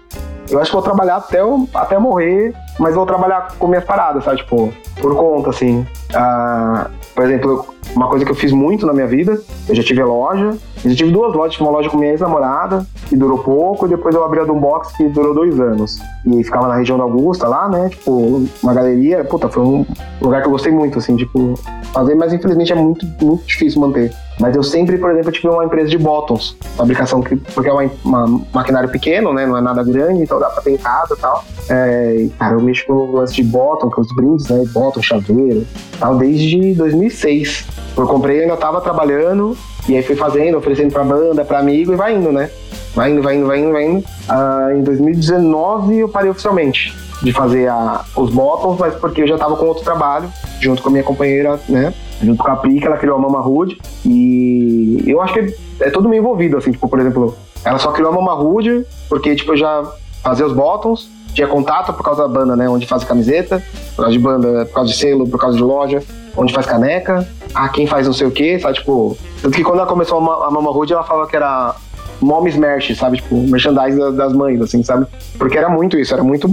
Eu 0.51 0.61
acho 0.61 0.71
que 0.71 0.77
vou 0.77 0.83
trabalhar 0.83 1.17
até, 1.17 1.41
eu, 1.41 1.69
até 1.73 1.97
morrer, 1.99 2.53
mas 2.79 2.97
vou 2.97 3.07
trabalhar 3.07 3.55
com 3.59 3.69
minhas 3.69 3.85
paradas, 3.85 4.25
sabe? 4.25 4.39
Tipo, 4.39 4.73
por 5.01 5.15
conta, 5.15 5.51
assim. 5.51 5.87
Ah, 6.13 6.91
por 7.15 7.25
exemplo, 7.25 7.72
uma 7.95 8.09
coisa 8.09 8.25
que 8.25 8.31
eu 8.31 8.35
fiz 8.35 8.53
muito 8.53 8.87
na 8.87 8.93
minha 8.93 9.07
vida, 9.07 9.41
eu 9.69 9.75
já 9.75 9.83
tive 9.83 10.03
loja, 10.03 10.57
eu 10.85 10.91
já 10.91 10.97
tive 10.97 11.11
duas 11.13 11.35
lojas, 11.35 11.53
tive 11.53 11.65
uma 11.65 11.73
loja 11.73 11.89
com 11.89 11.97
minha 11.97 12.11
ex-namorada, 12.11 12.87
que 13.09 13.17
durou 13.17 13.39
pouco, 13.39 13.87
e 13.87 13.89
depois 13.89 14.15
eu 14.15 14.25
abri 14.25 14.41
a 14.41 14.45
Box 14.45 14.97
que 14.97 15.09
durou 15.09 15.35
dois 15.35 15.59
anos. 15.61 16.01
E 16.27 16.43
ficava 16.43 16.69
na 16.69 16.77
região 16.77 16.97
da 16.97 17.05
Augusta, 17.05 17.47
lá, 17.47 17.69
né, 17.69 17.89
tipo, 17.91 18.47
uma 18.63 18.75
galeria, 18.75 19.25
puta, 19.25 19.49
foi 19.49 19.63
um 19.63 19.87
lugar 20.21 20.41
que 20.41 20.49
eu 20.49 20.53
gostei 20.53 20.73
muito, 20.73 20.99
assim, 20.99 21.17
tipo, 21.17 21.55
fazer, 21.93 22.15
mas 22.15 22.33
infelizmente 22.33 22.73
é 22.73 22.75
muito, 22.75 23.07
muito 23.21 23.45
difícil 23.45 23.81
manter. 23.81 24.13
Mas 24.41 24.57
eu 24.57 24.63
sempre, 24.63 24.99
por 24.99 25.11
exemplo, 25.11 25.31
tive 25.31 25.49
uma 25.49 25.65
empresa 25.65 25.91
de 25.91 25.99
bottoms, 25.99 26.57
fabricação, 26.77 27.21
que, 27.21 27.37
porque 27.37 27.69
é 27.69 27.73
uma, 27.73 27.91
uma 28.05 28.41
maquinário 28.53 28.89
pequeno, 28.89 29.33
né, 29.33 29.47
não 29.47 29.57
é 29.57 29.61
nada 29.61 29.85
grande, 29.85 30.23
então 30.23 30.41
dá 30.41 30.49
pra 30.49 30.63
ter 30.63 30.73
em 30.73 30.79
casa 30.79 31.15
e 31.15 31.21
tal. 31.21 31.45
É, 31.69 32.27
cara, 32.39 32.55
eu 32.55 32.61
mexo 32.61 32.87
com 32.87 32.95
o 32.95 33.13
lance 33.13 33.35
de 33.35 33.45
bottom, 33.45 33.91
com 33.91 34.01
os 34.01 34.15
brindes, 34.17 34.49
né, 34.49 34.65
bottom, 34.73 35.03
chaveiro, 35.03 35.65
tal, 36.01 36.17
desde 36.17 36.75
2006. 36.75 37.82
Eu 37.97 38.07
comprei, 38.07 38.39
eu 38.39 38.43
ainda 38.43 38.57
tava 38.57 38.81
trabalhando, 38.81 39.57
e 39.89 39.97
aí 39.97 40.03
fui 40.03 40.17
fazendo, 40.17 40.59
oferecendo 40.59 40.93
pra 40.93 41.05
banda, 41.05 41.45
pra 41.45 41.59
amigo, 41.59 41.93
e 41.93 41.97
vai 41.97 42.15
indo, 42.15 42.33
né? 42.33 42.51
Vai 42.95 43.11
indo, 43.11 43.23
vai 43.23 43.37
indo, 43.37 43.47
vai 43.47 43.59
indo, 43.59 43.73
vai 43.73 43.85
indo. 43.85 44.05
Ah, 44.29 44.71
em 44.75 44.83
2019 44.83 45.99
eu 45.99 46.09
parei 46.09 46.31
oficialmente 46.31 46.95
de 47.23 47.33
fazer 47.33 47.69
a, 47.69 48.05
os 48.17 48.31
bottoms, 48.31 48.79
mas 48.79 48.95
porque 48.95 49.23
eu 49.23 49.27
já 49.27 49.39
tava 49.39 49.57
com 49.57 49.67
outro 49.67 49.85
trabalho, 49.85 50.29
junto 50.61 50.83
com 50.83 50.89
a 50.89 50.93
minha 50.93 51.05
companheira, 51.05 51.61
né? 51.69 51.95
Junto 52.23 52.43
com 52.43 52.51
a 52.51 52.57
que 52.57 52.85
ela 52.85 52.97
criou 52.97 53.17
a 53.17 53.21
Mama 53.21 53.47
Hood. 53.47 53.79
E 54.05 55.03
eu 55.07 55.21
acho 55.21 55.35
que 55.35 55.55
é 55.81 55.91
tudo 55.91 56.09
meio 56.09 56.21
envolvido, 56.21 56.57
assim, 56.57 56.73
tipo, 56.73 56.89
por 56.89 56.99
exemplo, 56.99 57.37
ela 57.65 57.79
só 57.79 57.93
criou 57.93 58.11
a 58.11 58.15
Mama 58.15 58.35
Hood 58.35 58.85
porque, 59.09 59.35
tipo, 59.35 59.53
eu 59.53 59.57
já 59.57 59.85
fazia 60.23 60.47
os 60.47 60.53
bottoms, 60.53 61.09
tinha 61.33 61.47
contato 61.47 61.93
por 61.93 62.03
causa 62.03 62.23
da 62.23 62.29
banda, 62.29 62.57
né? 62.57 62.69
Onde 62.69 62.87
faz 62.87 63.05
camiseta, 63.05 63.63
por 63.97 64.03
causa 64.03 64.13
de 64.13 64.19
banda, 64.19 64.67
por 64.67 64.75
causa 64.75 64.91
de 64.91 64.97
selo, 64.97 65.29
por 65.29 65.39
causa 65.39 65.57
de 65.57 65.63
loja, 65.63 66.03
onde 66.37 66.53
faz 66.53 66.67
caneca, 66.67 67.27
ah, 67.55 67.69
quem 67.69 67.87
faz 67.87 68.07
não 68.07 68.15
sei 68.15 68.27
o 68.27 68.31
quê, 68.31 68.59
sabe? 68.59 68.75
Tipo, 68.75 69.17
tanto 69.41 69.57
que 69.57 69.63
quando 69.63 69.79
ela 69.79 69.89
começou 69.89 70.19
a, 70.19 70.47
a 70.47 70.51
Mama 70.51 70.71
Hood, 70.71 70.93
ela 70.93 71.03
falava 71.03 71.29
que 71.29 71.37
era 71.37 71.75
Mom's 72.21 72.57
Merch, 72.57 72.95
sabe? 72.95 73.19
Tipo, 73.19 73.37
merchandise 73.37 73.99
das 74.13 74.33
mães, 74.33 74.61
assim, 74.61 74.83
sabe? 74.83 75.07
Porque 75.39 75.59
era 75.59 75.69
muito 75.69 75.99
isso, 75.99 76.15
era 76.15 76.23
muito. 76.23 76.49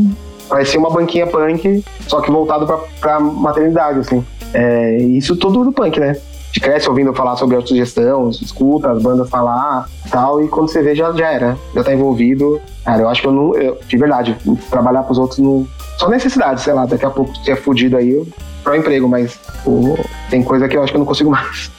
Parecia 0.48 0.80
uma 0.80 0.90
banquinha 0.90 1.28
punk, 1.28 1.84
só 2.08 2.22
que 2.22 2.32
voltado 2.32 2.66
pra, 2.66 2.78
pra 3.00 3.20
maternidade, 3.20 4.00
assim. 4.00 4.26
É, 4.54 4.98
isso 4.98 5.36
tudo 5.36 5.64
do 5.64 5.72
punk, 5.72 6.00
né? 6.00 6.10
A 6.10 6.52
gente 6.52 6.62
cresce 6.62 6.90
ouvindo 6.90 7.14
falar 7.14 7.36
sobre 7.36 7.56
autogestão, 7.56 8.32
escuta 8.32 8.90
as 8.90 9.00
bandas 9.00 9.30
falar 9.30 9.88
tal, 10.10 10.44
e 10.44 10.48
quando 10.48 10.68
você 10.68 10.82
vê 10.82 10.96
já, 10.96 11.12
já 11.12 11.32
era, 11.32 11.56
já 11.76 11.84
tá 11.84 11.94
envolvido. 11.94 12.60
Cara, 12.84 13.04
eu 13.04 13.10
acho 13.10 13.22
que 13.22 13.28
eu 13.28 13.32
não. 13.32 13.54
Eu, 13.54 13.78
de 13.88 13.98
verdade, 13.98 14.36
trabalhar 14.72 15.04
pros 15.04 15.20
outros 15.20 15.38
não. 15.38 15.68
Só 16.00 16.10
necessidade, 16.10 16.62
sei 16.62 16.74
lá, 16.74 16.88
daqui 16.88 17.06
a 17.06 17.10
pouco 17.12 17.36
se 17.38 17.52
é 17.52 17.56
fudido 17.56 17.98
aí, 17.98 18.10
eu, 18.10 18.28
pro 18.64 18.76
emprego, 18.76 19.08
mas 19.08 19.40
pô, 19.64 19.98
tem 20.30 20.44
coisa 20.44 20.68
que 20.68 20.78
eu 20.78 20.84
acho 20.84 20.92
que 20.92 20.98
eu 20.98 21.00
não 21.00 21.06
consigo 21.06 21.32
mais. 21.32 21.72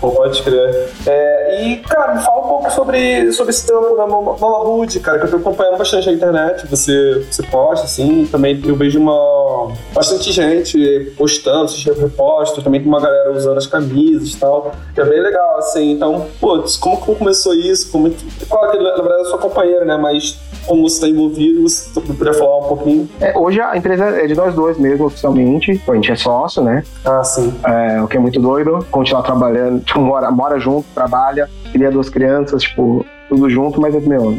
Pode 0.00 0.42
crer. 0.42 0.88
É, 1.06 1.64
e, 1.64 1.76
cara, 1.78 2.14
me 2.14 2.22
fala 2.22 2.44
um 2.44 2.48
pouco 2.48 2.70
sobre, 2.70 3.32
sobre 3.32 3.50
esse 3.50 3.66
trampo 3.66 3.96
na 3.96 4.06
Mama 4.06 4.62
Hood, 4.62 5.00
cara, 5.00 5.18
que 5.18 5.26
eu 5.26 5.30
tô 5.30 5.36
acompanhando 5.36 5.76
bastante 5.76 6.06
na 6.06 6.12
internet. 6.12 6.66
Você, 6.68 7.26
você 7.30 7.42
posta, 7.42 7.84
assim, 7.84 8.26
também 8.30 8.60
eu 8.64 8.76
vejo 8.76 8.98
uma, 9.00 9.72
bastante 9.92 10.32
gente 10.32 11.12
postando, 11.16 11.68
se 11.68 11.90
reposto, 11.90 12.62
também 12.62 12.80
tem 12.80 12.88
uma 12.88 13.00
galera 13.00 13.32
usando 13.32 13.58
as 13.58 13.66
camisas 13.66 14.30
e 14.30 14.36
tal, 14.36 14.72
que 14.94 15.00
é 15.00 15.04
bem 15.04 15.20
legal, 15.20 15.58
assim. 15.58 15.92
Então, 15.92 16.26
putz, 16.40 16.76
como, 16.76 16.96
como 16.98 17.18
começou 17.18 17.54
isso? 17.54 17.90
Como, 17.90 18.12
claro 18.48 18.70
que, 18.70 18.78
na 18.78 18.94
verdade, 18.94 19.20
eu 19.20 19.26
sou 19.26 19.38
companheira, 19.38 19.84
né, 19.84 19.96
mas 19.96 20.38
como 20.66 20.88
você 20.88 20.96
está 20.96 21.08
envolvido, 21.08 21.62
você 21.62 22.00
poderia 22.00 22.34
falar 22.34 22.58
um 22.58 22.68
pouquinho? 22.68 23.08
É, 23.20 23.36
hoje 23.36 23.60
a 23.60 23.76
empresa 23.76 24.04
é 24.04 24.26
de 24.26 24.34
nós 24.34 24.54
dois 24.54 24.78
mesmo, 24.78 25.06
oficialmente. 25.06 25.80
A 25.88 25.94
gente 25.94 26.12
é 26.12 26.16
sócio, 26.16 26.62
né? 26.62 26.82
Ah, 27.04 27.22
sim. 27.24 27.52
É, 27.64 28.02
o 28.02 28.08
que 28.08 28.16
é 28.16 28.20
muito 28.20 28.40
doido. 28.40 28.84
Continuar 28.90 29.22
trabalhando, 29.22 29.82
tipo, 29.84 30.00
mora, 30.00 30.30
mora 30.30 30.58
junto, 30.58 30.86
trabalha, 30.94 31.48
cria 31.72 31.90
duas 31.90 32.08
crianças, 32.08 32.62
tipo, 32.62 33.04
tudo 33.28 33.48
junto, 33.48 33.80
mas, 33.80 33.94
meu, 34.06 34.36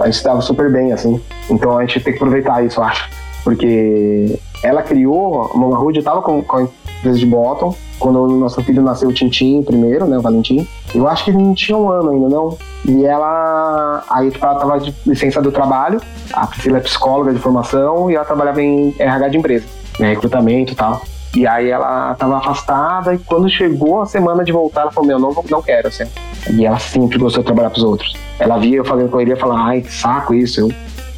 a 0.00 0.04
gente 0.06 0.14
estava 0.14 0.40
super 0.40 0.70
bem, 0.70 0.92
assim. 0.92 1.20
Então 1.50 1.78
a 1.78 1.84
gente 1.84 2.00
tem 2.00 2.12
que 2.12 2.18
aproveitar 2.18 2.64
isso, 2.64 2.80
eu 2.80 2.84
acho. 2.84 3.08
Porque 3.44 4.38
ela 4.62 4.82
criou, 4.82 5.50
a 5.52 5.56
Mama 5.56 5.76
Rude 5.76 5.98
estava 5.98 6.22
com, 6.22 6.42
com 6.42 6.56
a 6.56 6.62
empresa 6.98 7.18
de 7.18 7.26
bottom, 7.26 7.74
quando 8.02 8.20
o 8.20 8.36
nosso 8.36 8.60
filho 8.64 8.82
nasceu 8.82 9.08
o 9.08 9.12
Tintim 9.12 9.62
primeiro, 9.62 10.06
né, 10.06 10.18
o 10.18 10.20
Valentim. 10.20 10.66
Eu 10.92 11.06
acho 11.06 11.24
que 11.24 11.30
ele 11.30 11.38
não 11.38 11.54
tinha 11.54 11.78
um 11.78 11.88
ano 11.88 12.10
ainda, 12.10 12.28
não. 12.28 12.58
E 12.84 13.06
ela, 13.06 14.02
aí 14.10 14.28
tipo, 14.28 14.44
ela 14.44 14.56
tava 14.56 14.80
de 14.80 14.92
licença 15.06 15.40
do 15.40 15.52
trabalho, 15.52 16.00
a 16.32 16.46
Priscila 16.48 16.78
é 16.78 16.80
psicóloga 16.80 17.32
de 17.32 17.38
formação 17.38 18.10
e 18.10 18.16
ela 18.16 18.24
trabalhava 18.24 18.60
em 18.60 18.92
RH 18.98 19.28
de 19.28 19.38
empresa, 19.38 19.66
né, 20.00 20.10
recrutamento 20.10 20.72
e 20.72 20.74
tal. 20.74 21.00
E 21.34 21.46
aí 21.46 21.70
ela 21.70 22.14
tava 22.16 22.38
afastada 22.38 23.14
e 23.14 23.18
quando 23.18 23.48
chegou 23.48 24.02
a 24.02 24.06
semana 24.06 24.44
de 24.44 24.50
voltar, 24.50 24.82
ela 24.82 24.90
falou, 24.90 25.06
meu, 25.06 25.18
não, 25.18 25.32
não 25.48 25.62
quero, 25.62 25.86
assim. 25.86 26.04
E 26.50 26.66
ela 26.66 26.78
sempre 26.80 27.18
gostou 27.18 27.42
de 27.42 27.46
trabalhar 27.46 27.70
pros 27.70 27.84
outros. 27.84 28.14
Ela 28.38 28.58
via 28.58 28.78
eu 28.78 28.84
fazendo 28.84 29.10
correria 29.10 29.34
e 29.34 29.38
falava, 29.38 29.60
ai, 29.60 29.80
que 29.80 29.92
saco 29.92 30.34
isso, 30.34 30.60
eu, 30.60 30.72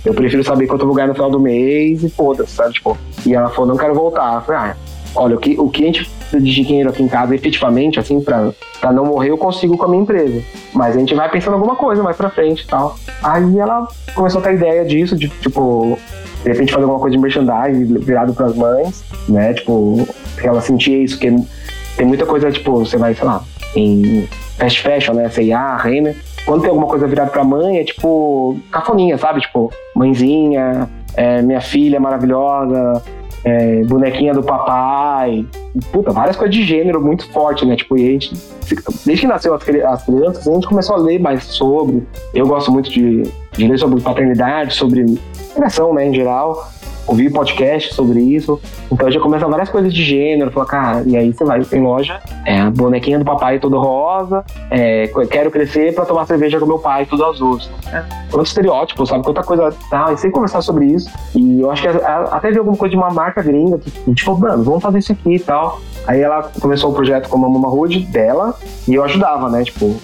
eu 0.05 0.15
prefiro 0.15 0.45
saber 0.45 0.67
quanto 0.67 0.83
eu 0.83 0.87
vou 0.87 0.95
ganhar 0.95 1.09
no 1.09 1.15
final 1.15 1.31
do 1.31 1.41
mês 1.41 2.05
e 2.05 2.11
foda-se, 2.11 2.53
sabe, 2.53 2.75
tipo. 2.75 2.97
E 3.25 3.35
ela 3.35 3.49
falou, 3.49 3.67
não 3.67 3.77
quero 3.77 3.95
voltar. 3.95 4.35
Eu 4.35 4.41
falei, 4.43 4.61
ah, 4.61 4.77
olha, 5.15 5.37
o 5.37 5.39
que, 5.39 5.59
o 5.59 5.69
que 5.69 5.83
a 5.83 5.87
gente 5.87 6.11
de 6.33 6.41
dinheiro 6.41 6.91
aqui 6.91 7.03
em 7.03 7.09
casa, 7.09 7.35
efetivamente, 7.35 7.99
assim, 7.99 8.21
pra, 8.21 8.53
pra 8.81 8.93
não 8.93 9.07
morrer, 9.07 9.31
eu 9.31 9.39
consigo 9.39 9.77
com 9.77 9.85
a 9.85 9.89
minha 9.89 10.03
empresa. 10.03 10.43
Mas 10.73 10.97
a 10.97 10.99
gente 10.99 11.15
vai 11.15 11.31
pensando 11.31 11.55
alguma 11.55 11.77
coisa 11.77 12.03
mais 12.03 12.17
pra 12.17 12.31
frente 12.31 12.63
e 12.63 12.67
tal. 12.67 12.97
Aí 13.23 13.59
ela 13.59 13.87
começou 14.15 14.41
a 14.41 14.45
ter 14.45 14.55
ideia 14.55 14.85
disso, 14.85 15.17
de, 15.17 15.29
tipo, 15.29 15.99
de 16.43 16.49
repente 16.51 16.73
fazer 16.73 16.85
alguma 16.85 17.01
coisa 17.01 17.17
de 17.17 17.23
merchandising 17.23 17.99
virado 17.99 18.35
pras 18.35 18.55
mães, 18.55 19.05
né? 19.29 19.55
Tipo, 19.55 20.07
ela 20.43 20.61
sentia 20.61 21.03
isso, 21.03 21.19
que 21.19 21.31
tem 21.97 22.07
muita 22.07 22.27
coisa, 22.27 22.51
tipo, 22.51 22.79
você 22.79 22.97
vai, 22.97 23.15
sei 23.15 23.25
lá, 23.25 23.43
em 23.77 24.29
fast 24.59 24.83
fashion, 24.83 25.15
né? 25.15 25.29
C&A, 25.29 25.77
Renner. 25.77 26.17
Quando 26.45 26.61
tem 26.61 26.69
alguma 26.69 26.87
coisa 26.87 27.07
virada 27.07 27.31
pra 27.31 27.43
mãe, 27.43 27.79
é 27.79 27.85
tipo 27.85 28.59
cafoninha, 28.71 29.17
sabe? 29.17 29.41
Tipo, 29.41 29.73
mãezinha, 29.97 30.91
é, 31.17 31.41
minha 31.41 31.61
filha 31.61 31.99
maravilhosa, 31.99 33.03
é, 33.45 33.85
bonequinha 33.85 34.33
do 34.33 34.43
papai, 34.43 35.47
puta, 35.93 36.11
várias 36.11 36.37
coisas 36.37 36.55
de 36.55 36.65
gênero 36.65 37.01
muito 37.01 37.31
forte, 37.31 37.67
né? 37.67 37.77
Tipo, 37.77 37.99
e 37.99 38.09
a 38.09 38.11
gente, 38.13 38.33
desde 39.05 39.23
que 39.23 39.27
nasceu 39.27 39.55
as, 39.55 39.63
as 39.63 40.05
crianças, 40.05 40.49
a 40.49 40.55
gente 40.55 40.67
começou 40.67 40.97
a 40.97 40.99
ler 40.99 41.21
mais 41.21 41.45
sobre. 41.45 42.03
Eu 42.33 42.47
gosto 42.47 42.73
muito 42.73 42.91
de, 42.91 43.23
de 43.53 43.69
ler 43.69 43.79
sobre 43.79 44.01
paternidade, 44.01 44.75
sobre 44.75 45.05
criação, 45.55 45.93
né, 45.95 46.07
em 46.09 46.15
geral 46.15 46.69
ouvir 47.07 47.31
podcast 47.33 47.95
sobre 47.95 48.21
isso. 48.21 48.61
Então 48.91 49.11
já 49.11 49.21
começa 49.21 49.47
várias 49.47 49.69
coisas 49.69 49.93
de 49.93 50.03
gênero, 50.03 50.51
fala, 50.51 50.67
cara, 50.67 51.03
e 51.07 51.17
aí 51.17 51.33
você 51.33 51.45
vai, 51.45 51.63
tem 51.65 51.83
loja, 51.83 52.21
é 52.45 52.61
a 52.61 52.71
bonequinha 52.71 53.19
do 53.19 53.25
papai 53.25 53.59
todo 53.59 53.79
rosa, 53.79 54.45
é, 54.71 55.11
quero 55.31 55.51
crescer 55.51 55.95
para 55.95 56.05
tomar 56.05 56.27
cerveja 56.27 56.59
com 56.59 56.67
meu 56.67 56.79
pai, 56.79 57.07
tudo 57.07 57.25
azul. 57.25 57.59
É, 57.93 58.03
quanto 58.31 58.47
estereótipo, 58.47 59.07
sabe? 59.07 59.25
Quanta 59.25 59.43
coisa 59.43 59.75
tal, 59.91 60.13
e 60.13 60.19
sem 60.19 60.31
conversar 60.31 60.63
sobre 60.63 60.87
isso. 60.87 61.11
E 61.35 61.61
eu 61.61 61.71
acho 61.71 61.83
que 61.83 61.89
até 61.89 62.51
vi 62.51 62.59
alguma 62.59 62.77
coisa 62.77 62.91
de 62.91 62.97
uma 62.97 63.11
marca 63.11 63.43
gringa 63.43 63.79
que 63.79 63.91
a 64.07 64.09
gente 64.09 64.25
falou, 64.25 64.41
mano, 64.41 64.65
vamos 64.65 64.83
fazer 64.83 64.99
isso 64.99 65.13
aqui 65.13 65.37
e 65.37 65.41
tal. 65.41 65.81
Aí 66.07 66.21
ela 66.21 66.51
começou 66.61 66.91
o 66.91 66.95
projeto 66.95 67.29
com 67.29 67.37
a 67.37 67.49
Mama 67.49 67.69
Hood 67.69 68.01
dela 68.07 68.55
e 68.87 68.95
eu 68.95 69.05
ajudava, 69.05 69.49
né? 69.49 69.65
Tipo, 69.65 69.97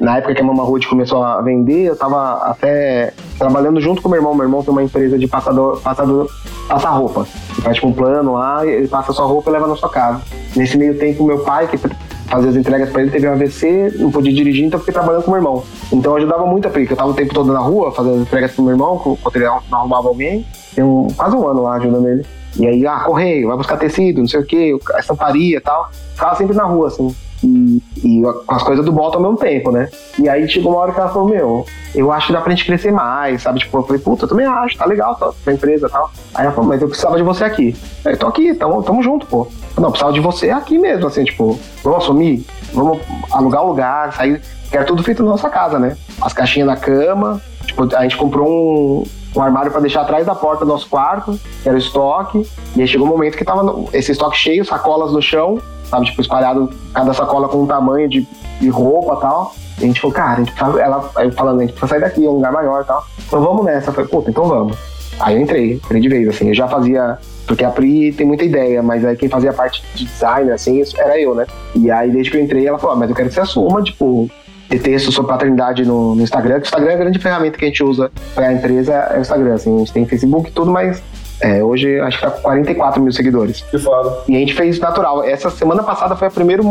na 0.00 0.18
época 0.18 0.34
que 0.34 0.40
a 0.40 0.44
Mama 0.44 0.64
Hood 0.64 0.86
começou 0.86 1.22
a 1.22 1.40
vender, 1.40 1.84
eu 1.84 1.96
tava 1.96 2.34
até 2.44 3.12
trabalhando 3.38 3.80
junto 3.80 4.00
com 4.00 4.08
meu 4.08 4.18
irmão. 4.18 4.34
Meu 4.34 4.44
irmão 4.44 4.62
tem 4.62 4.72
uma 4.72 4.82
empresa 4.82 5.18
de 5.18 5.26
passador, 5.26 5.80
passador 5.80 6.28
passar 6.68 6.90
roupa. 6.90 7.26
Ele 7.52 7.62
faz 7.62 7.76
tipo 7.76 7.88
um 7.88 7.92
plano 7.92 8.34
lá, 8.34 8.66
ele 8.66 8.88
passa 8.88 9.12
sua 9.12 9.26
roupa 9.26 9.50
e 9.50 9.52
leva 9.52 9.66
na 9.66 9.76
sua 9.76 9.88
casa. 9.88 10.22
Nesse 10.56 10.76
meio 10.76 10.98
tempo, 10.98 11.24
meu 11.24 11.40
pai, 11.40 11.66
que 11.66 11.76
fazia 11.76 12.50
as 12.50 12.56
entregas 12.56 12.90
para 12.90 13.02
ele, 13.02 13.10
teve 13.10 13.28
um 13.28 13.32
AVC, 13.32 13.94
não 13.98 14.10
podia 14.10 14.32
dirigir, 14.32 14.64
então 14.64 14.80
fiquei 14.80 14.94
trabalhando 14.94 15.24
com 15.24 15.30
meu 15.30 15.38
irmão. 15.38 15.62
Então 15.92 16.16
ajudava 16.16 16.46
muito 16.46 16.66
a 16.66 16.70
Pri, 16.70 16.86
eu 16.88 16.96
tava 16.96 17.10
o 17.10 17.14
tempo 17.14 17.34
todo 17.34 17.52
na 17.52 17.58
rua 17.58 17.92
fazendo 17.92 18.14
as 18.14 18.20
entregas 18.22 18.52
pro 18.52 18.64
meu 18.64 18.72
irmão, 18.72 18.98
quando 18.98 19.36
ele 19.36 19.46
arrumava 19.46 20.08
alguém. 20.08 20.46
Tem 20.74 20.82
um, 20.82 21.08
quase 21.14 21.36
um 21.36 21.46
ano 21.46 21.62
lá 21.62 21.74
ajudando 21.74 22.08
ele. 22.08 22.24
E 22.56 22.66
aí, 22.66 22.86
ah, 22.86 23.00
correio, 23.00 23.48
vai 23.48 23.56
buscar 23.56 23.76
tecido, 23.76 24.20
não 24.20 24.28
sei 24.28 24.40
o 24.40 24.46
quê, 24.46 24.76
estamparia 24.98 25.56
e 25.56 25.60
tal. 25.60 25.90
Ficava 26.14 26.36
sempre 26.36 26.54
na 26.54 26.64
rua, 26.64 26.88
assim. 26.88 27.14
E 27.42 27.82
e 28.04 28.22
as 28.48 28.62
coisas 28.62 28.84
do 28.84 28.92
bota 28.92 29.16
ao 29.16 29.22
mesmo 29.22 29.36
tempo, 29.36 29.70
né? 29.70 29.88
E 30.18 30.28
aí 30.28 30.48
chegou 30.48 30.72
uma 30.72 30.80
hora 30.80 30.92
que 30.92 30.98
ela 30.98 31.08
falou, 31.08 31.28
meu, 31.28 31.64
eu 31.94 32.10
acho 32.10 32.26
que 32.26 32.32
dá 32.32 32.40
pra 32.40 32.50
gente 32.50 32.66
crescer 32.66 32.90
mais, 32.92 33.42
sabe? 33.42 33.60
Tipo, 33.60 33.78
eu 33.78 33.82
falei, 33.84 34.00
puta, 34.02 34.24
eu 34.24 34.28
também 34.28 34.46
acho, 34.46 34.76
tá 34.76 34.84
legal, 34.84 35.14
tá, 35.14 35.32
pra 35.44 35.52
empresa 35.52 35.86
e 35.86 35.90
tal. 35.90 36.10
Aí 36.34 36.44
ela 36.44 36.54
falou, 36.54 36.68
mas 36.68 36.82
eu 36.82 36.88
precisava 36.88 37.16
de 37.16 37.22
você 37.22 37.44
aqui. 37.44 37.76
Eu 38.04 38.16
tô 38.16 38.26
aqui, 38.26 38.54
tamo, 38.54 38.82
tamo 38.82 39.02
junto, 39.02 39.26
pô. 39.26 39.46
Não, 39.78 39.90
precisava 39.90 40.12
de 40.12 40.20
você 40.20 40.50
aqui 40.50 40.78
mesmo, 40.78 41.06
assim, 41.06 41.24
tipo, 41.24 41.58
vamos 41.82 42.02
assumir, 42.02 42.44
vamos 42.72 42.98
alugar 43.30 43.64
o 43.64 43.68
lugar, 43.68 44.12
sair. 44.12 44.40
Que 44.68 44.76
era 44.76 44.86
tudo 44.86 45.02
feito 45.02 45.22
na 45.22 45.30
nossa 45.30 45.48
casa, 45.48 45.78
né? 45.78 45.96
As 46.20 46.32
caixinhas 46.32 46.66
na 46.66 46.76
cama, 46.76 47.40
tipo, 47.66 47.94
a 47.94 48.02
gente 48.02 48.16
comprou 48.16 48.48
um, 48.48 49.04
um 49.34 49.42
armário 49.42 49.70
para 49.70 49.80
deixar 49.80 50.02
atrás 50.02 50.26
da 50.26 50.34
porta 50.34 50.64
do 50.64 50.68
nosso 50.68 50.88
quarto, 50.88 51.38
que 51.62 51.68
era 51.68 51.76
o 51.76 51.78
estoque. 51.78 52.46
E 52.76 52.80
aí 52.82 52.88
chegou 52.88 53.06
um 53.06 53.10
momento 53.10 53.36
que 53.36 53.44
tava 53.44 53.62
no, 53.62 53.88
esse 53.92 54.12
estoque 54.12 54.36
cheio, 54.36 54.64
sacolas 54.64 55.12
no 55.12 55.22
chão, 55.22 55.60
sabe? 55.88 56.06
Tipo, 56.06 56.20
espalhado 56.20 56.70
cada 56.92 57.12
sacola 57.14 57.48
com 57.48 57.62
um 57.62 57.66
tamanho 57.66 58.08
de, 58.08 58.26
de 58.60 58.68
roupa 58.68 59.14
e 59.14 59.20
tal. 59.20 59.54
E 59.78 59.84
a 59.84 59.86
gente 59.86 60.00
falou, 60.00 60.14
cara, 60.14 60.32
a 60.32 60.36
gente 60.36 60.52
precisa, 60.52 60.80
ela 60.80 61.00
falando, 61.34 61.58
a 61.58 61.62
gente 61.62 61.72
precisa 61.72 61.88
sair 61.88 62.00
daqui, 62.00 62.24
é 62.24 62.28
um 62.28 62.34
lugar 62.34 62.52
maior 62.52 62.82
e 62.82 62.86
tal. 62.86 63.04
Então 63.26 63.42
vamos 63.42 63.64
nessa. 63.64 63.90
Eu 63.90 63.94
falei, 63.94 64.10
puta, 64.10 64.30
então 64.30 64.44
vamos. 64.44 64.76
Aí 65.18 65.36
eu 65.36 65.40
entrei, 65.40 65.74
entrei 65.74 66.00
de 66.00 66.08
vez, 66.08 66.28
assim. 66.28 66.48
Eu 66.48 66.54
já 66.54 66.68
fazia. 66.68 67.18
Porque 67.46 67.64
a 67.64 67.70
Pri 67.70 68.12
tem 68.12 68.26
muita 68.26 68.44
ideia, 68.44 68.82
mas 68.82 69.04
aí 69.04 69.16
quem 69.16 69.28
fazia 69.28 69.50
a 69.50 69.52
parte 69.52 69.82
de 69.94 70.04
design, 70.04 70.50
assim, 70.52 70.80
era 70.96 71.20
eu, 71.20 71.34
né? 71.34 71.44
E 71.74 71.90
aí 71.90 72.10
desde 72.10 72.30
que 72.30 72.36
eu 72.36 72.42
entrei, 72.42 72.66
ela 72.66 72.78
falou, 72.78 72.94
ah, 72.94 72.98
mas 73.00 73.10
eu 73.10 73.16
quero 73.16 73.28
que 73.28 73.34
você 73.34 73.40
assuma, 73.40 73.82
tipo, 73.82 74.30
ter 74.72 74.78
texto 74.78 75.12
sobre 75.12 75.30
paternidade 75.30 75.84
no, 75.84 76.14
no 76.14 76.22
Instagram, 76.22 76.60
que 76.60 76.66
o 76.66 76.68
Instagram 76.68 76.90
é 76.90 76.94
a 76.94 76.98
grande 76.98 77.18
ferramenta 77.18 77.58
que 77.58 77.64
a 77.64 77.68
gente 77.68 77.84
usa 77.84 78.10
para 78.34 78.48
a 78.48 78.52
empresa, 78.52 78.92
é 78.92 79.18
o 79.18 79.20
Instagram, 79.20 79.54
assim, 79.54 79.74
a 79.74 79.78
gente 79.80 79.92
tem 79.92 80.06
Facebook 80.06 80.48
e 80.48 80.52
tudo, 80.52 80.70
mas 80.70 81.02
é, 81.40 81.62
hoje 81.62 82.00
acho 82.00 82.18
que 82.18 82.24
tá 82.24 82.30
com 82.30 82.40
44 82.40 83.02
mil 83.02 83.12
seguidores. 83.12 83.62
Que 83.62 83.78
foda. 83.78 84.16
E 84.28 84.36
a 84.36 84.38
gente 84.38 84.54
fez 84.54 84.78
natural. 84.78 85.24
Essa 85.24 85.50
semana 85.50 85.82
passada 85.82 86.14
foi 86.14 86.28
a 86.28 86.30
primeira 86.30 86.62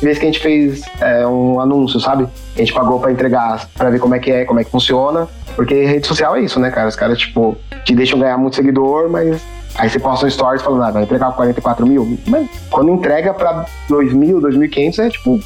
vez 0.00 0.18
que 0.18 0.24
a 0.24 0.26
gente 0.26 0.40
fez 0.40 0.82
é, 1.00 1.26
um 1.26 1.60
anúncio, 1.60 2.00
sabe? 2.00 2.26
A 2.56 2.58
gente 2.58 2.72
pagou 2.72 2.98
para 2.98 3.12
entregar, 3.12 3.68
para 3.76 3.90
ver 3.90 4.00
como 4.00 4.14
é 4.14 4.18
que 4.18 4.32
é, 4.32 4.44
como 4.44 4.58
é 4.58 4.64
que 4.64 4.70
funciona. 4.70 5.28
Porque 5.54 5.84
rede 5.84 6.06
social 6.06 6.36
é 6.36 6.40
isso, 6.40 6.58
né, 6.58 6.70
cara? 6.70 6.88
Os 6.88 6.96
caras, 6.96 7.18
tipo, 7.18 7.56
te 7.84 7.94
deixam 7.94 8.18
ganhar 8.18 8.38
muito 8.38 8.56
seguidor, 8.56 9.08
mas 9.10 9.40
Aí 9.76 9.88
você 9.88 10.00
posta 10.00 10.26
um 10.26 10.30
stories 10.30 10.60
falando, 10.60 10.82
ah, 10.82 10.90
vai 10.90 11.02
entregar 11.04 11.30
44 11.32 11.86
mil. 11.86 12.18
Mas 12.26 12.48
quando 12.68 12.90
entrega 12.90 13.32
pra 13.32 13.64
2 13.88 14.12
mil, 14.12 14.40
2.500, 14.40 14.98
é 14.98 15.10
tipo, 15.10 15.38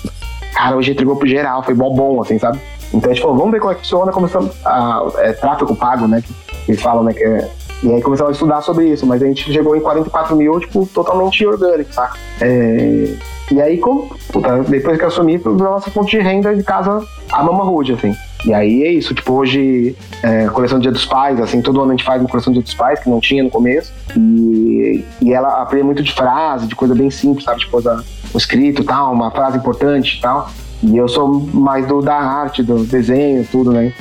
cara, 0.53 0.77
hoje 0.77 0.93
entregou 0.93 1.17
pro 1.17 1.29
geral, 1.29 1.63
foi 1.63 1.75
bom, 1.75 1.95
bom, 1.95 2.21
assim, 2.21 2.39
sabe? 2.39 2.59
Então 2.93 3.11
a 3.11 3.15
gente 3.15 3.23
falou, 3.23 3.37
vamos 3.37 3.53
ver 3.53 3.61
como 3.61 3.73
é 3.73 3.75
que 3.75 3.81
funciona, 3.81 4.13
começamos 4.13 4.55
a 4.65 5.03
é, 5.19 5.33
tráfego 5.33 5.75
pago, 5.75 6.07
né? 6.07 6.23
Que, 6.23 6.33
eles 6.69 6.81
falam, 6.81 7.03
né? 7.03 7.13
É, 7.17 7.51
e 7.83 7.93
aí 7.93 8.01
começamos 8.01 8.31
a 8.31 8.33
estudar 8.33 8.61
sobre 8.61 8.87
isso, 8.87 9.05
mas 9.05 9.21
a 9.23 9.27
gente 9.27 9.53
chegou 9.53 9.75
em 9.75 9.81
44 9.81 10.37
mil, 10.37 10.61
tipo, 10.61 10.87
totalmente 10.87 11.45
orgânico, 11.45 11.93
saca? 11.93 12.17
É... 12.41 13.15
E 13.51 13.61
aí, 13.61 13.79
como, 13.79 14.09
puta, 14.33 14.63
depois 14.63 14.97
que 14.97 15.03
eu 15.03 15.09
assumi, 15.09 15.39
foi 15.39 15.53
a 15.53 15.57
nossa 15.57 15.91
fonte 15.91 16.17
de 16.17 16.23
renda 16.23 16.55
de 16.55 16.63
casa, 16.63 17.05
a 17.33 17.43
Mama 17.43 17.65
Rude, 17.65 17.95
assim. 17.95 18.15
E 18.45 18.53
aí 18.53 18.83
é 18.83 18.93
isso, 18.93 19.15
tipo, 19.15 19.33
hoje, 19.33 19.97
é, 20.23 20.47
coleção 20.49 20.79
Dia 20.79 20.91
dos 20.91 21.07
Pais, 21.07 21.41
assim, 21.41 21.63
todo 21.63 21.81
ano 21.81 21.93
a 21.93 21.95
gente 21.95 22.05
faz 22.05 22.21
uma 22.21 22.29
coleção 22.29 22.53
Dia 22.53 22.63
dos 22.63 22.75
Pais, 22.75 22.99
que 22.99 23.09
não 23.09 23.21
tinha 23.21 23.43
no 23.43 23.51
começo. 23.51 23.93
E, 24.17 25.05
e 25.21 25.33
ela 25.33 25.63
aprende 25.63 25.85
muito 25.85 26.03
de 26.03 26.13
frase, 26.13 26.67
de 26.67 26.75
coisa 26.75 26.95
bem 26.95 27.11
simples, 27.11 27.45
sabe? 27.45 27.61
Tipo, 27.61 27.79
o 27.79 28.39
escrito 28.39 28.83
tal, 28.83 29.13
uma 29.13 29.31
frase 29.31 29.59
importante 29.59 30.21
tal. 30.21 30.51
E 30.83 30.97
eu 30.97 31.09
sou 31.09 31.29
mais 31.29 31.87
do 31.87 32.03
da 32.03 32.17
arte, 32.17 32.63
do 32.63 32.85
desenho, 32.85 33.47
tudo, 33.51 33.73
né? 33.73 33.93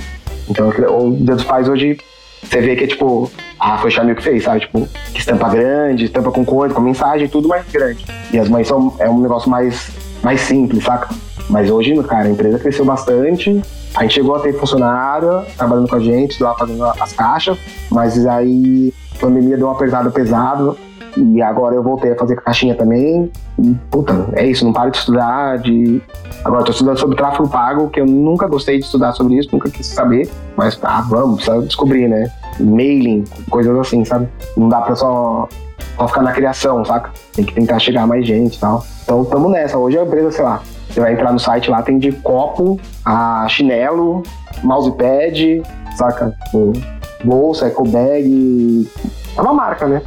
Então, 0.49 0.69
o 0.69 1.15
Dia 1.15 1.35
dos 1.35 1.43
Pais 1.43 1.69
hoje 1.69 1.97
você 2.43 2.59
vê 2.59 2.75
que 2.75 2.83
é 2.83 2.87
tipo, 2.87 3.31
ah, 3.59 3.77
foi 3.77 3.89
o 3.89 3.93
Chamil 3.93 4.15
que 4.15 4.23
fez, 4.23 4.43
sabe? 4.43 4.61
Tipo, 4.61 4.87
que 5.13 5.19
estampa 5.19 5.47
grande, 5.49 6.05
estampa 6.05 6.31
com 6.31 6.43
cor, 6.43 6.73
com 6.73 6.81
mensagem, 6.81 7.27
tudo 7.27 7.47
mais 7.47 7.65
grande. 7.71 8.03
E 8.33 8.39
as 8.39 8.49
mães 8.49 8.67
são, 8.67 8.93
é 8.99 9.09
um 9.09 9.21
negócio 9.21 9.49
mais, 9.49 9.89
mais 10.23 10.41
simples, 10.41 10.83
saca? 10.83 11.13
Mas 11.49 11.69
hoje, 11.69 11.95
cara, 12.03 12.27
a 12.27 12.31
empresa 12.31 12.57
cresceu 12.59 12.83
bastante. 12.83 13.61
A 13.95 14.03
gente 14.03 14.13
chegou 14.13 14.35
a 14.35 14.39
ter 14.39 14.53
funcionário 14.53 15.43
trabalhando 15.57 15.87
com 15.87 15.95
a 15.95 15.99
gente, 15.99 16.41
lá 16.41 16.55
fazendo 16.55 16.83
as 16.85 17.13
caixas, 17.13 17.57
mas 17.89 18.25
aí 18.25 18.93
a 19.15 19.19
pandemia 19.19 19.57
deu 19.57 19.67
uma 19.67 19.75
apertada 19.75 20.09
pesado. 20.09 20.77
E 21.17 21.41
agora 21.41 21.75
eu 21.75 21.83
voltei 21.83 22.13
a 22.13 22.15
fazer 22.15 22.37
caixinha 22.37 22.73
também. 22.73 23.29
E, 23.59 23.75
puta, 23.89 24.29
é 24.33 24.45
isso, 24.45 24.63
não 24.63 24.71
paro 24.71 24.91
de 24.91 24.97
estudar. 24.97 25.57
De... 25.59 26.01
Agora 26.45 26.63
tô 26.63 26.71
estudando 26.71 26.97
sobre 26.97 27.17
tráfego 27.17 27.49
pago, 27.49 27.89
que 27.89 27.99
eu 27.99 28.05
nunca 28.05 28.47
gostei 28.47 28.79
de 28.79 28.85
estudar 28.85 29.11
sobre 29.11 29.35
isso, 29.35 29.49
nunca 29.51 29.69
quis 29.69 29.87
saber. 29.87 30.29
Mas, 30.55 30.79
ah, 30.81 31.01
vamos, 31.01 31.43
precisa 31.43 31.61
descobrir, 31.65 32.07
né? 32.07 32.31
Mailing, 32.59 33.25
coisas 33.49 33.77
assim, 33.77 34.05
sabe? 34.05 34.29
Não 34.55 34.69
dá 34.69 34.79
pra 34.81 34.95
só, 34.95 35.49
só 35.97 36.07
ficar 36.07 36.21
na 36.21 36.31
criação, 36.31 36.85
saca? 36.85 37.11
Tem 37.33 37.43
que 37.43 37.53
tentar 37.53 37.79
chegar 37.79 38.07
mais 38.07 38.25
gente 38.25 38.55
e 38.55 38.59
tal. 38.59 38.85
Então, 39.03 39.25
tamo 39.25 39.49
nessa. 39.49 39.77
Hoje 39.77 39.99
a 39.99 40.03
empresa, 40.03 40.31
sei 40.31 40.45
lá, 40.45 40.61
você 40.91 40.99
vai 40.99 41.13
entrar 41.13 41.31
no 41.31 41.39
site 41.39 41.69
lá, 41.69 41.81
tem 41.81 41.97
de 41.97 42.11
copo 42.11 42.79
a 43.05 43.47
chinelo, 43.49 44.23
mousepad, 44.63 45.63
saca? 45.95 46.35
Bolsa, 47.23 47.67
eco 47.67 47.87
bag. 47.87 48.89
É 49.37 49.41
uma 49.41 49.53
marca, 49.53 49.87
né? 49.87 50.01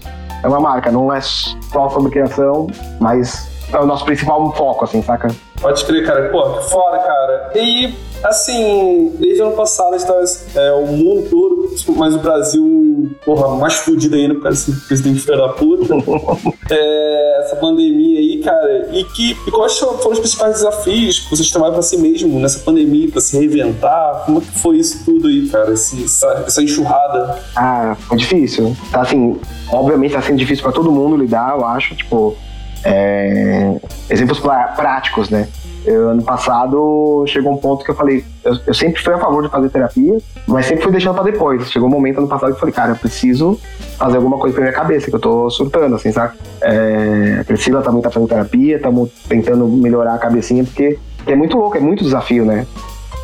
é 0.44 0.48
uma 0.48 0.60
marca, 0.60 0.90
não 0.90 1.12
é 1.12 1.20
só 1.22 1.88
sobre 1.88 2.10
criação, 2.10 2.66
mas 3.00 3.48
é 3.72 3.78
o 3.78 3.86
nosso 3.86 4.04
principal 4.04 4.52
foco, 4.54 4.84
assim, 4.84 5.02
saca? 5.02 5.28
Pode 5.60 5.82
crer, 5.86 6.04
cara. 6.04 6.28
Pô, 6.28 6.58
que 6.58 6.64
fora, 6.68 6.98
cara. 6.98 7.52
E, 7.54 7.94
assim, 8.22 9.16
desde 9.18 9.40
o 9.40 9.46
ano 9.46 9.56
passado, 9.56 9.94
a 9.94 9.98
gente 9.98 10.06
tá, 10.06 10.60
é, 10.60 10.72
o 10.72 10.86
mundo 10.86 11.30
todo, 11.30 11.70
mas 11.96 12.14
o 12.14 12.18
Brasil, 12.18 13.10
porra, 13.24 13.56
mais 13.56 13.74
fudido 13.76 14.14
ainda 14.14 14.34
por 14.34 14.42
causa 14.42 14.70
desse 14.70 14.86
presidente 14.86 15.20
filho 15.20 15.38
da 15.38 15.48
puta. 15.48 15.94
é, 16.70 17.40
essa 17.40 17.56
pandemia 17.56 18.18
aí, 18.18 18.23
cara. 18.44 18.88
E, 18.92 19.04
que, 19.04 19.34
quais 19.50 19.78
foram 19.78 20.12
os 20.12 20.18
principais 20.18 20.54
desafios 20.54 21.20
que 21.20 21.30
vocês 21.30 21.50
tomaram 21.50 21.74
pra 21.74 21.82
si 21.82 21.96
mesmo 21.96 22.38
nessa 22.38 22.60
pandemia, 22.60 23.08
pra 23.08 23.20
se 23.20 23.36
reinventar? 23.36 24.22
Como 24.26 24.38
é 24.38 24.40
que 24.42 24.58
foi 24.58 24.76
isso 24.76 25.04
tudo 25.04 25.28
aí, 25.28 25.48
cara? 25.48 25.72
Esse, 25.72 26.04
essa, 26.04 26.44
essa 26.46 26.62
enxurrada? 26.62 27.38
Ah, 27.56 27.96
foi 28.08 28.18
difícil. 28.18 28.76
Tá, 28.92 29.00
assim, 29.00 29.38
obviamente 29.72 30.12
tá 30.12 30.22
sendo 30.22 30.38
difícil 30.38 30.62
pra 30.62 30.72
todo 30.72 30.92
mundo 30.92 31.16
lidar, 31.16 31.56
eu 31.56 31.64
acho, 31.64 31.94
tipo 31.96 32.36
é, 32.84 33.76
exemplos 34.10 34.40
práticos, 34.76 35.30
né? 35.30 35.48
Eu, 35.86 36.08
ano 36.08 36.22
passado 36.22 37.24
chegou 37.26 37.52
um 37.52 37.58
ponto 37.58 37.84
que 37.84 37.90
eu 37.90 37.94
falei, 37.94 38.24
eu, 38.42 38.56
eu, 38.66 38.72
sempre 38.72 39.02
fui 39.02 39.12
a 39.12 39.18
favor 39.18 39.42
de 39.42 39.50
fazer 39.50 39.68
terapia, 39.68 40.16
mas 40.46 40.64
sempre 40.64 40.82
fui 40.82 40.92
deixando 40.92 41.14
para 41.14 41.24
depois. 41.24 41.70
Chegou 41.70 41.88
um 41.88 41.92
momento 41.92 42.18
ano 42.18 42.28
passado 42.28 42.50
que 42.50 42.56
eu 42.56 42.60
falei, 42.60 42.74
cara, 42.74 42.92
eu 42.92 42.96
preciso 42.96 43.60
fazer 43.98 44.16
alguma 44.16 44.38
coisa 44.38 44.54
pra 44.54 44.64
minha 44.64 44.74
cabeça, 44.74 45.10
que 45.10 45.16
eu 45.16 45.20
tô 45.20 45.50
surtando, 45.50 45.94
assim, 45.94 46.10
sabe? 46.10 46.34
É, 46.62 47.38
a 47.40 47.44
Priscila 47.44 47.82
também 47.82 48.00
tá 48.00 48.10
fazendo 48.10 48.28
terapia, 48.28 48.76
estamos 48.76 49.10
tentando 49.28 49.66
melhorar 49.68 50.14
a 50.14 50.18
cabecinha, 50.18 50.64
porque 50.64 50.98
é 51.26 51.36
muito 51.36 51.56
louco, 51.58 51.76
é 51.76 51.80
muito 51.80 52.02
desafio, 52.02 52.46
né? 52.46 52.66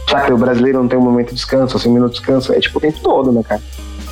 Já 0.06 0.20
que 0.20 0.32
o 0.32 0.36
brasileiro 0.36 0.78
não 0.78 0.88
tem 0.88 0.98
um 0.98 1.02
momento 1.02 1.28
de 1.28 1.36
descanso, 1.36 1.76
assim, 1.76 1.88
um 1.88 1.94
minuto 1.94 2.12
de 2.12 2.18
descanso, 2.18 2.52
é 2.52 2.60
tipo 2.60 2.76
o 2.76 2.80
tempo 2.80 2.98
todo, 3.02 3.32
né, 3.32 3.42
cara? 3.42 3.62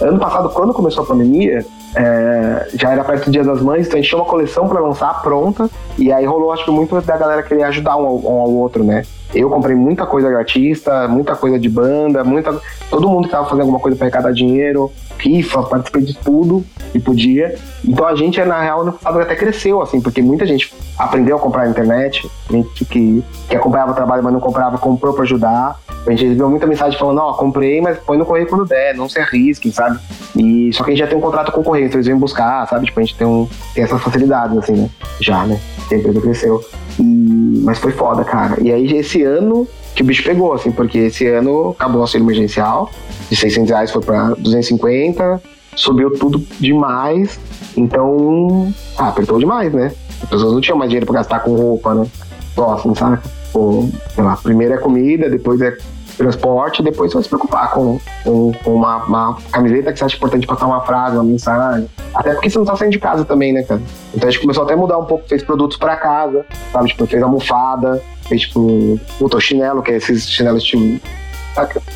Ano 0.00 0.18
passado, 0.18 0.48
quando 0.50 0.72
começou 0.72 1.02
a 1.04 1.06
pandemia, 1.06 1.66
é, 1.94 2.68
já 2.74 2.90
era 2.92 3.04
perto 3.04 3.26
do 3.26 3.30
Dia 3.30 3.44
das 3.44 3.62
Mães, 3.62 3.86
então 3.86 3.98
a 3.98 4.00
gente 4.00 4.08
tinha 4.08 4.20
uma 4.20 4.28
coleção 4.28 4.68
para 4.68 4.80
lançar 4.80 5.22
pronta. 5.22 5.68
E 5.96 6.12
aí 6.12 6.24
rolou, 6.24 6.52
acho 6.52 6.64
que 6.64 6.70
muito 6.70 7.00
da 7.00 7.16
galera 7.16 7.42
querer 7.42 7.64
ajudar 7.64 7.96
um 7.96 8.06
ao, 8.06 8.16
um 8.16 8.40
ao 8.40 8.50
outro, 8.50 8.84
né? 8.84 9.04
Eu 9.34 9.50
comprei 9.50 9.76
muita 9.76 10.06
coisa 10.06 10.28
de 10.28 10.34
artista, 10.34 11.06
muita 11.06 11.36
coisa 11.36 11.58
de 11.58 11.68
banda, 11.68 12.24
muita. 12.24 12.58
Todo 12.88 13.08
mundo 13.08 13.26
que 13.26 13.32
tava 13.32 13.44
fazendo 13.44 13.62
alguma 13.62 13.78
coisa 13.78 13.96
para 13.96 14.06
arrecadar 14.06 14.32
dinheiro, 14.32 14.90
rifa, 15.18 15.62
participei 15.62 16.02
de 16.02 16.16
tudo 16.16 16.64
que 16.92 16.98
podia. 16.98 17.54
Então 17.84 18.06
a 18.06 18.14
gente, 18.14 18.42
na 18.42 18.62
real, 18.62 18.84
no 18.84 18.92
passado 18.92 19.20
até 19.20 19.34
cresceu, 19.34 19.82
assim, 19.82 20.00
porque 20.00 20.22
muita 20.22 20.46
gente 20.46 20.72
aprendeu 20.96 21.36
a 21.36 21.40
comprar 21.40 21.64
na 21.64 21.70
internet, 21.70 22.28
gente 22.50 22.84
que, 22.86 23.22
que 23.48 23.56
acompanhava 23.56 23.92
o 23.92 23.94
trabalho, 23.94 24.22
mas 24.22 24.32
não 24.32 24.40
comprava, 24.40 24.78
comprou 24.78 25.12
para 25.12 25.24
ajudar. 25.24 25.78
A 26.06 26.10
gente 26.10 26.24
recebeu 26.24 26.48
muita 26.48 26.66
mensagem 26.66 26.98
falando, 26.98 27.18
ó, 27.18 27.34
comprei, 27.34 27.82
mas 27.82 27.98
põe 27.98 28.16
no 28.16 28.24
correio 28.24 28.46
quando 28.46 28.64
der, 28.64 28.94
não 28.94 29.08
se 29.08 29.18
arrisquem, 29.18 29.70
sabe? 29.70 29.98
E 30.34 30.72
só 30.72 30.82
que 30.82 30.90
a 30.90 30.94
gente 30.94 31.00
já 31.00 31.06
tem 31.06 31.18
um 31.18 31.20
contrato 31.20 31.52
com 31.52 31.60
o 31.60 31.64
correio, 31.64 31.86
então 31.86 31.96
eles 31.96 32.06
vêm 32.06 32.16
buscar, 32.16 32.66
sabe? 32.66 32.86
Tipo, 32.86 33.00
a 33.00 33.02
gente 33.02 33.16
tem, 33.16 33.26
um, 33.26 33.46
tem 33.74 33.84
essas 33.84 34.00
facilidades, 34.00 34.56
assim, 34.56 34.72
né? 34.72 34.90
Já, 35.20 35.44
né? 35.44 35.60
A 35.90 35.94
empresa 35.94 36.20
cresceu. 36.20 36.64
E... 36.98 37.62
Mas 37.64 37.78
foi 37.78 37.92
foda, 37.92 38.24
cara. 38.24 38.60
E 38.62 38.72
aí, 38.72 38.96
esse 38.96 39.22
ano 39.22 39.66
que 39.94 40.02
o 40.02 40.06
bicho 40.06 40.22
pegou, 40.22 40.52
assim, 40.52 40.70
porque 40.70 40.98
esse 40.98 41.26
ano 41.26 41.70
acabou 41.70 41.98
o 41.98 42.02
auxílio 42.02 42.24
emergencial, 42.24 42.88
de 43.28 43.34
600 43.34 43.70
reais 43.70 43.90
foi 43.90 44.00
pra 44.00 44.28
250, 44.34 45.42
subiu 45.74 46.16
tudo 46.16 46.40
demais, 46.60 47.38
então, 47.76 48.72
ah, 48.96 49.08
apertou 49.08 49.38
demais, 49.38 49.72
né? 49.72 49.92
As 50.22 50.28
pessoas 50.28 50.52
não 50.52 50.60
tinham 50.60 50.78
mais 50.78 50.88
dinheiro 50.88 51.06
pra 51.06 51.16
gastar 51.16 51.40
com 51.40 51.54
roupa, 51.54 51.94
né? 51.94 52.06
Só 52.54 52.74
assim, 52.74 52.94
sabe? 52.94 53.18
Ou, 53.52 53.90
sei 54.14 54.22
lá, 54.22 54.36
primeiro 54.36 54.74
é 54.74 54.78
comida, 54.78 55.28
depois 55.28 55.60
é 55.60 55.76
transporte, 56.18 56.82
depois 56.82 57.10
você 57.10 57.14
vai 57.14 57.22
se 57.22 57.28
preocupar 57.28 57.70
com, 57.70 57.98
com, 58.24 58.52
com 58.52 58.74
uma, 58.74 59.04
uma, 59.04 59.38
camiseta 59.50 59.92
que 59.92 59.98
você 59.98 60.04
acha 60.04 60.16
importante 60.16 60.46
passar 60.46 60.66
uma 60.66 60.80
frase, 60.82 61.16
uma 61.16 61.24
mensagem. 61.24 61.88
Até 62.14 62.34
porque 62.34 62.50
você 62.50 62.58
não 62.58 62.66
tá 62.66 62.76
saindo 62.76 62.92
de 62.92 62.98
casa 62.98 63.24
também, 63.24 63.52
né, 63.52 63.62
cara? 63.62 63.80
Então 64.14 64.28
a 64.28 64.30
gente 64.30 64.42
começou 64.42 64.64
até 64.64 64.74
a 64.74 64.76
mudar 64.76 64.98
um 64.98 65.04
pouco, 65.04 65.26
fez 65.28 65.42
produtos 65.42 65.78
para 65.78 65.96
casa, 65.96 66.44
sabe? 66.72 66.88
Tipo, 66.88 67.06
fez 67.06 67.22
almofada, 67.22 68.02
fez 68.28 68.42
tipo, 68.42 69.00
puta, 69.18 69.40
chinelo, 69.40 69.82
que 69.82 69.92
é 69.92 69.96
esses 69.96 70.28
chinelos 70.28 70.64
tipo, 70.64 71.00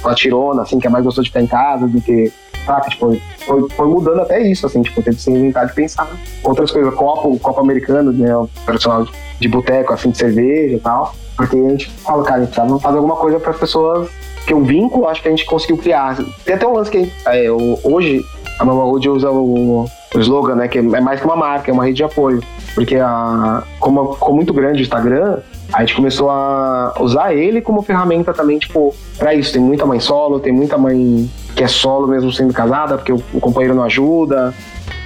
com 0.01 0.09
a 0.09 0.15
tirona, 0.15 0.63
assim, 0.63 0.79
que 0.79 0.87
é 0.87 0.91
mais 0.91 1.05
gostoso 1.05 1.25
de 1.25 1.31
ficar 1.31 1.43
em 1.43 1.47
casa 1.47 1.87
do 1.87 2.01
que 2.01 2.33
saca? 2.65 2.89
Tipo, 2.89 3.17
foi, 3.39 3.69
foi 3.71 3.89
mudando 3.89 4.21
até 4.21 4.41
isso, 4.41 4.67
assim, 4.67 4.83
tipo, 4.83 5.03
teve 5.03 5.17
que 5.17 5.23
se 5.23 5.31
inventar 5.31 5.67
de 5.67 5.75
pensar 5.75 6.09
outras 6.43 6.71
coisas. 6.71 6.95
Copo, 6.95 7.39
copo 7.39 7.61
americano, 7.61 8.13
né? 8.13 8.31
Personal 8.65 9.07
de 9.41 9.49
boteco, 9.49 9.93
assim, 9.93 10.11
de 10.11 10.19
cerveja 10.19 10.77
e 10.77 10.81
tal. 10.81 11.15
Porque 11.37 11.57
a 11.57 11.69
gente 11.71 11.91
fala, 11.91 12.23
cara, 12.23 12.37
a 12.37 12.45
gente 12.45 12.55
precisava 12.55 12.81
fazer 12.81 12.97
alguma 12.97 13.17
coisa 13.17 13.41
para 13.41 13.51
as 13.51 13.59
pessoas 13.59 14.11
que 14.47 14.55
o 14.55 14.63
vínculo 14.63 15.07
acho 15.07 15.23
que 15.23 15.29
a 15.29 15.31
gente 15.31 15.45
conseguiu 15.45 15.79
criar. 15.79 16.17
Tem 16.45 16.55
até 16.55 16.67
um 16.67 16.75
lance 16.75 16.91
que 16.91 17.11
é, 17.27 17.51
hoje 17.51 18.25
a 18.59 18.65
Mama 18.65 18.85
Hood 18.85 19.09
usa 19.09 19.31
o, 19.31 19.85
o 19.85 20.19
slogan, 20.19 20.57
né? 20.57 20.69
Que 20.69 20.79
é 20.79 20.83
mais 20.83 21.21
que 21.21 21.27
uma 21.27 21.37
marca, 21.37 21.71
é 21.71 21.75
uma 21.75 21.85
rede 21.85 21.97
de 21.97 22.05
apoio. 22.05 22.43
Porque 22.75 22.97
a, 22.97 23.63
como 23.79 24.15
ficou 24.15 24.35
muito 24.35 24.53
grande 24.53 24.81
o 24.81 24.83
Instagram, 24.83 25.39
a 25.73 25.81
gente 25.81 25.95
começou 25.95 26.31
a 26.31 26.95
usar 27.01 27.35
ele 27.35 27.61
como 27.61 27.83
ferramenta 27.83 28.33
também, 28.33 28.59
tipo, 28.59 28.95
pra 29.19 29.35
isso. 29.35 29.53
Tem 29.53 29.63
muita 29.63 29.87
mãe 29.87 30.01
solo, 30.01 30.39
tem 30.41 30.53
muita 30.53 30.77
mãe 30.77 31.31
que 31.57 31.63
é 31.63 31.69
solo 31.69 32.07
mesmo 32.07 32.33
sendo 32.33 32.53
casada, 32.53 32.97
porque 32.97 33.13
o, 33.13 33.23
o 33.33 33.41
companheiro 33.41 33.75
não 33.75 33.85
ajuda, 33.85 34.55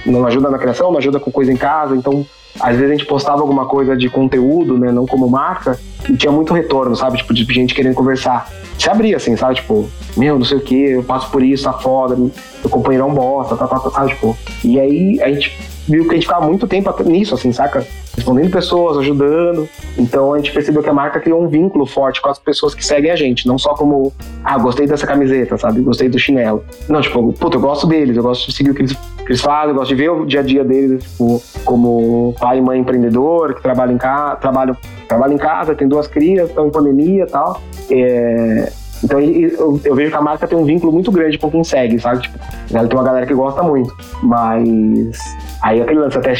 não 0.05 0.25
ajuda 0.25 0.49
na 0.49 0.57
criação, 0.57 0.91
não 0.91 0.97
ajuda 0.97 1.19
com 1.19 1.31
coisa 1.31 1.51
em 1.51 1.57
casa, 1.57 1.95
então 1.95 2.25
às 2.59 2.75
vezes 2.75 2.91
a 2.91 2.95
gente 2.95 3.05
postava 3.05 3.41
alguma 3.41 3.65
coisa 3.65 3.95
de 3.95 4.09
conteúdo, 4.09 4.77
né, 4.77 4.91
não 4.91 5.05
como 5.05 5.29
marca, 5.29 5.79
e 6.09 6.15
tinha 6.15 6.31
muito 6.31 6.53
retorno, 6.53 6.95
sabe? 6.95 7.17
Tipo, 7.17 7.33
de 7.33 7.43
gente 7.53 7.73
querendo 7.73 7.95
conversar. 7.95 8.49
Se 8.77 8.89
abria, 8.89 9.17
assim, 9.17 9.35
sabe? 9.35 9.55
Tipo, 9.55 9.89
meu, 10.15 10.37
não 10.37 10.45
sei 10.45 10.57
o 10.57 10.61
que, 10.61 10.91
eu 10.91 11.03
passo 11.03 11.29
por 11.29 11.43
isso, 11.43 11.63
tá 11.63 11.73
foda, 11.73 12.15
meu 12.15 12.31
companheiro 12.69 13.05
é 13.05 13.09
um 13.09 13.13
bosta, 13.13 13.55
tá, 13.55 13.67
tá, 13.67 13.79
tá, 13.79 13.89
tá, 13.89 14.07
tipo. 14.07 14.37
E 14.63 14.79
aí 14.79 15.21
a 15.21 15.31
gente 15.31 15.57
viu 15.87 16.05
que 16.05 16.11
a 16.11 16.13
gente 16.13 16.25
ficava 16.27 16.45
muito 16.45 16.67
tempo 16.67 16.91
nisso, 17.03 17.33
assim, 17.33 17.51
saca? 17.51 17.85
Respondendo 18.17 18.51
pessoas, 18.51 18.97
ajudando. 18.97 19.69
Então 19.95 20.33
a 20.33 20.37
gente 20.37 20.51
percebeu 20.51 20.81
que 20.81 20.89
a 20.89 20.93
marca 20.93 21.19
criou 21.19 21.41
um 21.41 21.47
vínculo 21.47 21.85
forte 21.85 22.19
com 22.19 22.29
as 22.29 22.39
pessoas 22.39 22.73
que 22.73 22.83
seguem 22.83 23.11
a 23.11 23.15
gente. 23.15 23.47
Não 23.47 23.59
só 23.59 23.75
como, 23.75 24.11
ah, 24.43 24.57
gostei 24.57 24.87
dessa 24.87 25.05
camiseta, 25.05 25.55
sabe? 25.55 25.81
Gostei 25.81 26.09
do 26.09 26.17
chinelo. 26.17 26.65
Não, 26.89 26.99
tipo, 26.99 27.31
puta, 27.33 27.57
eu 27.57 27.61
gosto 27.61 27.85
deles, 27.85 28.17
eu 28.17 28.23
gosto 28.23 28.47
de 28.47 28.55
seguir 28.55 28.71
o 28.71 28.73
que 28.73 28.81
eles, 28.81 28.93
que 28.93 29.27
eles 29.27 29.41
fazem, 29.41 29.69
eu 29.69 29.75
gosto 29.75 29.89
de 29.89 29.95
ver 29.95 30.09
o 30.09 30.25
dia 30.25 30.39
a 30.39 30.43
dia 30.43 30.63
deles, 30.63 31.03
tipo, 31.03 31.41
como 31.63 32.33
pai 32.39 32.57
e 32.57 32.61
mãe 32.61 32.79
empreendedor, 32.79 33.53
que 33.53 33.61
trabalham 33.61 33.93
em 33.93 33.99
casa, 33.99 34.35
trabalham, 34.37 34.75
trabalham 35.07 35.35
em 35.35 35.39
casa, 35.39 35.75
tem 35.75 35.87
duas 35.87 36.07
crias, 36.07 36.49
estão 36.49 36.67
em 36.67 36.71
pandemia 36.71 37.23
e 37.23 37.27
tal. 37.27 37.61
É, 37.91 38.71
então 39.03 39.19
eu, 39.19 39.79
eu, 39.83 39.95
vejo 39.95 40.11
que 40.11 40.17
a 40.17 40.21
marca 40.21 40.47
tem 40.47 40.57
um 40.57 40.65
vínculo 40.65 40.91
muito 40.91 41.11
grande 41.11 41.37
com 41.37 41.51
quem 41.51 41.63
segue, 41.63 41.99
sabe? 41.99 42.21
Tipo, 42.21 42.39
ela 42.73 42.87
tem 42.87 42.97
uma 42.97 43.03
galera 43.03 43.25
que 43.25 43.33
gosta 43.33 43.61
muito. 43.61 43.95
Mas 44.23 45.19
aí 45.61 45.81
aquele 45.81 45.99
lance 45.99 46.17
até 46.17 46.33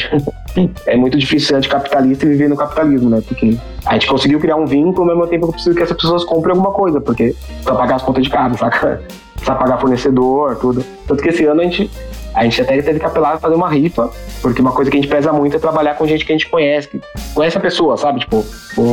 é 0.86 0.96
muito 0.96 1.16
difícil 1.16 1.48
ser 1.48 1.54
anticapitalista 1.56 2.26
e 2.26 2.28
viver 2.30 2.48
no 2.48 2.56
capitalismo, 2.56 3.10
né? 3.10 3.22
Porque 3.26 3.56
a 3.86 3.92
gente 3.94 4.06
conseguiu 4.06 4.40
criar 4.40 4.56
um 4.56 4.66
vínculo 4.66 5.08
ao 5.08 5.16
mesmo 5.16 5.30
tempo 5.30 5.46
que 5.46 5.50
eu 5.50 5.54
preciso 5.54 5.76
que 5.76 5.82
essas 5.82 5.96
pessoas 5.96 6.24
comprem 6.24 6.56
alguma 6.56 6.72
coisa, 6.72 7.00
porque 7.00 7.34
precisa 7.46 7.74
pagar 7.74 7.96
as 7.96 8.02
contas 8.02 8.24
de 8.24 8.30
casa, 8.30 8.56
saca? 8.56 9.02
Precisa 9.34 9.54
pagar 9.54 9.78
fornecedor, 9.78 10.56
tudo. 10.56 10.84
Tanto 11.06 11.22
que 11.22 11.28
esse 11.28 11.44
ano 11.44 11.60
a 11.60 11.64
gente 11.64 11.88
a 12.34 12.44
gente 12.44 12.60
até 12.60 12.80
teve 12.80 12.98
que 12.98 13.04
apelar 13.04 13.38
fazer 13.38 13.54
uma 13.54 13.68
rifa, 13.68 14.10
porque 14.40 14.60
uma 14.60 14.72
coisa 14.72 14.90
que 14.90 14.96
a 14.96 15.00
gente 15.00 15.10
pesa 15.10 15.32
muito 15.32 15.56
é 15.56 15.58
trabalhar 15.58 15.94
com 15.94 16.06
gente 16.06 16.24
que 16.24 16.32
a 16.32 16.36
gente 16.36 16.48
conhece, 16.48 16.88
que 16.88 17.00
conhece 17.34 17.56
a 17.56 17.60
pessoa, 17.60 17.96
sabe? 17.96 18.20
Tipo, 18.20 18.44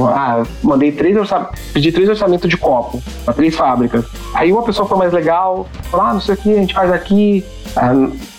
ah, 0.07 0.43
mandei 0.63 0.91
três 0.91 1.15
orçamentos, 1.15 1.59
pedi 1.73 1.91
três 1.91 2.09
orçamentos 2.09 2.49
de 2.49 2.57
copo 2.57 3.01
para 3.23 3.33
três 3.33 3.55
fábricas. 3.55 4.05
Aí 4.33 4.51
uma 4.51 4.63
pessoa 4.63 4.87
foi 4.87 4.97
mais 4.97 5.13
legal, 5.13 5.67
falou, 5.91 6.05
ah, 6.05 6.13
não 6.13 6.21
sei 6.21 6.35
o 6.35 6.37
que, 6.37 6.53
a 6.53 6.57
gente 6.57 6.73
faz 6.73 6.91
aqui. 6.91 7.45
Ah, 7.75 7.93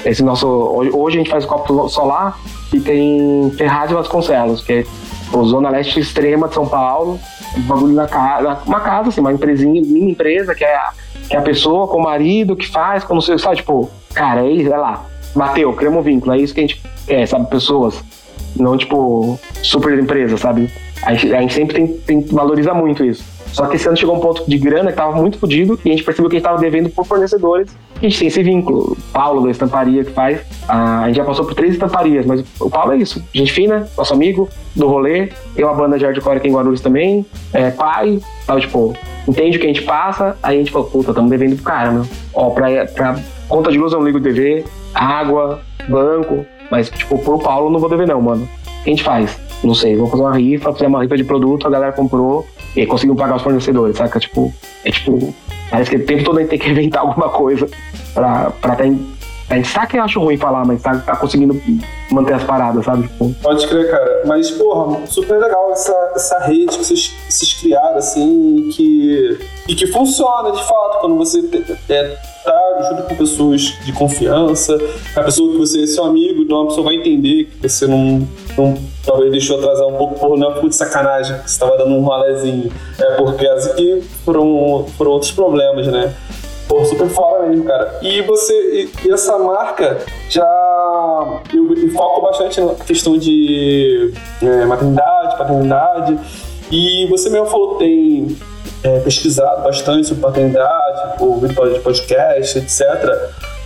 esse 0.04 0.22
nosso. 0.22 0.46
Hoje 0.46 1.16
a 1.16 1.18
gente 1.18 1.30
faz 1.30 1.44
copo 1.44 1.88
solar 1.88 2.38
e 2.72 2.80
tem 2.80 3.50
Ferraz 3.56 3.88
de 3.88 3.94
Vasconcelos, 3.94 4.62
que 4.62 4.72
é 4.72 4.84
Zona 5.44 5.70
Leste 5.70 6.00
Extrema 6.00 6.48
de 6.48 6.54
São 6.54 6.66
Paulo. 6.66 7.20
Um 7.56 7.62
bagulho 7.62 7.94
na 7.94 8.06
casa, 8.06 8.58
uma 8.66 8.80
casa, 8.80 9.08
assim, 9.08 9.20
uma 9.20 9.32
empresinha, 9.32 9.80
mini 9.80 10.10
empresa, 10.10 10.54
que 10.54 10.64
é 10.64 10.74
a, 10.74 10.92
que 11.28 11.36
é 11.36 11.38
a 11.38 11.42
pessoa 11.42 11.86
com 11.86 11.98
o 11.98 12.02
marido 12.02 12.54
que 12.54 12.66
faz, 12.66 13.02
como 13.02 13.22
você 13.22 13.38
sabe, 13.38 13.56
tipo, 13.56 13.90
Cara, 14.16 14.46
é 14.46 14.50
isso, 14.50 14.72
é 14.72 14.76
lá. 14.78 15.04
Bateu, 15.34 15.70
criamos 15.74 16.00
um 16.00 16.02
vínculo. 16.02 16.32
É 16.32 16.38
isso 16.38 16.54
que 16.54 16.60
a 16.60 16.62
gente 16.62 16.82
quer, 17.06 17.28
sabe? 17.28 17.48
Pessoas. 17.50 18.02
Não, 18.58 18.74
tipo, 18.76 19.38
super 19.62 19.96
empresa, 19.98 20.38
sabe? 20.38 20.70
A 21.02 21.12
gente, 21.12 21.34
a 21.34 21.40
gente 21.42 21.52
sempre 21.52 21.74
tem, 21.76 21.86
tem, 21.98 22.20
valoriza 22.22 22.72
muito 22.72 23.04
isso. 23.04 23.22
Só 23.52 23.66
que 23.66 23.76
esse 23.76 23.86
ano 23.86 23.96
chegou 23.96 24.16
um 24.16 24.20
ponto 24.20 24.42
de 24.48 24.56
grana 24.56 24.90
que 24.90 24.96
tava 24.96 25.14
muito 25.14 25.38
fodido 25.38 25.78
e 25.84 25.90
a 25.90 25.92
gente 25.92 26.02
percebeu 26.02 26.30
que 26.30 26.36
a 26.36 26.38
gente 26.38 26.48
tava 26.48 26.58
devendo 26.58 26.88
por 26.88 27.06
fornecedores. 27.06 27.68
A 27.96 28.00
gente 28.00 28.18
tem 28.18 28.28
esse 28.28 28.42
vínculo. 28.42 28.92
O 28.92 29.12
Paulo, 29.12 29.42
da 29.44 29.50
estamparia 29.50 30.02
que 30.02 30.10
faz, 30.10 30.40
a 30.66 31.04
gente 31.06 31.16
já 31.16 31.24
passou 31.24 31.44
por 31.44 31.54
três 31.54 31.74
estamparias, 31.74 32.24
mas 32.24 32.42
o 32.58 32.70
Paulo 32.70 32.92
é 32.92 32.96
isso. 32.96 33.22
Gente 33.34 33.52
fina, 33.52 33.86
nosso 33.96 34.14
amigo 34.14 34.48
do 34.74 34.86
rolê. 34.86 35.30
Eu, 35.54 35.68
a 35.68 35.74
banda 35.74 35.98
de 35.98 36.06
hardcore 36.06 36.38
aqui 36.38 36.48
em 36.48 36.52
Guarulhos 36.52 36.80
também. 36.80 37.24
É, 37.52 37.70
pai, 37.70 38.20
sabe? 38.46 38.62
Tipo, 38.62 38.94
entende 39.28 39.58
o 39.58 39.60
que 39.60 39.66
a 39.66 39.68
gente 39.68 39.82
passa. 39.82 40.36
Aí 40.42 40.56
a 40.56 40.58
gente 40.58 40.70
falou, 40.70 40.88
puta, 40.88 41.10
estamos 41.10 41.30
devendo 41.30 41.56
pro 41.56 41.64
cara, 41.64 41.92
meu. 41.92 42.06
Ó, 42.34 42.50
pra, 42.50 42.86
pra 42.86 43.18
Conta 43.48 43.70
de 43.70 43.78
luz 43.78 43.92
eu 43.92 43.98
não 43.98 44.06
ligo 44.06 44.20
TV, 44.20 44.64
água, 44.94 45.60
banco, 45.88 46.44
mas, 46.70 46.90
tipo, 46.90 47.18
pro 47.18 47.38
Paulo 47.38 47.70
não 47.70 47.78
vou 47.78 47.88
dever 47.88 48.06
não, 48.06 48.20
mano. 48.20 48.44
O 48.44 48.82
que 48.84 48.90
a 48.90 48.92
gente 48.92 49.04
faz? 49.04 49.38
Não 49.62 49.74
sei, 49.74 49.94
vamos 49.96 50.10
fazer 50.10 50.22
uma 50.22 50.36
rifa, 50.36 50.72
fazer 50.72 50.86
uma 50.86 51.02
rifa 51.02 51.16
de 51.16 51.24
produto, 51.24 51.66
a 51.66 51.70
galera 51.70 51.92
comprou 51.92 52.46
e 52.74 52.84
conseguiu 52.86 53.14
pagar 53.14 53.36
os 53.36 53.42
fornecedores, 53.42 53.96
saca? 53.96 54.18
Tipo, 54.18 54.52
é 54.84 54.90
tipo, 54.90 55.34
parece 55.70 55.90
que 55.90 55.96
o 55.96 56.04
tempo 56.04 56.24
todo 56.24 56.38
a 56.38 56.40
gente 56.40 56.50
tem 56.50 56.58
que 56.58 56.68
inventar 56.70 57.02
alguma 57.02 57.28
coisa 57.28 57.68
pra, 58.12 58.50
pra 58.50 58.76
ter 58.76 58.92
a 59.48 59.54
gente 59.54 59.68
sabe 59.68 59.86
que 59.86 59.98
eu 59.98 60.02
acho 60.02 60.20
ruim 60.20 60.36
falar, 60.36 60.64
mas 60.64 60.82
tá, 60.82 60.98
tá 60.98 61.16
conseguindo 61.16 61.60
manter 62.10 62.34
as 62.34 62.42
paradas, 62.42 62.84
sabe? 62.84 63.08
Pode 63.42 63.66
crer, 63.68 63.90
cara. 63.90 64.22
Mas, 64.26 64.50
porra, 64.50 65.06
super 65.06 65.38
legal 65.38 65.70
essa, 65.70 66.12
essa 66.16 66.38
rede 66.40 66.76
que 66.76 66.84
vocês, 66.84 67.12
vocês 67.28 67.52
criaram, 67.54 67.96
assim, 67.96 68.56
e 68.56 68.72
que, 68.72 69.38
e 69.68 69.74
que 69.74 69.86
funciona 69.86 70.50
de 70.50 70.64
fato 70.64 70.98
quando 71.00 71.16
você 71.16 71.44
é, 71.88 72.16
tá 72.44 72.88
junto 72.90 73.02
com 73.04 73.14
pessoas 73.14 73.60
de 73.84 73.92
confiança, 73.92 74.76
a 75.14 75.22
pessoa 75.22 75.52
que 75.52 75.58
você 75.58 75.84
é 75.84 75.86
seu 75.86 76.04
amigo, 76.04 76.42
então 76.42 76.62
a 76.62 76.66
pessoa 76.66 76.84
vai 76.84 76.96
entender 76.96 77.44
que 77.44 77.68
você 77.68 77.86
não, 77.86 78.26
não 78.58 78.74
talvez 79.04 79.30
deixou 79.30 79.58
atrasar 79.58 79.86
um 79.86 79.96
pouco 79.96 80.18
por 80.18 80.36
não 80.36 80.54
por 80.54 80.72
sacanagem, 80.72 81.36
que 81.38 81.50
você 81.50 81.54
estava 81.54 81.76
dando 81.78 81.94
um 81.94 82.04
ralezinho. 82.04 82.72
É 82.98 83.14
porque 83.14 83.46
as 83.46 83.72
que 83.74 84.02
foram, 84.24 84.86
foram 84.98 85.12
outros 85.12 85.30
problemas, 85.30 85.86
né? 85.86 86.12
Pô, 86.68 86.84
super 86.84 87.08
fora 87.08 87.46
mesmo, 87.46 87.64
cara. 87.64 87.98
E 88.02 88.22
você, 88.22 88.52
e, 88.52 89.06
e 89.06 89.12
essa 89.12 89.38
marca 89.38 89.98
já. 90.28 90.44
Eu, 91.54 91.74
eu, 91.74 91.90
foco 91.90 92.22
bastante 92.22 92.60
na 92.60 92.74
questão 92.74 93.16
de 93.16 94.12
é, 94.42 94.64
maternidade, 94.64 95.38
paternidade. 95.38 96.18
E 96.70 97.06
você 97.06 97.30
mesmo 97.30 97.46
falou 97.46 97.76
que 97.76 97.84
tem 97.84 98.36
é, 98.82 98.98
pesquisado 99.00 99.62
bastante 99.62 100.08
sobre 100.08 100.22
paternidade, 100.22 101.22
ouvido 101.22 101.54
podcast, 101.82 102.58
etc. 102.58 102.80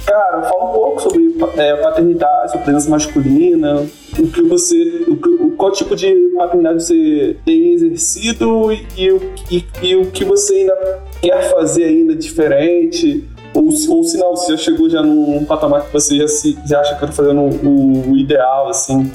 Cara, 0.07 0.43
fala 0.43 0.65
um 0.65 0.73
pouco 0.73 1.01
sobre 1.01 1.37
é, 1.57 1.77
paternidade, 1.77 2.53
sobre 2.53 2.65
presença 2.65 2.91
masculina, 2.91 3.87
o 4.19 4.27
que 4.29 4.43
você, 4.43 5.05
o, 5.07 5.47
o, 5.47 5.51
qual 5.53 5.71
tipo 5.73 5.95
de 5.95 6.33
paternidade 6.37 6.83
você 6.83 7.37
tem 7.45 7.75
exercido 7.75 8.73
e, 8.73 8.87
e, 8.97 9.09
e, 9.51 9.67
e 9.83 9.97
o 9.97 10.11
que 10.11 10.25
você 10.25 10.55
ainda 10.55 11.03
quer 11.21 11.51
fazer 11.51 11.85
ainda 11.85 12.15
diferente, 12.15 13.29
ou, 13.55 13.65
ou 13.65 14.05
se 14.05 14.17
não, 14.17 14.37
se 14.37 14.51
já 14.51 14.57
chegou 14.57 14.89
já 14.89 15.03
num 15.03 15.45
patamar 15.45 15.83
que 15.83 15.93
você 15.93 16.17
já, 16.17 16.29
se, 16.29 16.59
já 16.65 16.81
acha 16.81 16.95
que 16.97 17.05
está 17.05 17.15
fazendo 17.15 17.41
o, 17.41 18.11
o, 18.11 18.17
ideal, 18.17 18.69
assim. 18.69 19.11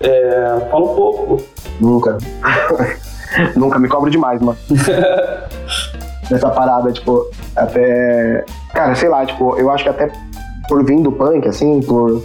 É, 0.00 0.66
fala 0.70 0.84
um 0.84 0.94
pouco. 0.94 1.42
Nunca. 1.80 2.18
Nunca, 3.56 3.78
me 3.78 3.88
cobro 3.88 4.10
demais, 4.10 4.40
mano. 4.40 4.58
Nessa 6.30 6.50
parada, 6.50 6.90
tipo, 6.92 7.28
até. 7.54 8.44
Cara, 8.72 8.94
sei 8.94 9.08
lá, 9.08 9.26
tipo, 9.26 9.56
eu 9.56 9.70
acho 9.70 9.84
que 9.84 9.90
até 9.90 10.10
por 10.68 10.84
vir 10.84 11.02
do 11.02 11.12
punk, 11.12 11.46
assim, 11.46 11.80
por 11.82 12.22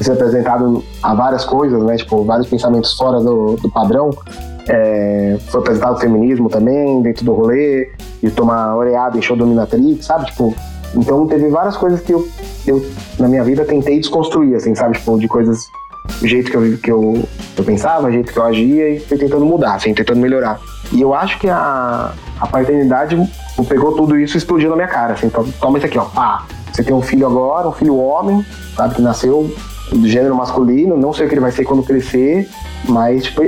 ser 0.00 0.12
apresentado 0.12 0.82
a 1.02 1.14
várias 1.14 1.44
coisas, 1.44 1.82
né? 1.82 1.96
Tipo, 1.96 2.24
vários 2.24 2.48
pensamentos 2.48 2.94
fora 2.94 3.20
do, 3.20 3.56
do 3.56 3.70
padrão. 3.70 4.10
É, 4.68 5.36
foi 5.48 5.60
apresentado 5.60 5.96
o 5.96 5.98
feminismo 5.98 6.48
também, 6.48 7.02
dentro 7.02 7.24
do 7.24 7.34
rolê, 7.34 7.90
de 8.22 8.30
tomar 8.30 8.76
oreada 8.76 9.18
em 9.18 9.22
show 9.22 9.36
dominatrix, 9.36 10.06
sabe? 10.06 10.26
Tipo, 10.26 10.54
então 10.94 11.26
teve 11.26 11.48
várias 11.48 11.76
coisas 11.76 12.00
que 12.00 12.12
eu, 12.12 12.28
eu, 12.66 12.84
na 13.18 13.26
minha 13.26 13.42
vida, 13.42 13.64
tentei 13.64 13.98
desconstruir, 13.98 14.54
assim, 14.54 14.74
sabe? 14.74 14.98
Tipo, 14.98 15.18
de 15.18 15.26
coisas, 15.26 15.66
o 16.22 16.26
jeito 16.26 16.50
que 16.50 16.56
eu, 16.56 16.78
que 16.78 16.90
eu, 16.92 17.28
eu 17.56 17.64
pensava, 17.64 18.08
o 18.08 18.12
jeito 18.12 18.32
que 18.32 18.38
eu 18.38 18.44
agia 18.44 18.90
e 18.90 19.00
fui 19.00 19.18
tentando 19.18 19.44
mudar, 19.44 19.74
assim, 19.74 19.92
tentando 19.94 20.20
melhorar. 20.20 20.60
E 20.92 21.00
eu 21.00 21.14
acho 21.14 21.38
que 21.38 21.48
a, 21.48 22.12
a 22.40 22.46
paternidade 22.46 23.16
pegou 23.68 23.92
tudo 23.92 24.18
isso 24.18 24.36
e 24.36 24.38
explodiu 24.38 24.70
na 24.70 24.76
minha 24.76 24.88
cara, 24.88 25.14
assim, 25.14 25.30
toma 25.60 25.78
isso 25.78 25.86
aqui, 25.86 25.98
ó, 25.98 26.04
pá. 26.04 26.46
Você 26.72 26.82
tem 26.82 26.94
um 26.94 27.02
filho 27.02 27.26
agora, 27.26 27.68
um 27.68 27.72
filho 27.72 27.96
homem, 27.96 28.44
sabe, 28.76 28.94
que 28.94 29.02
nasceu 29.02 29.54
do 29.90 30.08
gênero 30.08 30.34
masculino, 30.34 30.96
não 30.96 31.12
sei 31.12 31.26
o 31.26 31.28
que 31.28 31.34
ele 31.34 31.40
vai 31.40 31.52
ser 31.52 31.64
quando 31.64 31.82
crescer, 31.82 32.48
mas, 32.88 33.24
tipo, 33.24 33.42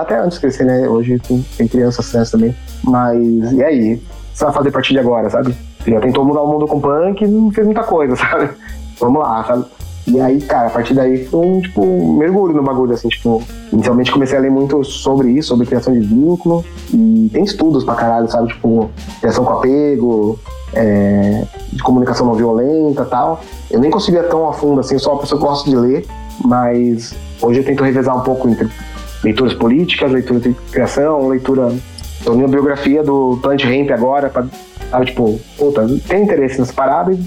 até 0.00 0.18
antes 0.18 0.34
de 0.34 0.40
crescer, 0.40 0.64
né? 0.64 0.88
Hoje 0.88 1.18
tem, 1.18 1.44
tem 1.56 1.68
crianças 1.68 2.10
trans 2.10 2.30
também. 2.30 2.54
Mas, 2.84 3.52
e 3.52 3.62
aí? 3.62 4.02
Você 4.32 4.44
vai 4.44 4.54
fazer 4.54 4.68
a 4.68 4.72
partir 4.72 4.92
de 4.92 5.00
agora, 5.00 5.28
sabe? 5.30 5.54
Você 5.80 5.90
já 5.90 6.00
tentou 6.00 6.24
mudar 6.24 6.42
o 6.42 6.46
mundo 6.46 6.66
com 6.66 6.80
punk 6.80 7.24
e 7.24 7.26
não 7.26 7.50
fez 7.50 7.66
muita 7.66 7.82
coisa, 7.82 8.14
sabe? 8.16 8.50
Vamos 9.00 9.20
lá, 9.20 9.44
sabe? 9.44 9.64
E 10.06 10.20
aí, 10.20 10.40
cara, 10.40 10.68
a 10.68 10.70
partir 10.70 10.94
daí 10.94 11.26
foi 11.26 11.46
um, 11.46 11.60
tipo, 11.60 11.82
um 11.84 12.16
mergulho 12.16 12.54
no 12.54 12.62
bagulho, 12.62 12.94
assim, 12.94 13.08
tipo, 13.08 13.42
inicialmente 13.70 14.10
comecei 14.10 14.38
a 14.38 14.40
ler 14.40 14.50
muito 14.50 14.82
sobre 14.82 15.30
isso, 15.30 15.48
sobre 15.48 15.66
criação 15.66 15.92
de 15.92 16.00
vínculo, 16.00 16.64
e 16.94 17.28
tem 17.30 17.44
estudos 17.44 17.84
pra 17.84 17.94
caralho, 17.94 18.30
sabe, 18.30 18.48
tipo, 18.48 18.88
criação 19.20 19.44
com 19.44 19.52
apego, 19.52 20.38
é, 20.72 21.44
de 21.72 21.82
comunicação 21.82 22.26
não 22.26 22.34
violenta 22.34 23.04
tal. 23.04 23.40
Eu 23.70 23.80
nem 23.80 23.90
conseguia 23.90 24.22
tão 24.22 24.48
a 24.48 24.52
fundo 24.52 24.80
assim, 24.80 24.98
sou 24.98 25.12
uma 25.12 25.20
pessoa 25.20 25.40
que 25.40 25.46
gosta 25.46 25.68
de 25.68 25.76
ler, 25.76 26.06
mas 26.42 27.14
hoje 27.42 27.60
eu 27.60 27.64
tento 27.64 27.82
revezar 27.82 28.16
um 28.16 28.20
pouco 28.20 28.48
entre 28.48 28.68
leituras 29.22 29.54
políticas, 29.54 30.10
leitura 30.10 30.40
de 30.40 30.54
criação, 30.70 31.28
leitura. 31.28 31.72
Tô 32.24 32.34
minha 32.34 32.48
biografia 32.48 33.02
do 33.02 33.38
Plant 33.42 33.64
Ramp 33.64 33.90
agora, 33.90 34.28
pra, 34.28 34.44
sabe, 34.90 35.06
tipo, 35.06 35.40
puta, 35.56 35.86
tem 36.08 36.24
interesse 36.24 36.58
nessa 36.58 36.72
parada 36.72 37.12
e 37.12 37.20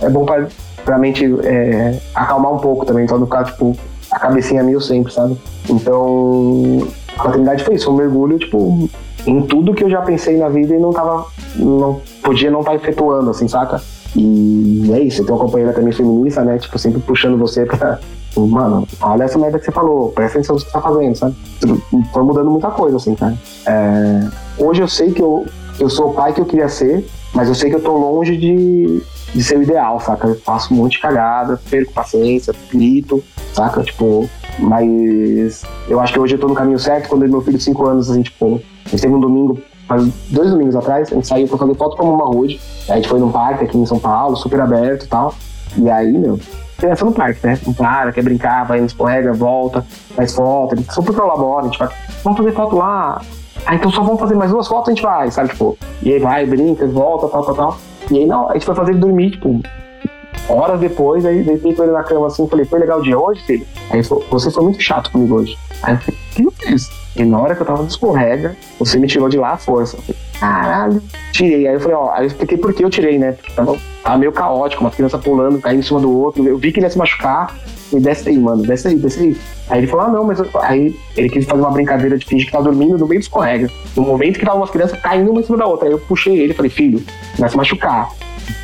é 0.00 0.08
bom 0.08 0.24
pra, 0.24 0.46
pra 0.84 0.98
mente 0.98 1.24
é, 1.42 1.98
acalmar 2.14 2.52
um 2.52 2.58
pouco 2.58 2.84
também, 2.84 3.04
então 3.04 3.18
não 3.18 3.26
ficar, 3.26 3.44
tipo, 3.44 3.76
a 4.10 4.18
cabecinha 4.18 4.62
mil 4.62 4.80
sempre, 4.80 5.12
sabe? 5.12 5.36
Então, 5.68 6.86
a 7.18 7.24
maternidade 7.24 7.64
foi 7.64 7.74
isso, 7.74 7.90
um 7.90 7.96
mergulho, 7.96 8.38
tipo, 8.38 8.88
em 9.26 9.42
tudo 9.42 9.74
que 9.74 9.84
eu 9.84 9.90
já 9.90 10.02
pensei 10.02 10.36
na 10.36 10.48
vida 10.48 10.74
e 10.74 10.78
não 10.78 10.92
tava. 10.92 11.26
Não, 11.56 12.00
podia 12.22 12.50
não 12.50 12.60
estar 12.60 12.72
tá 12.72 12.76
efetuando, 12.76 13.30
assim, 13.30 13.48
saca? 13.48 13.80
E 14.16 14.90
é 14.92 15.00
isso, 15.00 15.22
eu 15.22 15.26
tenho 15.26 15.38
uma 15.38 15.44
companheira 15.44 15.72
também 15.72 15.92
feminista, 15.92 16.42
né? 16.42 16.58
Tipo, 16.58 16.78
sempre 16.78 17.00
puxando 17.00 17.38
você 17.38 17.64
pra. 17.64 17.98
Mano, 18.36 18.86
olha 19.00 19.24
essa 19.24 19.38
merda 19.38 19.58
que 19.58 19.64
você 19.64 19.72
falou, 19.72 20.10
presta 20.10 20.38
atenção 20.38 20.56
no 20.56 20.60
que 20.60 20.66
você 20.66 20.72
tá 20.72 20.80
fazendo, 20.80 21.16
sabe? 21.16 21.36
Foi 22.12 22.22
mudando 22.22 22.50
muita 22.50 22.70
coisa, 22.70 22.96
assim, 22.96 23.14
cara. 23.14 23.38
É, 23.66 24.28
hoje 24.58 24.82
eu 24.82 24.88
sei 24.88 25.12
que 25.12 25.22
eu, 25.22 25.46
eu 25.78 25.88
sou 25.88 26.10
o 26.10 26.14
pai 26.14 26.32
que 26.32 26.40
eu 26.40 26.44
queria 26.44 26.68
ser, 26.68 27.06
mas 27.32 27.48
eu 27.48 27.54
sei 27.54 27.70
que 27.70 27.76
eu 27.76 27.82
tô 27.82 27.96
longe 27.96 28.36
de, 28.36 29.02
de 29.34 29.42
ser 29.42 29.58
o 29.58 29.62
ideal, 29.62 30.00
saca? 30.00 30.28
Eu 30.28 30.40
faço 30.40 30.72
um 30.72 30.76
monte 30.76 30.92
de 30.92 31.00
cagada, 31.00 31.60
perco 31.70 31.92
paciência, 31.92 32.54
grito, 32.70 33.22
saca? 33.52 33.82
Tipo, 33.82 34.28
mas 34.58 35.64
eu 35.88 36.00
acho 36.00 36.12
que 36.12 36.20
hoje 36.20 36.34
eu 36.34 36.40
tô 36.40 36.48
no 36.48 36.54
caminho 36.54 36.78
certo. 36.78 37.08
Quando 37.08 37.28
meu 37.28 37.40
filho 37.40 37.58
de 37.58 37.64
5 37.64 37.86
anos, 37.86 38.10
a 38.10 38.14
gente, 38.14 38.30
tipo, 38.30 38.60
a 38.84 38.88
gente 38.88 39.00
teve 39.00 39.14
um 39.14 39.20
domingo, 39.20 39.60
dois 40.30 40.50
domingos 40.50 40.76
atrás, 40.76 41.10
a 41.10 41.14
gente 41.14 41.26
saiu 41.26 41.48
pra 41.48 41.58
fazer 41.58 41.74
foto 41.74 41.96
com 41.96 42.08
uma 42.08 42.26
rude. 42.26 42.60
A 42.88 42.96
gente 42.96 43.08
foi 43.08 43.18
num 43.18 43.30
parque 43.30 43.64
aqui 43.64 43.76
em 43.76 43.86
São 43.86 43.98
Paulo, 43.98 44.36
super 44.36 44.60
aberto 44.60 45.04
e 45.04 45.08
tal. 45.08 45.34
E 45.76 45.90
aí, 45.90 46.12
meu, 46.12 46.38
criança 46.76 47.04
no 47.04 47.12
parque, 47.12 47.46
né? 47.46 47.58
Não 47.66 47.72
para, 47.72 48.12
quer 48.12 48.22
brincar, 48.22 48.64
vai, 48.64 48.80
escorrega, 48.80 49.32
volta, 49.32 49.84
faz 50.14 50.34
foto, 50.34 50.74
ele 50.74 50.84
super 50.90 51.14
colabora, 51.14 51.62
a 51.62 51.68
gente 51.68 51.78
vai, 51.78 51.88
vamos 52.22 52.38
fazer 52.38 52.52
foto 52.52 52.76
lá. 52.76 53.20
Ah, 53.66 53.74
então 53.74 53.90
só 53.90 54.02
vamos 54.02 54.20
fazer 54.20 54.34
mais 54.34 54.50
duas 54.50 54.68
fotos, 54.68 54.88
a 54.88 54.94
gente 54.94 55.02
vai, 55.02 55.30
sabe? 55.30 55.48
Tipo, 55.50 55.78
e 56.02 56.12
aí 56.12 56.18
vai, 56.18 56.44
brinca, 56.44 56.86
volta, 56.86 57.28
tal, 57.28 57.44
tal, 57.44 57.54
tal. 57.54 57.78
E 58.10 58.18
aí, 58.18 58.26
não, 58.26 58.50
a 58.50 58.52
gente 58.54 58.66
foi 58.66 58.74
fazer 58.74 58.90
ele 58.92 59.00
dormir, 59.00 59.30
tipo, 59.30 59.60
horas 60.48 60.80
depois, 60.80 61.24
aí 61.24 61.42
deitei 61.42 61.74
com 61.74 61.82
ele 61.82 61.92
na 61.92 62.02
cama 62.02 62.26
assim, 62.26 62.46
falei, 62.48 62.64
foi 62.64 62.78
legal 62.78 63.00
o 63.00 63.02
dia 63.02 63.18
hoje, 63.18 63.42
filho? 63.44 63.66
Aí 63.90 63.96
ele 63.96 64.02
falou, 64.02 64.24
você 64.30 64.50
foi 64.50 64.62
muito 64.62 64.80
chato 64.80 65.10
comigo 65.10 65.36
hoje. 65.36 65.56
Aí 65.82 65.94
eu 65.94 65.98
falei, 65.98 66.20
o 66.20 66.34
que 66.34 66.42
eu 66.44 66.50
fiz? 66.52 66.90
E 67.16 67.24
na 67.24 67.40
hora 67.40 67.54
que 67.54 67.62
eu 67.62 67.66
tava 67.66 67.82
no 67.82 67.88
escorrega, 67.88 68.56
você 68.78 68.98
me 68.98 69.06
tirou 69.06 69.28
de 69.28 69.38
lá 69.38 69.52
à 69.52 69.56
força. 69.56 69.96
Falei, 69.98 70.16
Caralho, 70.38 71.02
tirei. 71.32 71.66
Aí 71.66 71.74
eu 71.74 71.80
falei, 71.80 71.96
ó, 71.96 72.10
aí 72.12 72.24
eu 72.24 72.26
expliquei 72.26 72.58
por 72.58 72.74
que 72.74 72.84
eu 72.84 72.90
tirei, 72.90 73.18
né? 73.18 73.32
Porque 73.32 73.52
tava, 73.52 73.76
tava 74.02 74.18
meio 74.18 74.32
caótico, 74.32 74.82
uma 74.82 74.90
criança 74.90 75.16
pulando, 75.16 75.60
caindo 75.60 75.80
em 75.80 75.82
cima 75.82 76.00
do 76.00 76.12
outro. 76.12 76.46
Eu 76.46 76.58
vi 76.58 76.72
que 76.72 76.80
ele 76.80 76.86
ia 76.86 76.90
se 76.90 76.98
machucar. 76.98 77.54
E 77.92 78.00
desce 78.00 78.28
aí, 78.28 78.38
mano, 78.38 78.62
desce 78.62 78.88
aí, 78.88 78.96
desce 78.96 79.20
aí. 79.20 79.36
Aí 79.68 79.80
ele 79.80 79.86
falou, 79.86 80.06
ah, 80.06 80.08
não, 80.08 80.24
mas. 80.24 80.40
Eu... 80.40 80.48
Aí 80.60 80.94
ele 81.16 81.28
quis 81.28 81.44
fazer 81.44 81.62
uma 81.62 81.70
brincadeira 81.70 82.18
de 82.18 82.26
fingir 82.26 82.46
que 82.46 82.52
tava 82.52 82.64
dormindo 82.64 82.98
no 82.98 83.06
meio 83.06 83.20
do 83.20 83.22
escorrega. 83.22 83.70
No 83.96 84.02
momento 84.02 84.38
que 84.38 84.44
tava 84.44 84.58
umas 84.58 84.70
crianças 84.70 85.00
caindo 85.00 85.30
uma 85.30 85.40
em 85.40 85.44
cima 85.44 85.58
da 85.58 85.66
outra. 85.66 85.86
Aí 85.86 85.92
eu 85.92 85.98
puxei 86.00 86.38
ele 86.38 86.52
e 86.52 86.56
falei, 86.56 86.70
filho, 86.70 87.02
vai 87.38 87.48
se 87.48 87.56
machucar. 87.56 88.10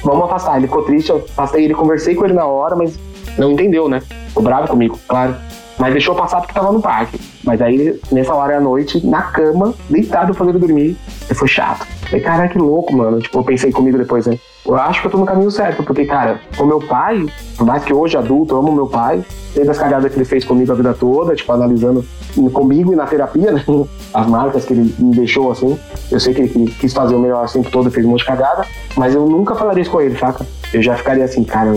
Vamos 0.03 0.25
afastar. 0.25 0.57
Ele 0.57 0.67
ficou 0.67 0.83
triste, 0.83 1.11
eu 1.11 1.19
afastei 1.19 1.65
ele, 1.65 1.75
conversei 1.75 2.15
com 2.15 2.25
ele 2.25 2.35
na 2.35 2.47
hora, 2.47 2.77
mas 2.77 2.99
não 3.39 3.53
entendeu, 3.53 3.89
né? 3.89 4.01
Ficou 4.29 4.43
bravo 4.43 4.69
comigo, 4.69 4.99
claro. 5.07 5.35
Mas 5.79 5.93
deixou 5.93 6.15
passar 6.15 6.41
porque 6.41 6.53
tava 6.53 6.71
no 6.71 6.83
parque. 6.83 7.19
Mas 7.43 7.63
aí, 7.63 7.99
nessa 8.13 8.35
hora 8.35 8.59
à 8.59 8.61
noite, 8.61 9.05
na 9.07 9.23
cama, 9.23 9.73
deitado 9.89 10.35
fazendo 10.35 10.59
dormir, 10.59 10.95
foi 11.35 11.49
chato. 11.49 11.87
Falei, 12.03 12.21
cara, 12.21 12.49
que 12.49 12.59
louco, 12.59 12.95
mano. 12.95 13.19
Tipo, 13.19 13.39
eu 13.39 13.45
pensei 13.45 13.73
comigo 13.73 13.97
depois, 13.97 14.27
né? 14.27 14.39
Eu 14.71 14.77
acho 14.77 15.01
que 15.01 15.09
eu 15.09 15.11
tô 15.11 15.19
no 15.19 15.27
caminho 15.27 15.51
certo, 15.51 15.83
porque, 15.83 16.05
cara, 16.05 16.41
o 16.57 16.65
meu 16.65 16.79
pai, 16.79 17.27
por 17.57 17.67
mais 17.67 17.83
que 17.83 17.93
hoje 17.93 18.17
adulto, 18.17 18.55
eu 18.55 18.59
amo 18.61 18.71
meu 18.71 18.87
pai, 18.87 19.21
teve 19.53 19.69
as 19.69 19.77
cagadas 19.77 20.13
que 20.13 20.17
ele 20.17 20.25
fez 20.25 20.45
comigo 20.45 20.71
a 20.71 20.77
vida 20.77 20.95
toda, 20.95 21.35
tipo, 21.35 21.51
analisando 21.51 22.05
comigo 22.53 22.93
e 22.93 22.97
na 22.97 23.05
terapia, 23.05 23.51
né? 23.51 23.65
As 24.15 24.27
marcas 24.29 24.65
que 24.65 24.73
ele 24.73 24.95
me 24.97 25.13
deixou, 25.17 25.51
assim. 25.51 25.77
Eu 26.09 26.21
sei 26.21 26.33
que 26.35 26.43
ele 26.43 26.71
quis 26.79 26.93
fazer 26.93 27.17
o 27.17 27.19
melhor 27.19 27.45
o 27.45 27.53
tempo 27.53 27.69
todo 27.69 27.91
fez 27.91 28.07
um 28.07 28.11
monte 28.11 28.21
de 28.21 28.27
cagada, 28.27 28.65
mas 28.97 29.13
eu 29.13 29.27
nunca 29.27 29.57
falaria 29.57 29.83
isso 29.83 29.91
com 29.91 30.01
ele, 30.01 30.17
saca? 30.17 30.47
Eu 30.73 30.81
já 30.81 30.97
ficaria 30.97 31.25
assim, 31.25 31.43
cara, 31.43 31.75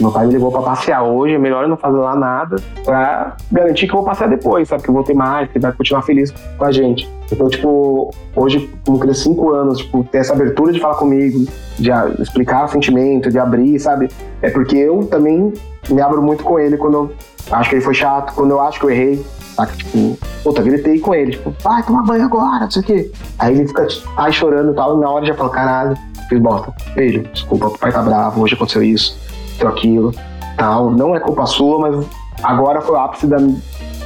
meu 0.00 0.10
pai 0.10 0.26
me 0.26 0.32
levou 0.32 0.50
pra 0.50 0.62
passear 0.62 1.02
hoje, 1.02 1.34
é 1.34 1.38
melhor 1.38 1.64
eu 1.64 1.68
não 1.68 1.76
fazer 1.76 1.98
lá 1.98 2.14
nada 2.14 2.56
pra 2.84 3.36
garantir 3.50 3.86
que 3.86 3.92
eu 3.92 3.98
vou 3.98 4.04
passear 4.04 4.28
depois, 4.28 4.68
sabe? 4.68 4.82
Que 4.82 4.88
eu 4.88 4.94
vou 4.94 5.02
ter 5.02 5.14
mais, 5.14 5.50
que 5.50 5.58
vai 5.58 5.72
continuar 5.72 6.02
feliz 6.02 6.32
com 6.56 6.64
a 6.64 6.72
gente. 6.72 7.08
Então, 7.30 7.48
tipo, 7.48 8.10
hoje, 8.36 8.70
como 8.84 8.98
cresci 8.98 9.24
cinco 9.24 9.52
anos, 9.52 9.78
tipo, 9.78 10.04
ter 10.04 10.18
essa 10.18 10.32
abertura 10.32 10.72
de 10.72 10.80
falar 10.80 10.94
comigo, 10.96 11.46
de 11.78 11.90
explicar 12.20 12.64
o 12.64 12.68
sentimento, 12.68 13.30
de 13.30 13.38
abrir, 13.38 13.78
sabe? 13.78 14.08
É 14.40 14.50
porque 14.50 14.76
eu 14.76 15.06
também 15.06 15.52
me 15.88 16.00
abro 16.00 16.22
muito 16.22 16.44
com 16.44 16.58
ele 16.58 16.76
quando 16.76 16.94
eu 16.94 17.12
acho 17.50 17.70
que 17.70 17.76
ele 17.76 17.84
foi 17.84 17.94
chato, 17.94 18.34
quando 18.34 18.50
eu 18.50 18.60
acho 18.60 18.78
que 18.78 18.86
eu 18.86 18.90
errei, 18.90 19.24
saca? 19.56 19.74
Tipo, 19.74 20.18
puta, 20.42 20.62
gritei 20.62 20.98
com 20.98 21.14
ele, 21.14 21.32
tipo, 21.32 21.54
vai 21.62 21.82
tomar 21.82 22.02
banho 22.02 22.24
agora, 22.24 22.64
não 22.64 22.70
sei 22.70 22.82
o 22.82 22.84
quê. 22.84 23.12
Aí 23.38 23.54
ele 23.54 23.66
fica, 23.66 23.86
ai, 24.16 24.32
chorando 24.32 24.72
e 24.72 24.74
tal, 24.74 24.96
e 24.96 25.00
na 25.00 25.10
hora 25.10 25.24
já 25.24 25.34
fala, 25.34 25.50
caralho, 25.50 25.96
fiz 26.28 26.38
bosta. 26.38 26.72
Filho, 26.94 27.22
desculpa, 27.32 27.66
o 27.66 27.78
pai 27.78 27.92
tá 27.92 28.02
bravo, 28.02 28.42
hoje 28.42 28.54
aconteceu 28.54 28.82
isso 28.82 29.31
aquilo, 29.60 30.12
tal. 30.56 30.90
Não 30.90 31.14
é 31.14 31.20
culpa 31.20 31.46
sua, 31.46 31.78
mas 31.78 32.06
agora 32.42 32.80
foi 32.80 32.94
o 32.94 32.98
ápice 32.98 33.26
da, 33.26 33.38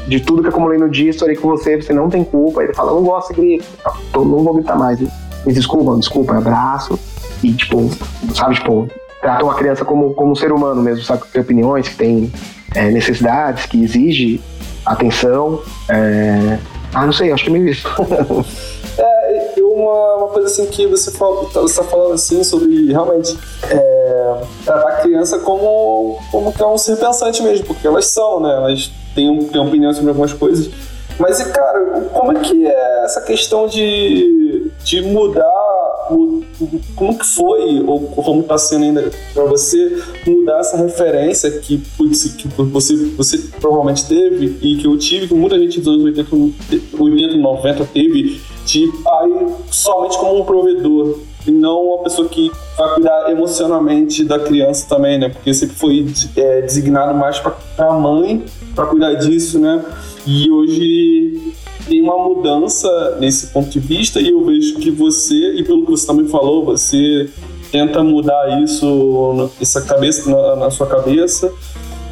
de 0.07 0.21
tudo 0.21 0.43
que 0.43 0.49
acumulei 0.49 0.79
no 0.79 0.89
dia, 0.89 1.11
estourei 1.11 1.37
com 1.37 1.49
você, 1.49 1.81
você 1.81 1.93
não 1.93 2.09
tem 2.09 2.25
culpa. 2.25 2.63
Ele 2.63 2.75
fala, 2.75 2.93
não 2.93 3.03
gosto 3.03 3.35
de 3.35 3.41
gritar, 3.41 3.93
então 4.09 4.25
não 4.25 4.39
vou 4.43 4.55
gritar 4.55 4.77
mais. 4.77 5.01
Me 5.01 5.53
desculpa, 5.53 5.97
desculpa, 5.97 6.37
abraço. 6.37 6.99
E, 7.43 7.53
tipo, 7.53 7.91
sabe, 8.35 8.55
tipo, 8.55 8.89
trata 9.21 9.45
uma 9.45 9.55
criança 9.55 9.85
como, 9.85 10.15
como 10.15 10.33
um 10.33 10.35
ser 10.35 10.53
humano 10.53 10.83
mesmo, 10.83 11.05
sabe? 11.05 11.23
Que 11.23 11.29
tem 11.29 11.43
opiniões, 11.43 11.89
que 11.89 11.97
tem 11.97 12.33
é, 12.75 12.91
necessidades, 12.91 13.67
que 13.67 13.83
exige 13.83 14.41
atenção. 14.85 15.61
É... 15.89 16.59
Ah, 16.95 17.05
não 17.05 17.13
sei, 17.13 17.33
acho 17.33 17.45
que 17.45 17.51
é 17.51 17.53
meio. 17.53 17.75
uma, 19.77 20.17
uma 20.17 20.29
coisa 20.29 20.49
assim 20.49 20.67
que 20.67 20.87
você, 20.87 21.11
fala, 21.11 21.43
você 21.43 21.77
tá 21.77 21.85
falando 21.85 22.15
assim 22.15 22.43
sobre 22.43 22.91
realmente 22.91 23.37
é, 23.71 24.37
tratar 24.65 24.89
a 24.89 24.97
criança 24.97 25.39
como, 25.39 26.19
como 26.31 26.53
que 26.53 26.63
é 26.63 26.67
um 26.67 26.79
ser 26.79 26.97
pensante 26.97 27.43
mesmo, 27.43 27.67
porque 27.67 27.87
elas 27.87 28.07
são, 28.07 28.41
né? 28.41 28.55
Elas 28.57 28.91
têm, 29.15 29.45
têm 29.45 29.61
opinião 29.61 29.93
sobre 29.93 30.09
algumas 30.11 30.33
coisas. 30.33 30.71
Mas, 31.19 31.43
cara, 31.43 32.09
como 32.13 32.37
é 32.37 32.41
que 32.41 32.67
é 32.67 33.05
essa 33.05 33.23
questão 33.23 33.67
de, 33.67 34.71
de 34.85 35.03
mudar 35.03 35.67
o, 36.11 36.43
como 36.95 37.19
que 37.19 37.27
foi, 37.27 37.83
ou 37.85 38.01
como 38.01 38.43
está 38.43 38.59
sendo 38.59 38.85
ainda 38.85 39.11
para 39.33 39.45
você, 39.45 40.03
mudar 40.27 40.61
essa 40.61 40.77
referência 40.77 41.51
que, 41.51 41.79
que 41.79 42.49
você, 42.49 42.97
você 43.17 43.39
provavelmente 43.61 44.07
teve 44.07 44.59
e 44.61 44.77
que 44.77 44.87
eu 44.87 44.97
tive, 44.99 45.27
que 45.27 45.35
muita 45.35 45.59
gente 45.59 45.81
dos 45.81 45.89
anos 45.89 46.05
80, 46.05 46.37
80 46.99 47.37
90 47.37 47.85
teve, 47.87 48.41
de 48.67 48.89
pai 49.03 49.31
somente 49.71 50.19
como 50.19 50.41
um 50.41 50.45
provedor 50.45 51.19
e 51.47 51.51
não 51.53 51.81
uma 51.83 52.03
pessoa 52.03 52.29
que 52.29 52.51
vai 52.77 52.95
cuidar 52.95 53.31
emocionalmente 53.31 54.25
da 54.25 54.39
criança 54.39 54.87
também, 54.89 55.19
né? 55.19 55.29
Porque 55.29 55.55
sempre 55.55 55.77
foi 55.77 56.07
é, 56.37 56.63
designado 56.63 57.15
mais 57.15 57.39
para 57.39 57.55
a 57.79 57.93
mãe 57.93 58.45
para 58.75 58.87
cuidar 58.87 59.15
disso, 59.15 59.59
né? 59.59 59.85
E 60.27 60.51
hoje 60.51 61.55
tem 61.87 62.03
uma 62.03 62.19
mudança 62.19 63.17
nesse 63.21 63.47
ponto 63.49 63.71
de 63.71 63.79
vista 63.79 64.21
e 64.21 64.31
eu 64.31 64.45
vejo 64.45 64.77
que 64.79 64.91
você, 64.91 65.55
e 65.55 65.65
pelo 65.65 65.85
que 65.85 65.91
você 65.93 66.07
também 66.07 66.27
falou, 66.27 66.65
você 66.65 67.31
tenta 67.71 68.03
mudar 68.03 68.61
isso, 68.63 69.51
essa 69.61 69.81
cabeça, 69.83 70.29
na, 70.29 70.57
na 70.57 70.71
sua 70.71 70.87
cabeça. 70.87 71.53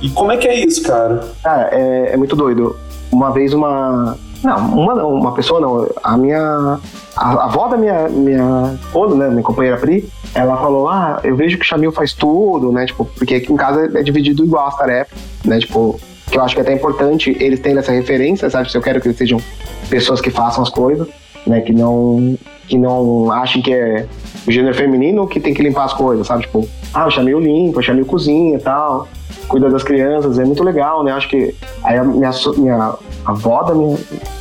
E 0.00 0.08
como 0.10 0.30
é 0.30 0.36
que 0.36 0.46
é 0.46 0.64
isso, 0.64 0.82
cara? 0.82 1.24
Cara, 1.42 1.70
é, 1.72 2.12
é 2.12 2.16
muito 2.16 2.36
doido. 2.36 2.76
Uma 3.10 3.30
vez 3.30 3.52
uma. 3.52 4.16
Não, 4.44 4.58
uma 4.78 4.94
uma 5.04 5.32
pessoa 5.32 5.58
não. 5.58 5.88
A 6.02 6.16
minha. 6.16 6.78
A, 7.16 7.30
a 7.30 7.44
avó 7.44 7.66
da 7.66 7.76
minha, 7.76 8.08
minha 8.08 8.78
esposa, 8.82 9.14
né, 9.14 9.28
minha 9.28 9.42
companheira 9.42 9.78
Pri, 9.78 10.08
ela 10.34 10.56
falou: 10.56 10.88
Ah, 10.88 11.20
eu 11.24 11.34
vejo 11.34 11.56
que 11.56 11.64
o 11.64 11.66
Chamil 11.66 11.90
faz 11.90 12.12
tudo, 12.12 12.70
né? 12.70 12.84
Tipo, 12.84 13.04
porque 13.04 13.36
aqui 13.36 13.52
em 13.52 13.56
casa 13.56 13.90
é 13.98 14.02
dividido 14.02 14.44
igual 14.44 14.66
as 14.66 14.76
tarefas, 14.76 15.18
né? 15.44 15.58
Tipo, 15.58 15.98
que 16.30 16.36
eu 16.36 16.42
acho 16.42 16.54
que 16.54 16.60
é 16.60 16.62
até 16.62 16.74
importante 16.74 17.36
eles 17.40 17.60
terem 17.60 17.78
essa 17.78 17.92
referência, 17.92 18.50
sabe? 18.50 18.70
Se 18.70 18.76
eu 18.76 18.82
quero 18.82 19.00
que 19.00 19.08
eles 19.08 19.16
sejam 19.16 19.40
pessoas 19.88 20.20
que 20.20 20.30
façam 20.30 20.62
as 20.62 20.68
coisas, 20.68 21.08
né? 21.46 21.60
Que 21.62 21.72
não, 21.72 22.36
que 22.68 22.76
não 22.76 23.32
achem 23.32 23.62
que 23.62 23.72
é 23.72 24.06
o 24.46 24.50
gênero 24.50 24.74
feminino 24.74 25.26
que 25.26 25.40
tem 25.40 25.54
que 25.54 25.62
limpar 25.62 25.84
as 25.84 25.94
coisas, 25.94 26.26
sabe? 26.26 26.42
Tipo, 26.42 26.68
ah, 26.92 27.04
o 27.04 27.08
eu 27.08 27.82
chamei 27.82 28.02
o 28.02 28.06
cozinha 28.06 28.56
e 28.56 28.60
tal, 28.60 29.08
cuida 29.48 29.70
das 29.70 29.82
crianças, 29.82 30.38
é 30.38 30.44
muito 30.44 30.62
legal, 30.62 31.02
né? 31.02 31.12
Acho 31.12 31.28
que 31.28 31.54
aí 31.82 31.98
a 31.98 32.04
minha, 32.04 32.30
minha 32.56 32.94
avó 33.24 33.62
da 33.62 33.74
minha 33.74 33.98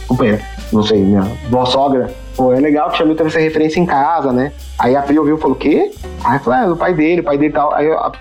companheira, 0.08 0.42
não 0.72 0.84
sei, 0.84 1.00
minha 1.00 1.22
avó 1.22 1.66
sogra, 1.66 2.14
pô, 2.36 2.54
é 2.54 2.60
legal 2.60 2.90
que 2.90 2.98
Chamil 2.98 3.16
teve 3.16 3.30
essa 3.30 3.40
referência 3.40 3.80
em 3.80 3.86
casa, 3.86 4.32
né? 4.32 4.52
Aí 4.80 4.96
a 4.96 5.02
Pri 5.02 5.18
ouviu 5.20 5.38
e 5.38 5.40
falou, 5.40 5.56
o 5.56 5.60
quê? 5.60 5.92
Aí 6.24 6.40
falou, 6.40 6.60
é, 6.60 6.72
o 6.72 6.76
pai 6.76 6.94
dele, 6.94 7.22
o 7.22 7.24
pai 7.24 7.38
dele 7.38 7.54
tal. 7.54 7.74
Aí 7.74 7.90
a, 7.92 8.12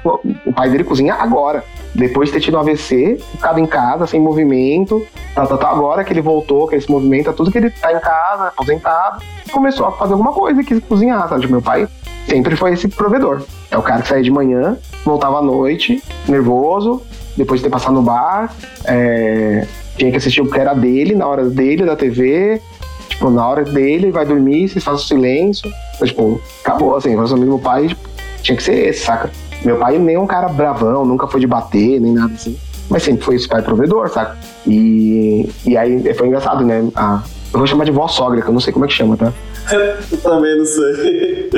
o 0.47 0.53
pai 0.53 0.71
dele 0.71 0.85
cozinha 0.85 1.15
agora. 1.15 1.65
Depois 1.95 2.29
de 2.29 2.35
ter 2.35 2.41
tido 2.41 2.57
um 2.57 2.61
AVC, 2.61 3.19
ficado 3.33 3.59
em 3.59 3.67
casa, 3.67 4.07
sem 4.07 4.21
movimento. 4.21 5.07
Tá, 5.35 5.47
tá, 5.47 5.57
tá, 5.57 5.69
agora 5.69 6.05
que 6.05 6.13
ele 6.13 6.21
voltou, 6.21 6.67
que 6.67 6.75
ele 6.75 6.83
se 6.83 6.91
movimenta, 6.91 7.33
tudo 7.33 7.51
que 7.51 7.59
ele 7.59 7.71
tá 7.71 7.93
em 7.93 8.01
casa, 8.01 8.49
aposentado, 8.49 9.23
começou 9.51 9.87
a 9.87 9.93
fazer 9.93 10.13
alguma 10.13 10.33
coisa 10.33 10.61
e 10.61 10.65
quis 10.65 10.83
cozinhar, 10.85 11.29
sabe? 11.29 11.47
Meu 11.47 11.63
pai 11.63 11.89
sempre 12.29 12.57
foi 12.57 12.73
esse 12.73 12.89
provedor. 12.89 13.43
É 13.73 13.79
o 13.79 13.83
cara 13.83 14.03
que 14.03 14.09
saía 14.09 14.23
de 14.23 14.31
manhã, 14.31 14.77
voltava 15.03 15.39
à 15.39 15.43
noite, 15.43 16.03
nervoso, 16.29 17.03
depois 17.37 17.59
de 17.59 17.65
ter 17.65 17.71
passado 17.71 17.95
no 17.95 18.03
bar, 18.03 18.55
é, 18.85 19.67
tinha 19.97 20.11
que 20.11 20.17
assistir 20.19 20.43
o 20.43 20.51
que 20.51 20.59
era 20.59 20.75
dele, 20.75 21.15
na 21.15 21.27
hora 21.27 21.49
dele, 21.49 21.87
da 21.87 21.97
TV, 21.97 22.61
tipo, 23.09 23.31
na 23.31 23.49
hora 23.49 23.65
dele, 23.65 24.11
vai 24.11 24.27
dormir, 24.27 24.69
vocês 24.69 24.85
fazem 24.85 25.07
silêncio. 25.07 25.73
Então, 25.95 26.07
tipo, 26.07 26.41
acabou, 26.63 26.95
assim, 26.95 27.17
o 27.17 27.37
mesmo 27.37 27.59
pai 27.59 27.89
tipo, 27.89 28.09
tinha 28.43 28.57
que 28.57 28.63
ser 28.63 28.89
esse, 28.89 29.07
saca? 29.07 29.31
Meu 29.65 29.79
pai 29.79 29.99
nem 29.99 30.17
é 30.17 30.21
um 30.21 30.27
cara 30.27 30.49
bravão, 30.49 31.07
nunca 31.07 31.27
foi 31.27 31.41
de 31.41 31.47
bater, 31.47 31.99
nem 31.99 32.13
nada 32.13 32.35
assim. 32.35 32.59
Mas 32.91 33.05
sempre 33.05 33.25
foi 33.25 33.37
esse 33.37 33.49
pai 33.49 33.63
provedor, 33.63 34.11
saca? 34.11 34.37
E, 34.67 35.49
e 35.65 35.79
aí 35.79 36.13
foi 36.13 36.27
engraçado, 36.27 36.63
né? 36.63 36.87
A, 36.95 37.23
eu 37.53 37.59
vou 37.59 37.67
chamar 37.67 37.85
de 37.85 37.91
vó 37.91 38.07
sogra, 38.09 38.43
que 38.43 38.49
eu 38.49 38.53
não 38.53 38.61
sei 38.61 38.73
como 38.73 38.85
é 38.85 38.89
que 38.89 38.95
chama, 38.95 39.17
tá? 39.17 39.33
eu 39.73 40.19
também 40.19 40.59
não 40.59 40.67
sei. 40.67 41.51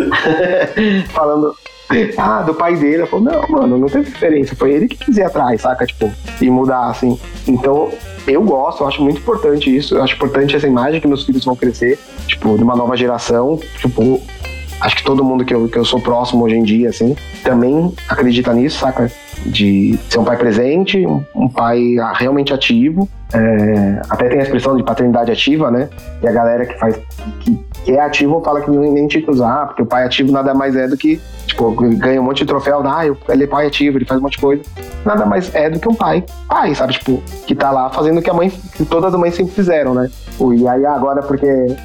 Falando, 1.10 1.56
ah, 2.16 2.42
do 2.42 2.54
pai 2.54 2.76
dele. 2.76 3.02
Eu 3.02 3.06
falei, 3.06 3.26
não, 3.26 3.48
mano, 3.48 3.78
não 3.78 3.88
teve 3.88 4.10
diferença. 4.10 4.56
Foi 4.56 4.72
ele 4.72 4.88
que 4.88 4.96
quis 4.96 5.16
ir 5.16 5.22
atrás, 5.22 5.60
saca? 5.60 5.86
Tipo, 5.86 6.10
e 6.40 6.50
mudar, 6.50 6.90
assim. 6.90 7.18
Então, 7.46 7.90
eu 8.26 8.42
gosto, 8.42 8.82
eu 8.82 8.88
acho 8.88 9.02
muito 9.02 9.18
importante 9.18 9.74
isso. 9.74 9.94
Eu 9.94 10.02
acho 10.02 10.14
importante 10.14 10.56
essa 10.56 10.66
imagem 10.66 11.00
que 11.00 11.06
meus 11.06 11.24
filhos 11.24 11.44
vão 11.44 11.54
crescer, 11.54 11.98
tipo, 12.26 12.56
de 12.56 12.62
uma 12.62 12.74
nova 12.74 12.96
geração. 12.96 13.58
Tipo, 13.78 14.20
acho 14.80 14.96
que 14.96 15.04
todo 15.04 15.24
mundo 15.24 15.44
que 15.44 15.54
eu, 15.54 15.68
que 15.68 15.78
eu 15.78 15.84
sou 15.84 16.00
próximo 16.00 16.44
hoje 16.44 16.56
em 16.56 16.62
dia, 16.62 16.88
assim, 16.88 17.16
também 17.42 17.92
acredita 18.08 18.52
nisso, 18.52 18.78
saca? 18.78 19.10
De 19.46 19.98
ser 20.08 20.18
um 20.18 20.24
pai 20.24 20.36
presente, 20.36 21.06
um, 21.34 21.48
pai 21.48 21.96
realmente 22.14 22.52
ativo. 22.52 23.08
É, 23.32 24.00
até 24.08 24.28
tem 24.28 24.38
a 24.38 24.42
expressão 24.42 24.76
de 24.76 24.82
paternidade 24.82 25.30
ativa, 25.32 25.70
né? 25.70 25.88
E 26.22 26.28
a 26.28 26.32
galera 26.32 26.64
que 26.64 26.78
faz 26.78 26.96
que, 27.40 27.58
que 27.84 27.92
é 27.92 28.00
ativo 28.00 28.40
fala 28.44 28.60
que 28.60 28.70
nem 28.70 29.06
tinha 29.08 29.22
que 29.22 29.30
usar, 29.30 29.66
porque 29.66 29.82
o 29.82 29.86
pai 29.86 30.04
ativo 30.04 30.30
nada 30.32 30.54
mais 30.54 30.76
é 30.76 30.86
do 30.86 30.96
que, 30.96 31.20
tipo, 31.46 31.70
ganha 31.72 32.20
um 32.20 32.24
monte 32.24 32.38
de 32.38 32.46
troféu, 32.46 32.82
ah, 32.84 33.04
ele 33.28 33.44
é 33.44 33.46
pai 33.46 33.66
ativo, 33.66 33.98
ele 33.98 34.04
faz 34.04 34.20
um 34.20 34.22
monte 34.22 34.36
de 34.36 34.40
coisa. 34.40 34.62
Nada 35.04 35.26
mais 35.26 35.54
é 35.54 35.68
do 35.68 35.78
que 35.78 35.88
um 35.88 35.94
pai, 35.94 36.24
pai, 36.48 36.74
sabe? 36.74 36.92
Tipo, 36.94 37.22
que 37.46 37.54
tá 37.54 37.70
lá 37.70 37.90
fazendo 37.90 38.18
o 38.18 38.22
que 38.22 38.30
a 38.30 38.34
mãe, 38.34 38.50
que 38.50 38.84
todas 38.84 39.12
as 39.12 39.20
mães 39.20 39.34
sempre 39.34 39.52
fizeram, 39.52 39.94
né? 39.94 40.08
E 40.54 40.68
aí 40.68 40.86
agora, 40.86 41.22
porque, 41.22 41.76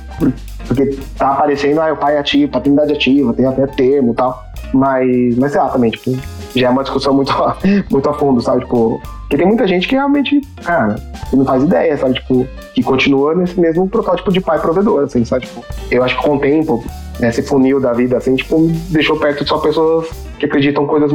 porque 0.67 0.97
tá 1.17 1.31
aparecendo, 1.31 1.81
ah, 1.81 1.91
o 1.91 1.97
pai 1.97 2.15
é 2.15 2.19
ativo, 2.19 2.51
paternidade 2.51 2.93
ativa, 2.93 3.33
tem 3.33 3.45
até 3.45 3.65
termo 3.67 4.11
e 4.11 4.15
tal. 4.15 4.48
Mas, 4.73 5.37
mas 5.37 5.51
sei 5.51 5.61
lá, 5.61 5.69
também, 5.69 5.91
tipo, 5.91 6.15
já 6.55 6.67
é 6.67 6.69
uma 6.69 6.83
discussão 6.83 7.13
muito, 7.13 7.33
muito 7.89 8.09
a 8.09 8.13
fundo, 8.13 8.41
sabe? 8.41 8.61
Tipo, 8.61 9.01
porque 9.21 9.37
tem 9.37 9.45
muita 9.45 9.67
gente 9.67 9.87
que 9.87 9.95
realmente, 9.95 10.41
cara, 10.63 10.95
não 11.31 11.45
faz 11.45 11.63
ideia, 11.63 11.95
sabe? 11.97 12.15
Tipo, 12.15 12.47
que 12.73 12.81
continua 12.81 13.35
nesse 13.35 13.59
mesmo 13.59 13.87
protótipo 13.87 14.31
de 14.31 14.41
pai 14.41 14.59
provedor, 14.59 15.03
assim, 15.03 15.23
sabe? 15.23 15.45
Tipo, 15.45 15.63
eu 15.91 16.03
acho 16.03 16.17
que 16.17 16.23
com 16.23 16.35
o 16.35 16.39
tempo, 16.39 16.83
esse 17.21 17.43
funil 17.43 17.79
da 17.79 17.93
vida, 17.93 18.17
assim, 18.17 18.35
tipo, 18.35 18.59
deixou 18.89 19.17
perto 19.17 19.43
de 19.43 19.49
só 19.49 19.59
pessoas 19.59 20.07
que 20.39 20.45
acreditam 20.45 20.87
coisas 20.87 21.11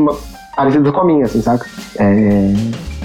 parecidas 0.55 0.93
com 0.93 1.01
a 1.01 1.05
minha, 1.05 1.25
assim, 1.25 1.43
saca? 1.43 1.67
É, 1.99 2.53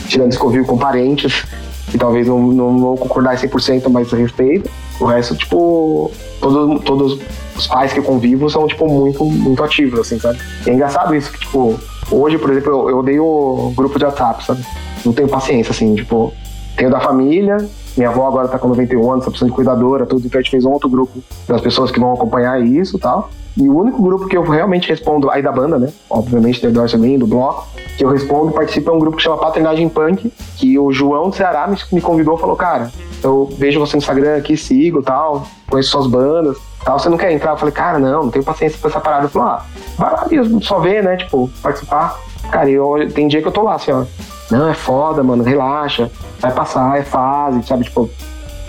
tirando 0.08 0.38
convívio 0.38 0.68
com 0.68 0.78
parentes, 0.78 1.44
que 1.90 1.98
talvez 1.98 2.28
não, 2.28 2.40
não 2.40 2.80
vão 2.80 2.98
concordar 2.98 3.38
100%, 3.38 3.90
mas 3.90 4.12
respeito. 4.12 4.70
O 5.00 5.06
resto, 5.06 5.36
tipo, 5.36 6.12
todos, 6.40 6.84
todos 6.84 7.20
os 7.56 7.68
pais 7.68 7.94
que 7.94 8.02
convivo 8.02 8.50
são, 8.50 8.68
tipo, 8.68 8.88
muito, 8.88 9.24
muito 9.26 9.64
ativos, 9.64 10.00
assim, 10.00 10.20
sabe? 10.20 10.40
E 10.66 10.70
é 10.70 10.74
engraçado 10.74 11.16
isso, 11.16 11.32
que, 11.32 11.40
tipo, 11.40 11.80
hoje, 12.12 12.38
por 12.38 12.52
exemplo, 12.52 12.72
eu, 12.72 12.90
eu 12.90 12.98
odeio 13.00 13.24
o 13.24 13.74
grupo 13.76 13.98
de 13.98 14.06
WhatsApp, 14.06 14.46
sabe? 14.46 14.66
Não 15.06 15.14
tenho 15.14 15.28
paciência, 15.28 15.72
assim, 15.72 15.96
tipo, 15.96 16.34
tenho 16.76 16.92
da 16.92 17.00
família, 17.00 17.58
minha 18.00 18.10
avó 18.10 18.28
agora 18.28 18.48
tá 18.48 18.58
com 18.58 18.70
91 18.70 19.12
anos, 19.12 19.26
tá 19.26 19.30
precisando 19.30 19.50
de 19.50 19.56
cuidadora, 19.56 20.06
tudo, 20.06 20.26
então 20.26 20.40
a 20.40 20.42
gente 20.42 20.52
fez 20.52 20.64
um 20.64 20.72
outro 20.72 20.88
grupo 20.88 21.20
das 21.46 21.60
pessoas 21.60 21.92
que 21.92 22.00
vão 22.00 22.14
acompanhar 22.14 22.62
isso 22.62 22.96
e 22.96 23.00
tal. 23.00 23.30
E 23.58 23.68
o 23.68 23.78
único 23.78 24.02
grupo 24.02 24.26
que 24.26 24.38
eu 24.38 24.42
realmente 24.42 24.88
respondo, 24.88 25.30
aí 25.30 25.42
da 25.42 25.52
banda, 25.52 25.78
né? 25.78 25.92
Obviamente, 26.10 26.62
do 26.62 26.70
Eduardo 26.70 26.94
também, 26.94 27.20
do 27.20 27.28
bloco, 27.28 27.68
que 27.98 28.06
eu 28.06 28.10
respondo, 28.10 28.54
participa 28.54 28.90
é 28.90 28.94
um 28.94 29.00
grupo 29.00 29.18
que 29.18 29.24
chama 29.24 29.38
Paternagem 29.38 29.90
Punk, 29.90 30.32
que 30.56 30.80
o 30.80 30.94
João 30.94 31.30
do 31.30 31.36
Ceará 31.36 31.68
me, 31.68 31.78
me 31.92 32.00
convidou 32.00 32.38
e 32.38 32.40
falou, 32.40 32.56
cara, 32.56 32.90
eu 33.22 33.50
vejo 33.58 33.82
você 33.82 33.98
no 33.98 34.00
Instagram 34.00 34.38
aqui, 34.38 34.56
sigo 34.56 35.02
tal, 35.02 35.46
conheço 35.70 35.90
suas 35.90 36.08
bandas, 36.08 36.58
tal, 36.86 36.98
você 36.98 37.10
não 37.10 37.18
quer 37.18 37.34
entrar? 37.34 37.52
Eu 37.52 37.58
falei, 37.58 37.74
cara, 37.74 38.00
não, 38.00 38.24
não 38.24 38.32
tenho 38.32 38.46
paciência 38.46 38.80
pra 38.80 38.90
essa 38.90 39.02
parada. 39.02 39.24
Ele 39.24 39.34
falou, 39.34 39.50
ah, 39.50 39.66
vai 39.98 40.14
lá 40.14 40.26
mesmo, 40.32 40.64
só 40.64 40.80
ver, 40.80 41.04
né, 41.04 41.18
tipo, 41.18 41.50
participar. 41.62 42.18
Cara, 42.50 42.70
eu, 42.70 43.12
tem 43.14 43.28
dia 43.28 43.42
que 43.42 43.48
eu 43.50 43.52
tô 43.52 43.64
lá, 43.64 43.76
assim, 43.76 43.92
ó, 43.92 44.06
não, 44.52 44.70
é 44.70 44.74
foda, 44.74 45.24
mano, 45.24 45.44
relaxa, 45.44 46.10
vai 46.40 46.52
passar, 46.52 46.98
é 46.98 47.04
fase, 47.04 47.66
sabe, 47.68 47.84
tipo, 47.84 48.10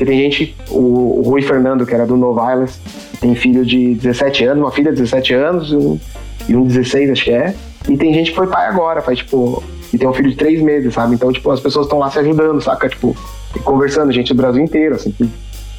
porque 0.00 0.04
tem 0.12 0.18
gente, 0.18 0.56
o, 0.70 1.20
o 1.20 1.22
Rui 1.28 1.42
Fernando, 1.42 1.84
que 1.84 1.92
era 1.92 2.06
do 2.06 2.16
No 2.16 2.34
Violence, 2.34 2.78
tem 3.20 3.34
filho 3.34 3.66
de 3.66 3.94
17 3.96 4.46
anos, 4.46 4.64
uma 4.64 4.72
filha 4.72 4.92
de 4.92 4.96
17 4.96 5.34
anos 5.34 5.70
e 5.70 5.76
um, 5.76 6.00
e 6.48 6.56
um 6.56 6.64
16, 6.64 7.10
acho 7.10 7.24
que 7.24 7.30
é. 7.30 7.54
E 7.86 7.98
tem 7.98 8.14
gente 8.14 8.30
que 8.30 8.36
foi 8.36 8.46
pai 8.46 8.66
agora, 8.66 9.02
faz 9.02 9.18
tipo. 9.18 9.62
E 9.92 9.98
tem 9.98 10.08
um 10.08 10.12
filho 10.14 10.30
de 10.30 10.36
3 10.36 10.62
meses, 10.62 10.94
sabe? 10.94 11.16
Então, 11.16 11.30
tipo, 11.30 11.50
as 11.50 11.60
pessoas 11.60 11.84
estão 11.84 11.98
lá 11.98 12.10
se 12.10 12.18
ajudando, 12.18 12.62
saca? 12.62 12.88
Tipo, 12.88 13.14
conversando, 13.62 14.10
gente 14.10 14.32
do 14.32 14.40
Brasil 14.40 14.62
inteiro, 14.62 14.94
assim. 14.94 15.14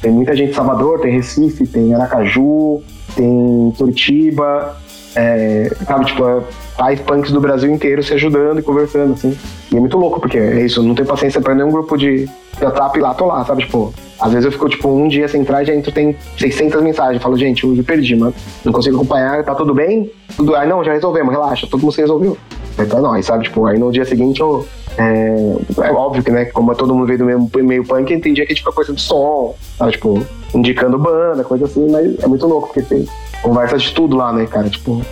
Tem 0.00 0.12
muita 0.12 0.36
gente 0.36 0.50
em 0.50 0.54
Salvador, 0.54 1.00
tem 1.00 1.12
Recife, 1.12 1.66
tem 1.66 1.92
Aracaju, 1.92 2.80
tem 3.16 3.74
Curitiba, 3.76 4.76
é, 5.14 5.70
sabe? 5.86 6.06
Tipo, 6.06 6.26
é, 6.26 6.42
pais 6.76 7.00
punks 7.00 7.32
do 7.32 7.40
Brasil 7.40 7.70
inteiro 7.70 8.02
se 8.02 8.14
ajudando 8.14 8.60
e 8.60 8.62
conversando, 8.62 9.12
assim. 9.12 9.36
E 9.70 9.76
é 9.76 9.80
muito 9.80 9.98
louco, 9.98 10.20
porque 10.20 10.38
é 10.38 10.64
isso, 10.64 10.82
não 10.82 10.94
tenho 10.94 11.08
paciência 11.08 11.40
pra 11.40 11.54
nenhum 11.54 11.70
grupo 11.70 11.96
de 11.96 12.28
WhatsApp 12.60 12.98
lá, 13.00 13.14
tô 13.14 13.26
lá, 13.26 13.44
sabe? 13.44 13.62
Tipo, 13.62 13.92
às 14.20 14.32
vezes 14.32 14.46
eu 14.46 14.52
fico, 14.52 14.68
tipo, 14.68 14.88
um 14.88 15.08
dia 15.08 15.28
sem 15.28 15.40
entrar 15.40 15.62
e 15.62 15.66
já 15.66 15.74
entro, 15.74 15.92
tem 15.92 16.16
600 16.38 16.82
mensagens. 16.82 17.22
Falo, 17.22 17.36
gente, 17.36 17.64
eu 17.64 17.84
perdi, 17.84 18.16
mano. 18.16 18.34
Não 18.64 18.72
consigo 18.72 18.96
acompanhar, 18.96 19.44
tá 19.44 19.54
tudo 19.54 19.74
bem? 19.74 20.10
Tudo... 20.36 20.54
Aí, 20.54 20.68
não, 20.68 20.84
já 20.84 20.92
resolvemos, 20.92 21.32
relaxa, 21.32 21.66
todo 21.66 21.80
mundo 21.80 21.92
se 21.92 22.00
resolveu. 22.00 22.36
Então 22.78 22.98
é 22.98 23.02
nóis, 23.02 23.26
sabe? 23.26 23.44
Tipo, 23.44 23.66
aí 23.66 23.78
no 23.78 23.92
dia 23.92 24.04
seguinte 24.04 24.40
eu. 24.40 24.66
É, 24.96 25.56
é 25.84 25.92
óbvio 25.92 26.22
que, 26.22 26.30
né, 26.30 26.44
como 26.46 26.74
todo 26.74 26.94
mundo 26.94 27.06
veio 27.06 27.18
do 27.18 27.24
mesmo 27.24 27.50
meio 27.62 27.82
punk, 27.82 28.14
tem 28.18 28.34
dia 28.34 28.44
que 28.44 28.52
a 28.52 28.54
gente 28.54 28.62
fica 28.62 28.72
coisa 28.72 28.92
de 28.92 29.00
som, 29.00 29.54
sabe? 29.78 29.92
Tipo, 29.92 30.22
indicando 30.54 30.98
banda, 30.98 31.42
coisa 31.44 31.64
assim, 31.64 31.90
mas 31.90 32.22
é 32.22 32.26
muito 32.26 32.46
louco, 32.46 32.68
porque 32.68 32.82
tem 32.82 33.06
conversa 33.42 33.76
de 33.76 33.92
tudo 33.92 34.16
lá, 34.16 34.32
né, 34.32 34.46
cara? 34.46 34.68
Tipo, 34.68 35.02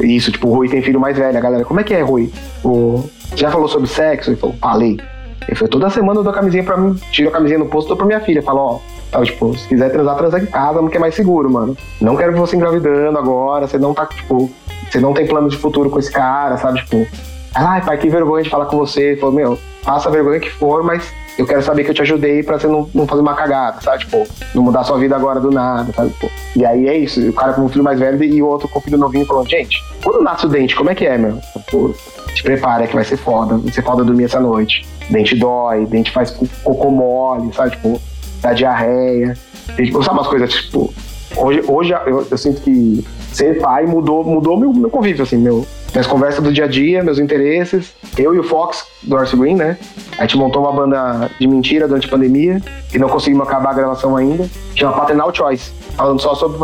isso, 0.00 0.32
tipo, 0.32 0.48
o 0.48 0.54
Rui 0.54 0.68
tem 0.68 0.82
filho 0.82 1.00
mais 1.00 1.16
velho, 1.16 1.36
a 1.36 1.40
galera, 1.40 1.64
como 1.64 1.80
é 1.80 1.84
que 1.84 1.94
é, 1.94 2.02
Rui? 2.02 2.32
O, 2.64 3.04
já 3.34 3.50
falou 3.50 3.68
sobre 3.68 3.88
sexo? 3.88 4.30
Ele 4.30 4.36
falou, 4.36 4.56
falei. 4.60 4.98
Ele 5.46 5.56
foi 5.56 5.68
toda 5.68 5.88
semana 5.90 6.18
eu 6.18 6.24
dou 6.24 6.32
a 6.32 6.34
camisinha 6.34 6.64
pra 6.64 6.76
mim, 6.76 6.94
tiro 7.12 7.28
a 7.28 7.32
camisinha 7.32 7.58
no 7.58 7.66
posto, 7.66 7.88
dou 7.88 7.96
pra 7.96 8.06
minha 8.06 8.20
filha. 8.20 8.42
Falo, 8.42 8.58
ó, 8.58 8.78
então, 9.08 9.22
tipo, 9.22 9.56
se 9.56 9.68
quiser 9.68 9.90
transar, 9.90 10.16
transa 10.16 10.38
em 10.40 10.46
casa, 10.46 10.80
porque 10.80 10.96
é 10.96 11.00
mais 11.00 11.14
seguro, 11.14 11.50
mano. 11.50 11.76
Não 12.00 12.16
quero 12.16 12.36
você 12.36 12.56
engravidando 12.56 13.16
agora, 13.18 13.66
você 13.66 13.78
não 13.78 13.94
tá, 13.94 14.06
tipo, 14.06 14.50
você 14.90 15.00
não 15.00 15.12
tem 15.12 15.26
plano 15.26 15.48
de 15.48 15.56
futuro 15.56 15.90
com 15.90 15.98
esse 15.98 16.10
cara, 16.10 16.56
sabe? 16.56 16.80
Tipo, 16.80 17.06
ai, 17.54 17.80
pai, 17.84 17.96
que 17.98 18.08
vergonha 18.08 18.42
de 18.42 18.50
falar 18.50 18.66
com 18.66 18.76
você. 18.76 19.10
Ele 19.10 19.20
falou, 19.20 19.34
meu, 19.34 19.58
faça 19.82 20.08
a 20.08 20.12
vergonha 20.12 20.40
que 20.40 20.50
for, 20.50 20.82
mas 20.82 21.12
eu 21.38 21.46
quero 21.46 21.62
saber 21.62 21.84
que 21.84 21.90
eu 21.90 21.94
te 21.94 22.02
ajudei 22.02 22.42
pra 22.42 22.58
você 22.58 22.66
não, 22.66 22.88
não 22.94 23.06
fazer 23.06 23.20
uma 23.20 23.34
cagada, 23.34 23.80
sabe? 23.80 23.98
Tipo, 24.04 24.26
não 24.54 24.62
mudar 24.62 24.84
sua 24.84 24.98
vida 24.98 25.14
agora 25.14 25.38
do 25.38 25.50
nada, 25.50 25.92
sabe? 25.92 26.10
Tipo, 26.10 26.30
e 26.56 26.64
aí 26.64 26.88
é 26.88 26.96
isso, 26.96 27.20
o 27.28 27.32
cara 27.32 27.52
com 27.52 27.62
um 27.62 27.68
filho 27.68 27.84
mais 27.84 27.98
velho 27.98 28.22
e 28.22 28.42
o 28.42 28.46
outro 28.46 28.68
com 28.68 28.78
um 28.78 28.82
filho 28.82 28.98
novinho 28.98 29.26
falou, 29.26 29.46
gente, 29.46 29.82
quando 30.02 30.22
nasce 30.22 30.46
o 30.46 30.48
dente, 30.48 30.74
como 30.74 30.90
é 30.90 30.94
que 30.94 31.06
é, 31.06 31.18
meu? 31.18 31.38
Pô, 31.70 31.94
te 32.34 32.42
prepara 32.42 32.86
que 32.86 32.94
vai 32.94 33.04
ser 33.04 33.16
foda, 33.16 33.56
vai 33.56 33.72
ser 33.72 33.82
foda 33.82 34.04
dormir 34.04 34.24
essa 34.24 34.40
noite. 34.40 34.86
Dente 35.10 35.36
dói, 35.36 35.86
dente 35.86 36.10
faz 36.10 36.30
cocô 36.64 36.90
mole, 36.90 37.52
sabe? 37.54 37.72
Tipo, 37.72 38.00
dá 38.40 38.52
diarreia. 38.52 39.36
Tipo, 39.76 40.02
sabe 40.02 40.18
umas 40.18 40.28
coisas, 40.28 40.52
tipo, 40.52 40.92
hoje, 41.36 41.62
hoje 41.66 41.92
eu, 42.06 42.26
eu 42.30 42.38
sinto 42.38 42.60
que 42.60 43.04
ser 43.32 43.60
pai 43.60 43.84
mudou, 43.84 44.24
mudou 44.24 44.56
meu, 44.58 44.72
meu 44.72 44.90
convívio, 44.90 45.22
assim, 45.22 45.36
meu, 45.36 45.66
minhas 45.92 46.06
conversas 46.06 46.42
do 46.42 46.52
dia 46.52 46.64
a 46.64 46.68
dia, 46.68 47.02
meus 47.02 47.18
interesses. 47.18 47.94
Eu 48.16 48.34
e 48.34 48.38
o 48.38 48.42
Fox, 48.44 48.84
do 49.02 49.16
Arce 49.16 49.36
Green, 49.36 49.56
né? 49.56 49.78
A 50.18 50.22
gente 50.22 50.36
montou 50.36 50.62
uma 50.62 50.72
banda 50.72 51.30
de 51.38 51.46
mentira 51.46 51.86
durante 51.86 52.06
a 52.06 52.10
pandemia 52.10 52.60
e 52.92 52.98
não 52.98 53.08
conseguimos 53.08 53.46
acabar 53.46 53.70
a 53.70 53.74
gravação 53.74 54.16
ainda. 54.16 54.48
Chama 54.74 54.94
Paternal 54.94 55.34
Choice, 55.34 55.72
falando 55.96 56.20
só 56.20 56.34
sobre 56.34 56.58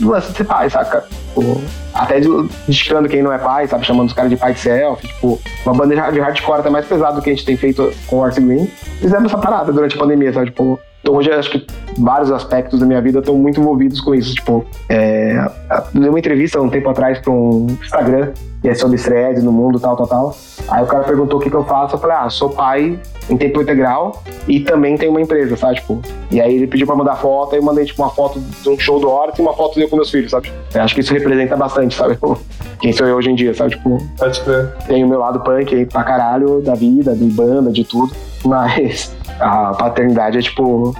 lance 0.00 0.30
de 0.30 0.36
ser 0.36 0.44
pai, 0.44 0.68
saca? 0.68 1.04
Tipo, 1.28 1.62
até 1.94 2.20
indicando 2.68 3.08
quem 3.08 3.22
não 3.22 3.32
é 3.32 3.38
pai, 3.38 3.66
sabe? 3.66 3.86
Chamando 3.86 4.08
os 4.08 4.12
caras 4.12 4.30
de 4.30 4.36
pai 4.36 4.52
de 4.52 4.60
selfie. 4.60 5.06
Tipo, 5.08 5.40
uma 5.64 5.74
banda 5.74 5.94
de 6.12 6.20
hardcore 6.20 6.60
até 6.60 6.70
mais 6.70 6.86
pesada 6.86 7.16
do 7.16 7.22
que 7.22 7.30
a 7.30 7.32
gente 7.32 7.44
tem 7.44 7.56
feito 7.56 7.92
com 8.06 8.18
o 8.18 8.24
Arce 8.24 8.40
Green. 8.40 8.66
Fizemos 9.00 9.32
essa 9.32 9.38
parada 9.38 9.72
durante 9.72 9.96
a 9.96 9.98
pandemia, 9.98 10.32
sabe? 10.32 10.46
Tipo, 10.46 10.78
então 11.00 11.14
hoje 11.14 11.30
acho 11.30 11.50
que 11.50 11.66
vários 11.98 12.30
aspectos 12.30 12.80
da 12.80 12.86
minha 12.86 13.00
vida 13.00 13.20
estão 13.20 13.34
muito 13.36 13.60
envolvidos 13.60 14.00
com 14.00 14.14
isso. 14.14 14.34
Tipo, 14.34 14.64
é, 14.88 15.48
eu 15.94 16.00
dei 16.00 16.08
uma 16.10 16.18
entrevista 16.18 16.60
um 16.60 16.68
tempo 16.68 16.88
atrás 16.88 17.18
para 17.18 17.32
um 17.32 17.66
Instagram, 17.82 18.32
que 18.60 18.68
é 18.68 18.74
sobre 18.74 18.98
threads 18.98 19.42
no 19.42 19.52
mundo, 19.52 19.78
tal, 19.78 19.96
tal, 19.96 20.06
tal. 20.06 20.36
Aí 20.68 20.82
o 20.82 20.86
cara 20.86 21.04
perguntou 21.04 21.38
o 21.38 21.42
que, 21.42 21.48
que 21.48 21.56
eu 21.56 21.64
faço, 21.64 21.94
eu 21.94 21.98
falei, 21.98 22.16
ah, 22.16 22.28
sou 22.28 22.50
pai 22.50 22.98
em 23.30 23.36
tempo 23.36 23.60
integral 23.62 24.22
e 24.46 24.60
também 24.60 24.96
tenho 24.96 25.12
uma 25.12 25.20
empresa, 25.20 25.56
sabe? 25.56 25.76
Tipo, 25.76 26.00
e 26.30 26.40
aí 26.40 26.56
ele 26.56 26.66
pediu 26.66 26.86
pra 26.86 26.96
mandar 26.96 27.16
foto, 27.16 27.52
aí 27.54 27.58
eu 27.58 27.64
mandei 27.64 27.84
tipo 27.84 28.02
uma 28.02 28.10
foto 28.10 28.40
de 28.40 28.68
um 28.68 28.78
show 28.78 28.98
do 28.98 29.08
Horus 29.08 29.38
e 29.38 29.42
uma 29.42 29.54
foto 29.54 29.78
eu 29.78 29.88
com 29.88 29.96
meus 29.96 30.10
filhos, 30.10 30.30
sabe? 30.30 30.50
Eu 30.74 30.82
acho 30.82 30.94
que 30.94 31.00
isso 31.00 31.12
representa 31.12 31.56
bastante, 31.56 31.94
sabe? 31.94 32.18
Quem 32.80 32.92
sou 32.92 33.06
eu 33.06 33.16
hoje 33.16 33.30
em 33.30 33.34
dia, 33.34 33.54
sabe? 33.54 33.70
Tipo, 33.70 33.98
Pode 34.18 34.40
crer. 34.42 34.72
tenho 34.86 35.06
o 35.06 35.08
meu 35.08 35.18
lado 35.18 35.40
punk 35.40 35.74
aí 35.74 35.86
pra 35.86 36.02
caralho 36.04 36.60
da 36.60 36.74
vida, 36.74 37.14
de 37.14 37.24
banda, 37.24 37.70
de 37.70 37.84
tudo, 37.84 38.12
mas 38.44 39.14
a 39.40 39.74
paternidade 39.74 40.38
é 40.38 40.42
tipo, 40.42 40.94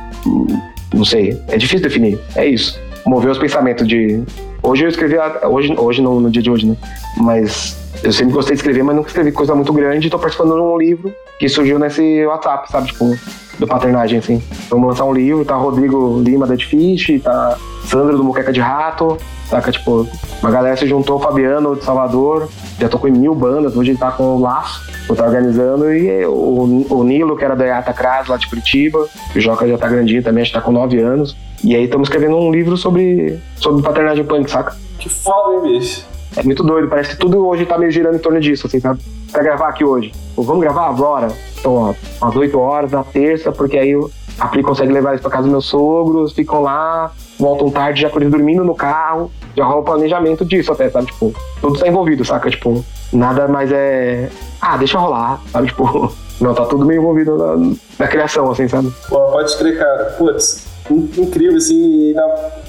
não 0.95 1.05
sei, 1.05 1.41
é 1.49 1.57
difícil 1.57 1.83
definir, 1.83 2.19
é 2.35 2.47
isso. 2.47 2.79
Mover 3.07 3.31
os 3.31 3.39
pensamentos 3.39 3.87
de 3.87 4.23
Hoje 4.63 4.85
eu 4.85 4.89
escrevi, 4.89 5.17
hoje, 5.49 5.75
hoje 5.79 6.03
no, 6.03 6.21
no 6.21 6.31
dia 6.31 6.43
de 6.43 6.51
hoje, 6.51 6.67
né? 6.67 6.77
Mas 7.17 7.77
eu 8.03 8.13
sempre 8.13 8.33
gostei 8.33 8.55
de 8.55 8.61
escrever, 8.61 8.83
mas 8.83 8.97
nunca 8.97 9.09
escrevi 9.09 9.33
coisa 9.33 9.55
muito 9.55 9.73
grande. 9.73 10.11
Tô 10.11 10.19
participando 10.19 10.55
de 10.55 10.61
um 10.61 10.77
livro 10.77 11.13
que 11.39 11.49
surgiu 11.49 11.79
nesse 11.79 12.27
WhatsApp, 12.27 12.71
sabe? 12.71 12.89
Tipo, 12.89 13.17
do 13.59 13.67
Paternagem, 13.67 14.19
assim. 14.19 14.43
Vamos 14.69 14.89
lançar 14.89 15.05
um 15.05 15.13
livro, 15.13 15.45
tá 15.45 15.55
Rodrigo 15.55 16.21
Lima 16.21 16.47
da 16.47 16.57
Fish, 16.57 17.21
tá 17.23 17.57
Sandro 17.85 18.17
do 18.17 18.25
Moqueca 18.25 18.53
de 18.53 18.61
Rato, 18.61 19.17
saca? 19.49 19.73
Tipo, 19.73 20.07
uma 20.41 20.51
galera 20.51 20.77
se 20.77 20.87
juntou, 20.87 21.17
o 21.17 21.21
Fabiano 21.21 21.77
de 21.77 21.85
Salvador, 21.85 22.49
já 22.79 22.89
tocou 22.89 23.09
em 23.09 23.13
mil 23.13 23.35
bandas, 23.35 23.77
hoje 23.77 23.91
ele 23.91 23.99
tá 23.99 24.11
com 24.11 24.37
o 24.37 24.41
Laço, 24.41 24.89
eu 25.09 25.17
tá 25.17 25.25
organizando, 25.25 25.93
e 25.93 26.25
o, 26.27 26.87
o 26.91 27.05
Nilo, 27.05 27.37
que 27.37 27.45
era 27.45 27.57
da 27.57 27.65
Yata 27.65 27.93
Cras, 27.93 28.29
lá 28.29 28.37
de 28.37 28.47
Curitiba, 28.47 29.07
o 29.35 29.41
Joca 29.41 29.67
já 29.67 29.79
tá 29.79 29.89
grandinho 29.89 30.23
também, 30.23 30.43
a 30.43 30.45
gente 30.45 30.55
tá 30.55 30.61
com 30.61 30.73
nove 30.73 30.99
anos. 31.01 31.37
E 31.65 31.75
aí 31.75 31.85
estamos 31.85 32.09
escrevendo 32.09 32.37
um 32.37 32.53
livro 32.53 32.77
sobre, 32.77 33.39
sobre 33.57 33.83
paternagem 33.83 34.25
punk, 34.25 34.49
saca? 34.49 34.77
Que 34.99 35.09
foda, 35.09 35.55
hein, 35.67 35.79
bicho? 35.79 36.07
É 36.37 36.43
muito 36.43 36.63
doido, 36.63 36.89
parece 36.89 37.11
que 37.11 37.17
tudo 37.17 37.45
hoje 37.47 37.67
tá 37.67 37.77
meio 37.77 37.91
girando 37.91 38.15
em 38.15 38.21
torno 38.21 38.39
disso, 38.39 38.67
assim, 38.67 38.79
sabe? 38.79 39.01
Pra 39.33 39.43
gravar 39.43 39.69
aqui 39.69 39.85
hoje. 39.85 40.13
Pô, 40.37 40.43
vamos 40.43 40.61
gravar 40.61 40.89
agora? 40.89 41.29
Então, 41.59 41.75
ó, 41.75 41.95
às 42.25 42.37
8 42.37 42.59
horas 42.59 42.91
da 42.91 43.03
terça, 43.03 43.51
porque 43.51 43.77
aí 43.77 43.93
a 44.39 44.47
Pri 44.47 44.63
consegue 44.63 44.93
levar 44.93 45.11
eles 45.11 45.21
pra 45.21 45.31
casa 45.31 45.45
dos 45.45 45.51
meus 45.51 45.67
sogros, 45.67 46.33
ficam 46.33 46.63
lá, 46.63 47.11
voltam 47.39 47.71
tarde, 47.71 48.03
já 48.03 48.11
com 48.11 48.19
eles 48.19 48.31
dormindo 48.31 48.65
no 48.65 48.75
carro, 48.75 49.31
já 49.57 49.65
rola 49.65 49.81
o 49.81 49.85
planejamento 49.85 50.45
disso 50.45 50.73
até, 50.73 50.91
sabe? 50.91 51.07
Tipo, 51.07 51.33
tudo 51.61 51.79
tá 51.79 51.87
envolvido, 51.87 52.25
saca? 52.25 52.51
Tipo, 52.51 52.85
nada 53.13 53.47
mais 53.49 53.71
é. 53.73 54.29
Ah, 54.61 54.77
deixa 54.77 54.99
rolar, 54.99 55.41
sabe? 55.53 55.69
Tipo, 55.69 56.13
não, 56.41 56.55
tá 56.55 56.65
tudo 56.67 56.85
meio 56.85 57.01
envolvido 57.01 57.37
na, 57.37 57.75
na 57.99 58.07
criação, 58.09 58.51
assim, 58.51 58.69
sabe? 58.69 58.93
Pô, 59.09 59.19
pode 59.31 59.57
crer, 59.57 59.79
cara. 59.79 60.05
Putz, 60.19 60.67
incrível, 60.91 61.57
assim. 61.57 62.15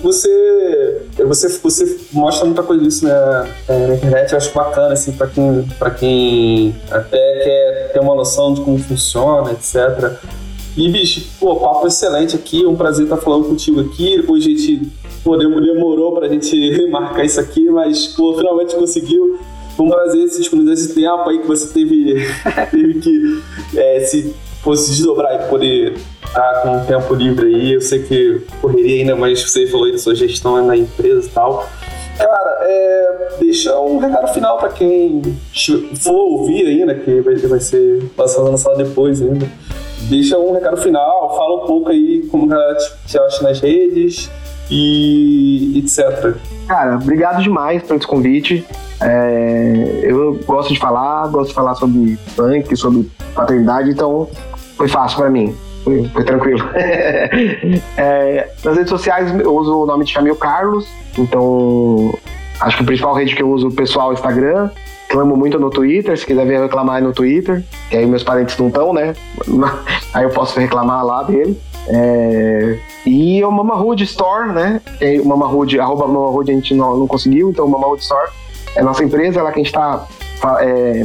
Você, 0.01 1.01
você, 1.17 1.49
você 1.49 1.99
mostra 2.11 2.45
muita 2.45 2.63
coisa 2.63 2.83
disso 2.83 3.05
né, 3.05 3.13
na 3.67 3.95
internet, 3.95 4.31
eu 4.31 4.37
acho 4.37 4.53
bacana, 4.53 4.93
assim, 4.93 5.11
pra 5.11 5.27
quem, 5.27 5.67
pra 5.77 5.91
quem 5.91 6.75
até 6.89 7.17
quer 7.43 7.91
ter 7.93 7.99
uma 7.99 8.15
noção 8.15 8.53
de 8.53 8.61
como 8.61 8.77
funciona, 8.79 9.51
etc. 9.51 10.17
E, 10.79 10.87
bicho, 10.87 11.21
pô, 11.37 11.57
papo 11.57 11.87
excelente 11.87 12.37
aqui, 12.37 12.65
um 12.65 12.73
prazer 12.73 13.03
estar 13.03 13.17
falando 13.17 13.49
contigo 13.49 13.81
aqui. 13.81 14.15
Depois 14.15 14.45
a 14.45 14.47
gente, 14.47 14.89
pô, 15.25 15.35
demorou 15.35 16.13
pra 16.13 16.29
gente 16.29 16.55
marcar 16.87 17.25
isso 17.25 17.37
aqui, 17.37 17.69
mas, 17.69 18.07
pô, 18.07 18.33
finalmente 18.37 18.73
conseguiu. 18.75 19.37
Foi 19.75 19.85
um 19.85 19.89
prazer 19.89 20.29
se 20.29 20.39
disponibilizar 20.39 20.85
esse 20.85 20.95
tempo 20.95 21.29
aí 21.29 21.39
que 21.39 21.47
você 21.47 21.67
teve, 21.73 22.25
teve 22.71 22.93
que 23.01 23.41
é, 23.75 23.99
se, 23.99 24.33
pô, 24.63 24.73
se 24.73 24.91
desdobrar 24.91 25.35
e 25.35 25.49
poder 25.49 25.97
tá 26.33 26.61
com 26.63 26.85
tempo 26.85 27.13
livre 27.13 27.47
aí, 27.47 27.73
eu 27.73 27.81
sei 27.81 28.03
que 28.03 28.41
correria 28.61 29.01
ainda, 29.01 29.15
mas 29.17 29.41
você 29.41 29.67
falou 29.67 29.85
aí 29.85 29.91
da 29.91 29.97
sua 29.97 30.15
gestão 30.15 30.65
na 30.65 30.77
empresa 30.77 31.27
e 31.27 31.29
tal. 31.29 31.67
Cara, 32.19 32.57
é, 32.63 33.29
deixa 33.39 33.79
um 33.79 33.97
recado 33.97 34.27
final 34.33 34.57
para 34.57 34.69
quem 34.69 35.21
for 35.95 36.13
ouvir 36.13 36.67
ainda, 36.67 36.93
que 36.93 37.21
vai, 37.21 37.35
vai 37.35 37.59
ser 37.61 38.11
lançado 38.17 38.57
sala 38.57 38.77
depois 38.77 39.21
ainda. 39.21 39.47
Deixa 40.09 40.37
um 40.37 40.51
recado 40.51 40.75
final, 40.77 41.35
fala 41.37 41.63
um 41.63 41.65
pouco 41.65 41.89
aí 41.89 42.27
como 42.29 42.53
ela 42.53 42.75
te 43.05 43.17
acha 43.17 43.41
nas 43.41 43.61
redes 43.61 44.29
e 44.69 45.81
etc. 45.81 46.35
Cara, 46.67 46.95
obrigado 46.95 47.41
demais 47.41 47.81
pelo 47.83 48.05
convite. 48.05 48.65
É, 49.01 50.01
eu 50.03 50.37
gosto 50.45 50.73
de 50.73 50.79
falar, 50.79 51.25
gosto 51.29 51.49
de 51.49 51.55
falar 51.55 51.75
sobre 51.75 52.19
punk, 52.35 52.75
sobre 52.75 53.09
paternidade, 53.33 53.91
então 53.91 54.27
foi 54.75 54.89
fácil 54.89 55.19
para 55.19 55.29
mim 55.29 55.55
foi, 55.83 56.03
foi 56.09 56.23
tranquilo. 56.23 56.63
é, 57.97 58.49
nas 58.63 58.75
redes 58.75 58.89
sociais 58.89 59.31
eu 59.39 59.55
uso 59.55 59.83
o 59.83 59.85
nome 59.85 60.05
de 60.05 60.11
Chamil 60.11 60.35
Carlos, 60.35 60.87
então 61.17 62.13
acho 62.59 62.77
que 62.77 62.83
a 62.83 62.85
principal 62.85 63.13
rede 63.13 63.35
que 63.35 63.43
eu 63.43 63.49
uso 63.49 63.71
pessoal 63.71 64.09
é 64.09 64.11
o 64.11 64.13
Instagram. 64.13 64.69
Reclamo 65.07 65.35
muito 65.35 65.57
no 65.57 65.71
Twitter, 65.71 66.15
se 66.17 66.25
quiser 66.25 66.45
ver 66.45 66.61
reclamar 66.61 66.99
é 66.99 67.01
no 67.01 67.11
Twitter, 67.11 67.63
que 67.89 67.97
aí 67.97 68.05
meus 68.05 68.23
parentes 68.23 68.55
não 68.57 68.67
estão, 68.67 68.93
né? 68.93 69.15
aí 70.13 70.23
eu 70.23 70.29
posso 70.29 70.59
reclamar 70.59 71.03
lá 71.03 71.23
dele. 71.23 71.59
É... 71.87 72.77
E 73.07 73.43
o 73.43 73.49
Mamahood 73.49 74.03
Store, 74.03 74.51
né? 74.51 74.79
O 75.23 75.27
Mamahood, 75.27 75.79
arroba 75.79 76.05
Mamahood 76.05 76.51
a 76.51 76.53
gente 76.53 76.75
não, 76.75 76.95
não 76.95 77.07
conseguiu, 77.07 77.49
então 77.49 77.65
o 77.65 77.69
Mamahood 77.69 78.03
Store 78.03 78.29
é 78.75 78.83
nossa 78.83 79.03
empresa, 79.03 79.41
lá 79.41 79.51
que 79.51 79.59
a 79.59 79.63
gente 79.63 79.73
está 79.73 80.05
é, 80.59 81.03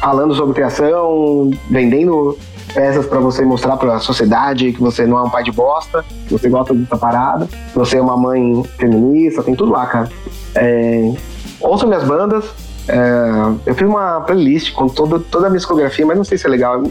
falando 0.00 0.34
sobre 0.34 0.54
criação, 0.54 1.50
vendendo 1.70 2.36
peças 2.72 3.06
para 3.06 3.20
você 3.20 3.44
mostrar 3.44 3.76
para 3.76 3.96
a 3.96 4.00
sociedade 4.00 4.72
que 4.72 4.80
você 4.80 5.06
não 5.06 5.18
é 5.18 5.22
um 5.22 5.30
pai 5.30 5.42
de 5.42 5.52
bosta, 5.52 6.04
que 6.26 6.32
você 6.32 6.48
gosta 6.48 6.74
dessa 6.74 6.96
parada, 6.96 7.46
que 7.46 7.78
você 7.78 7.98
é 7.98 8.02
uma 8.02 8.16
mãe 8.16 8.62
feminista, 8.78 9.42
tem 9.42 9.54
tudo 9.54 9.72
lá, 9.72 9.86
cara. 9.86 10.08
É, 10.54 11.12
ouçam 11.60 11.88
minhas 11.88 12.04
bandas. 12.04 12.44
É, 12.88 13.68
eu 13.70 13.74
fiz 13.74 13.86
uma 13.86 14.20
playlist 14.22 14.72
com 14.72 14.88
toda, 14.88 15.18
toda 15.20 15.46
a 15.46 15.50
minha 15.50 15.58
discografia, 15.58 16.04
mas 16.04 16.16
não 16.16 16.24
sei 16.24 16.36
se 16.36 16.46
é 16.46 16.50
legal. 16.50 16.82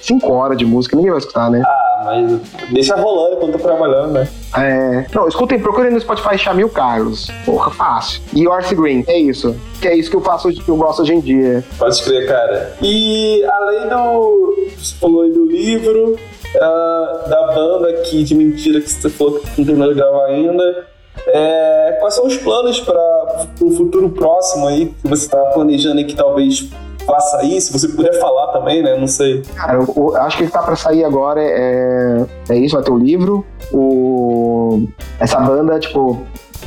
Cinco 0.00 0.32
horas 0.32 0.58
de 0.58 0.64
música, 0.64 0.96
ninguém 0.96 1.10
vai 1.10 1.18
escutar, 1.18 1.50
né? 1.50 1.62
Ah, 1.64 1.83
mas 2.04 2.40
deixa 2.70 2.94
rolando 2.96 3.36
quando 3.36 3.52
tô 3.52 3.58
trabalhando, 3.58 4.12
né? 4.12 4.28
É. 4.56 5.06
Não, 5.14 5.26
escutem, 5.26 5.58
procurem 5.58 5.90
no 5.90 6.00
Spotify 6.00 6.36
Chamil 6.36 6.68
Carlos. 6.68 7.30
Porra, 7.44 7.70
fácil. 7.70 8.20
E 8.32 8.46
Orse 8.46 8.74
Green, 8.74 9.04
é 9.08 9.18
isso. 9.18 9.56
Que 9.80 9.88
é 9.88 9.96
isso 9.96 10.10
que 10.10 10.16
eu 10.16 10.20
faço, 10.20 10.52
que 10.52 10.68
eu 10.68 10.76
gosto 10.76 11.02
hoje 11.02 11.14
em 11.14 11.20
dia. 11.20 11.64
Pode 11.78 12.02
crer, 12.02 12.28
cara. 12.28 12.76
E 12.82 13.42
além 13.44 13.88
do. 13.88 14.54
Você 14.76 14.94
falou 14.96 15.22
aí 15.22 15.32
do 15.32 15.46
livro, 15.46 16.12
uh, 16.12 17.28
da 17.28 17.52
banda 17.54 17.88
aqui 17.90 18.22
de 18.22 18.34
mentira 18.34 18.80
que 18.80 18.90
você 18.90 19.08
falou 19.08 19.40
que 19.40 19.58
não 19.58 19.66
terminou 19.66 19.88
de 19.88 19.94
gravar 19.94 20.26
ainda. 20.26 20.86
É, 21.26 21.96
quais 22.00 22.14
são 22.14 22.26
os 22.26 22.36
planos 22.36 22.80
para 22.80 23.46
o 23.60 23.70
futuro 23.70 24.10
próximo 24.10 24.66
aí 24.66 24.86
que 24.86 25.08
você 25.08 25.24
está 25.24 25.40
planejando 25.46 26.00
e 26.00 26.04
que 26.04 26.14
talvez 26.14 26.68
faça 27.06 27.44
isso, 27.44 27.66
se 27.66 27.78
você 27.78 27.88
puder 27.88 28.18
falar 28.20 28.48
também, 28.48 28.82
né? 28.82 28.96
Não 28.98 29.06
sei. 29.06 29.42
Cara, 29.54 29.74
eu, 29.74 29.94
eu 29.96 30.16
acho 30.16 30.36
que 30.36 30.44
está 30.44 30.62
para 30.62 30.76
sair 30.76 31.04
agora 31.04 31.40
é, 31.42 32.24
é 32.48 32.56
isso, 32.56 32.74
vai 32.74 32.84
ter 32.84 32.90
o 32.90 32.98
livro, 32.98 33.44
o, 33.72 34.86
essa 35.20 35.38
banda, 35.40 35.78
tipo, 35.78 36.22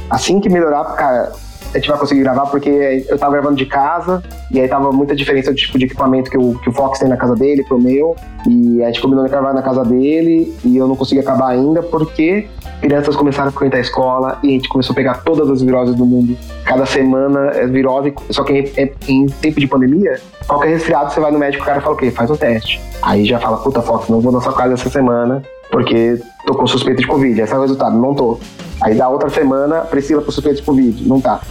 assim 0.10 0.40
que 0.40 0.50
melhorar, 0.50 0.84
cara, 0.96 1.32
a 1.74 1.78
gente 1.78 1.89
vai 1.89 1.97
conseguir 1.97 2.22
gravar 2.22 2.47
porque 2.47 3.05
eu 3.07 3.18
tava 3.18 3.34
gravando 3.34 3.55
de 3.55 3.65
casa 3.65 4.24
e 4.51 4.59
aí 4.59 4.68
tava 4.68 4.91
muita 4.91 5.15
diferença 5.15 5.51
do 5.51 5.57
tipo 5.57 5.78
de 5.78 5.86
equipamento 5.86 6.30
que 6.30 6.38
o, 6.38 6.57
que 6.59 6.70
o 6.70 6.72
Fox 6.74 6.99
tem 6.99 7.07
na 7.07 7.18
casa 7.18 7.36
dele 7.36 7.63
pro 7.63 7.80
meu 7.80 8.15
e 8.47 8.84
a 8.84 8.88
gente 8.88 9.01
combinou 9.01 9.26
de 9.26 9.30
gravar 9.30 9.53
na 9.53 9.61
casa 9.61 9.84
dele 9.84 10.53
e 10.63 10.78
eu 10.78 10.88
não 10.88 10.95
consegui 10.95 11.22
acabar 11.22 11.49
ainda 11.49 11.84
porque 11.84 12.47
crianças 12.82 13.15
começaram 13.15 13.49
a 13.49 13.51
frequentar 13.51 13.78
a 13.78 13.82
escola 13.82 14.39
e 14.43 14.49
a 14.49 14.51
gente 14.51 14.70
começou 14.70 14.93
a 14.93 14.95
pegar 14.95 15.24
todas 15.24 15.49
as 15.49 15.61
viroses 15.61 15.95
do 15.95 16.05
mundo. 16.05 16.38
Cada 16.63 16.86
semana 16.86 17.51
é 17.51 17.68
virose, 17.68 18.13
só 18.30 18.43
que 18.43 18.53
em, 18.53 18.72
é, 18.78 18.93
em 19.07 19.26
tempo 19.26 19.59
de 19.59 19.68
pandemia, 19.68 20.20
qualquer 20.47 20.70
resfriado 20.70 21.11
você 21.11 21.20
vai 21.20 21.32
no 21.32 21.39
médico, 21.39 21.63
o 21.63 21.65
cara 21.65 21.82
fala 21.82 21.95
o 21.95 21.97
quê? 21.97 22.11
Faz 22.11 22.30
o 22.30 22.38
teste. 22.38 22.80
Aí 23.01 23.26
já 23.26 23.39
fala, 23.39 23.57
puta 23.57 23.82
Fox, 23.82 24.09
não 24.09 24.20
vou 24.20 24.32
na 24.32 24.41
sua 24.41 24.53
casa 24.53 24.74
essa 24.74 24.89
semana 24.89 25.43
porque 25.72 26.22
tô 26.45 26.53
com 26.53 26.68
suspeita 26.68 27.01
de 27.01 27.07
Covid. 27.07 27.39
Esse 27.39 27.53
é 27.53 27.57
o 27.57 27.61
resultado, 27.61 27.97
não 27.97 28.13
tô. 28.13 28.39
Aí 28.82 28.95
da 28.95 29.09
outra 29.09 29.30
semana, 29.30 29.82
Priscila 29.82 30.22
com 30.22 30.32
suspeita 30.32 30.59
de 30.59 30.65
Covid, 30.65 31.07
não 31.07 31.20
tá. 31.20 31.41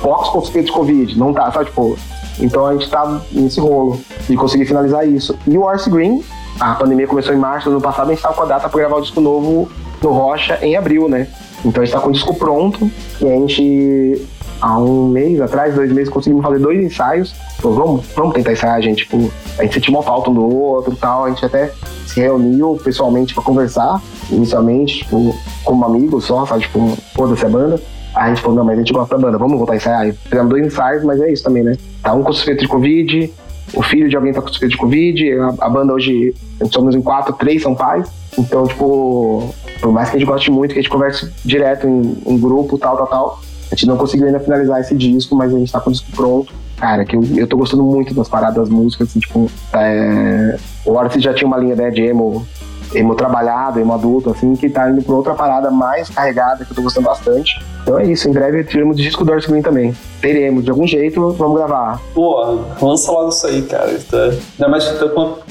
Fox 0.00 0.28
com 0.30 0.40
suspeita 0.40 0.66
de 0.66 0.72
Covid, 0.72 1.18
não 1.18 1.32
tá, 1.32 1.50
sabe? 1.50 1.66
Tipo, 1.66 1.96
então 2.38 2.66
a 2.66 2.72
gente 2.72 2.88
tá 2.90 3.20
nesse 3.32 3.60
rolo 3.60 4.00
de 4.28 4.36
conseguir 4.36 4.66
finalizar 4.66 5.08
isso. 5.08 5.38
E 5.46 5.56
o 5.56 5.66
Arce 5.66 5.88
Green, 5.88 6.22
a 6.60 6.74
pandemia 6.74 7.06
começou 7.06 7.34
em 7.34 7.38
março 7.38 7.68
do 7.68 7.76
ano 7.76 7.80
passado, 7.80 8.08
a 8.10 8.14
gente 8.14 8.22
tava 8.22 8.34
com 8.34 8.42
a 8.42 8.46
data 8.46 8.68
para 8.68 8.78
gravar 8.78 8.96
o 8.96 9.00
disco 9.00 9.20
novo 9.20 9.70
no 10.02 10.10
Rocha 10.10 10.58
em 10.62 10.76
abril, 10.76 11.08
né? 11.08 11.28
Então 11.64 11.82
a 11.82 11.86
gente 11.86 11.94
tá 11.94 12.00
com 12.00 12.10
o 12.10 12.12
disco 12.12 12.34
pronto 12.34 12.90
e 13.20 13.26
a 13.26 13.34
gente 13.34 14.26
há 14.60 14.78
um 14.78 15.08
mês 15.08 15.40
atrás, 15.40 15.74
dois 15.74 15.92
meses, 15.92 16.08
conseguimos 16.08 16.44
fazer 16.44 16.58
dois 16.58 16.82
ensaios. 16.84 17.34
Pô, 17.60 17.72
vamos, 17.72 18.06
vamos 18.14 18.34
tentar 18.34 18.52
ensaiar, 18.52 18.80
gente. 18.82 19.04
Tipo, 19.04 19.30
a 19.58 19.62
gente 19.62 19.74
sentiu 19.74 19.94
uma 19.94 20.02
falta 20.02 20.30
um 20.30 20.34
do 20.34 20.54
outro 20.54 20.92
e 20.92 20.96
tal. 20.96 21.24
A 21.24 21.30
gente 21.30 21.44
até 21.44 21.72
se 22.06 22.20
reuniu 22.20 22.78
pessoalmente 22.82 23.34
para 23.34 23.42
conversar, 23.42 24.00
inicialmente, 24.30 24.98
tipo, 24.98 25.34
como 25.64 25.84
amigo 25.84 26.20
só, 26.20 26.46
sabe? 26.46 26.62
Tipo, 26.62 26.96
foda-se 27.14 27.44
a 27.44 27.48
banda. 27.48 27.80
Aí 28.14 28.24
a 28.24 28.28
gente 28.28 28.40
falou, 28.40 28.56
não, 28.56 28.64
mas 28.64 28.76
a 28.76 28.78
gente 28.78 28.92
gosta 28.92 29.16
da 29.16 29.22
banda, 29.26 29.36
vamos 29.36 29.58
voltar 29.58 29.74
a 29.74 29.76
ensaiar. 29.76 30.14
Fizemos 30.14 30.48
dois 30.48 30.66
ensaios, 30.66 31.04
mas 31.04 31.20
é 31.20 31.30
isso 31.30 31.42
também, 31.42 31.62
né? 31.62 31.76
Tá 32.02 32.14
um 32.14 32.22
com 32.22 32.32
suspeito 32.32 32.62
de 32.62 32.68
Covid, 32.68 33.32
o 33.74 33.82
filho 33.82 34.08
de 34.08 34.16
alguém 34.16 34.32
tá 34.32 34.40
com 34.40 34.48
suspeito 34.48 34.72
de 34.72 34.78
Covid, 34.78 35.32
a, 35.38 35.66
a 35.66 35.68
banda 35.68 35.92
hoje, 35.92 36.34
somos 36.70 36.94
em 36.94 37.02
quatro, 37.02 37.34
três 37.34 37.62
são 37.62 37.74
pais. 37.74 38.08
Então, 38.38 38.66
tipo, 38.66 39.54
por 39.80 39.92
mais 39.92 40.08
que 40.08 40.16
a 40.16 40.18
gente 40.18 40.28
goste 40.28 40.50
muito, 40.50 40.72
que 40.72 40.78
a 40.78 40.82
gente 40.82 40.90
converse 40.90 41.30
direto 41.44 41.86
em, 41.86 42.16
em 42.26 42.38
grupo, 42.38 42.78
tal, 42.78 42.96
tal, 42.96 43.06
tal, 43.06 43.40
a 43.70 43.74
gente 43.74 43.86
não 43.86 43.96
conseguiu 43.96 44.26
ainda 44.26 44.40
finalizar 44.40 44.80
esse 44.80 44.94
disco, 44.94 45.34
mas 45.34 45.54
a 45.54 45.58
gente 45.58 45.72
tá 45.72 45.80
com 45.80 45.90
o 45.90 45.92
disco 45.92 46.10
pronto. 46.12 46.52
Cara, 46.76 47.04
que 47.04 47.16
eu, 47.16 47.24
eu 47.36 47.46
tô 47.46 47.56
gostando 47.56 47.82
muito 47.82 48.12
das 48.14 48.28
paradas 48.28 48.56
das 48.56 48.68
músicas, 48.68 49.08
assim, 49.08 49.20
tipo, 49.20 49.50
é, 49.72 50.58
o 50.84 50.92
Orsi 50.92 51.20
já 51.20 51.32
tinha 51.32 51.46
uma 51.48 51.56
linha 51.56 51.74
né, 51.74 51.90
de 51.90 52.02
emo, 52.02 52.46
emo 52.94 53.14
trabalhado, 53.14 53.80
emo 53.80 53.94
adulto, 53.94 54.30
assim, 54.30 54.54
que 54.54 54.68
tá 54.68 54.90
indo 54.90 55.02
pra 55.02 55.14
outra 55.14 55.34
parada 55.34 55.70
mais 55.70 56.10
carregada, 56.10 56.64
que 56.64 56.72
eu 56.72 56.76
tô 56.76 56.82
gostando 56.82 57.06
bastante. 57.06 57.58
Então 57.82 57.98
é 57.98 58.04
isso, 58.04 58.28
em 58.28 58.32
breve 58.32 58.64
teremos 58.64 58.96
disco 58.96 59.24
do 59.24 59.32
Orsi 59.32 59.48
Green 59.48 59.62
também. 59.62 59.96
Teremos, 60.20 60.64
de 60.64 60.70
algum 60.70 60.86
jeito, 60.86 61.30
vamos 61.32 61.56
gravar. 61.56 62.00
Pô, 62.12 62.58
lança 62.82 63.10
logo 63.10 63.30
isso 63.30 63.46
aí, 63.46 63.62
cara. 63.62 63.88
Ainda 63.88 64.68
mais, 64.68 64.86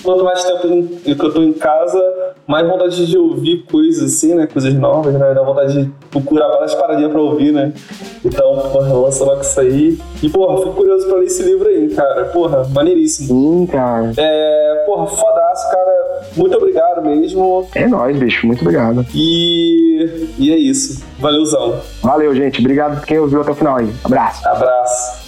quanto, 0.03 0.23
mais 0.23 0.43
tempo 0.43 0.67
eu 1.05 1.33
tô 1.33 1.41
em 1.41 1.53
casa, 1.53 2.34
mais 2.47 2.67
vontade 2.67 3.05
de 3.05 3.17
ouvir 3.17 3.65
coisas 3.69 4.13
assim, 4.13 4.35
né? 4.35 4.47
Coisas 4.47 4.73
novas, 4.73 5.13
né? 5.13 5.33
Dá 5.33 5.41
vontade 5.43 5.73
de 5.85 5.91
procurar 6.11 6.47
várias 6.49 6.75
paradinhas 6.75 7.11
pra 7.11 7.21
ouvir, 7.21 7.51
né? 7.51 7.73
Então, 8.23 8.69
porra, 8.71 8.93
lança 8.93 9.23
logo 9.23 9.41
isso 9.41 9.59
aí. 9.59 9.97
E, 10.21 10.29
porra, 10.29 10.57
fico 10.57 10.73
curioso 10.73 11.07
pra 11.07 11.17
ler 11.17 11.25
esse 11.25 11.43
livro 11.43 11.67
aí, 11.67 11.89
cara. 11.89 12.25
Porra, 12.25 12.67
maneiríssimo. 12.73 13.27
Sim, 13.27 13.67
cara. 13.67 14.11
É, 14.17 14.83
porra, 14.85 15.07
fodaço, 15.07 15.71
cara. 15.71 16.21
Muito 16.35 16.55
obrigado 16.57 17.03
mesmo. 17.03 17.67
É 17.73 17.87
nóis, 17.87 18.17
bicho. 18.17 18.45
Muito 18.45 18.61
obrigado. 18.61 19.05
E, 19.13 20.29
e 20.37 20.51
é 20.51 20.57
isso. 20.57 21.03
Valeuzão. 21.19 21.79
Valeu, 22.01 22.35
gente. 22.35 22.59
Obrigado 22.59 22.99
por 22.99 23.05
quem 23.05 23.19
ouviu 23.19 23.41
até 23.41 23.51
o 23.51 23.55
final 23.55 23.77
aí. 23.77 23.89
Abraço. 24.03 24.47
Abraço. 24.47 25.24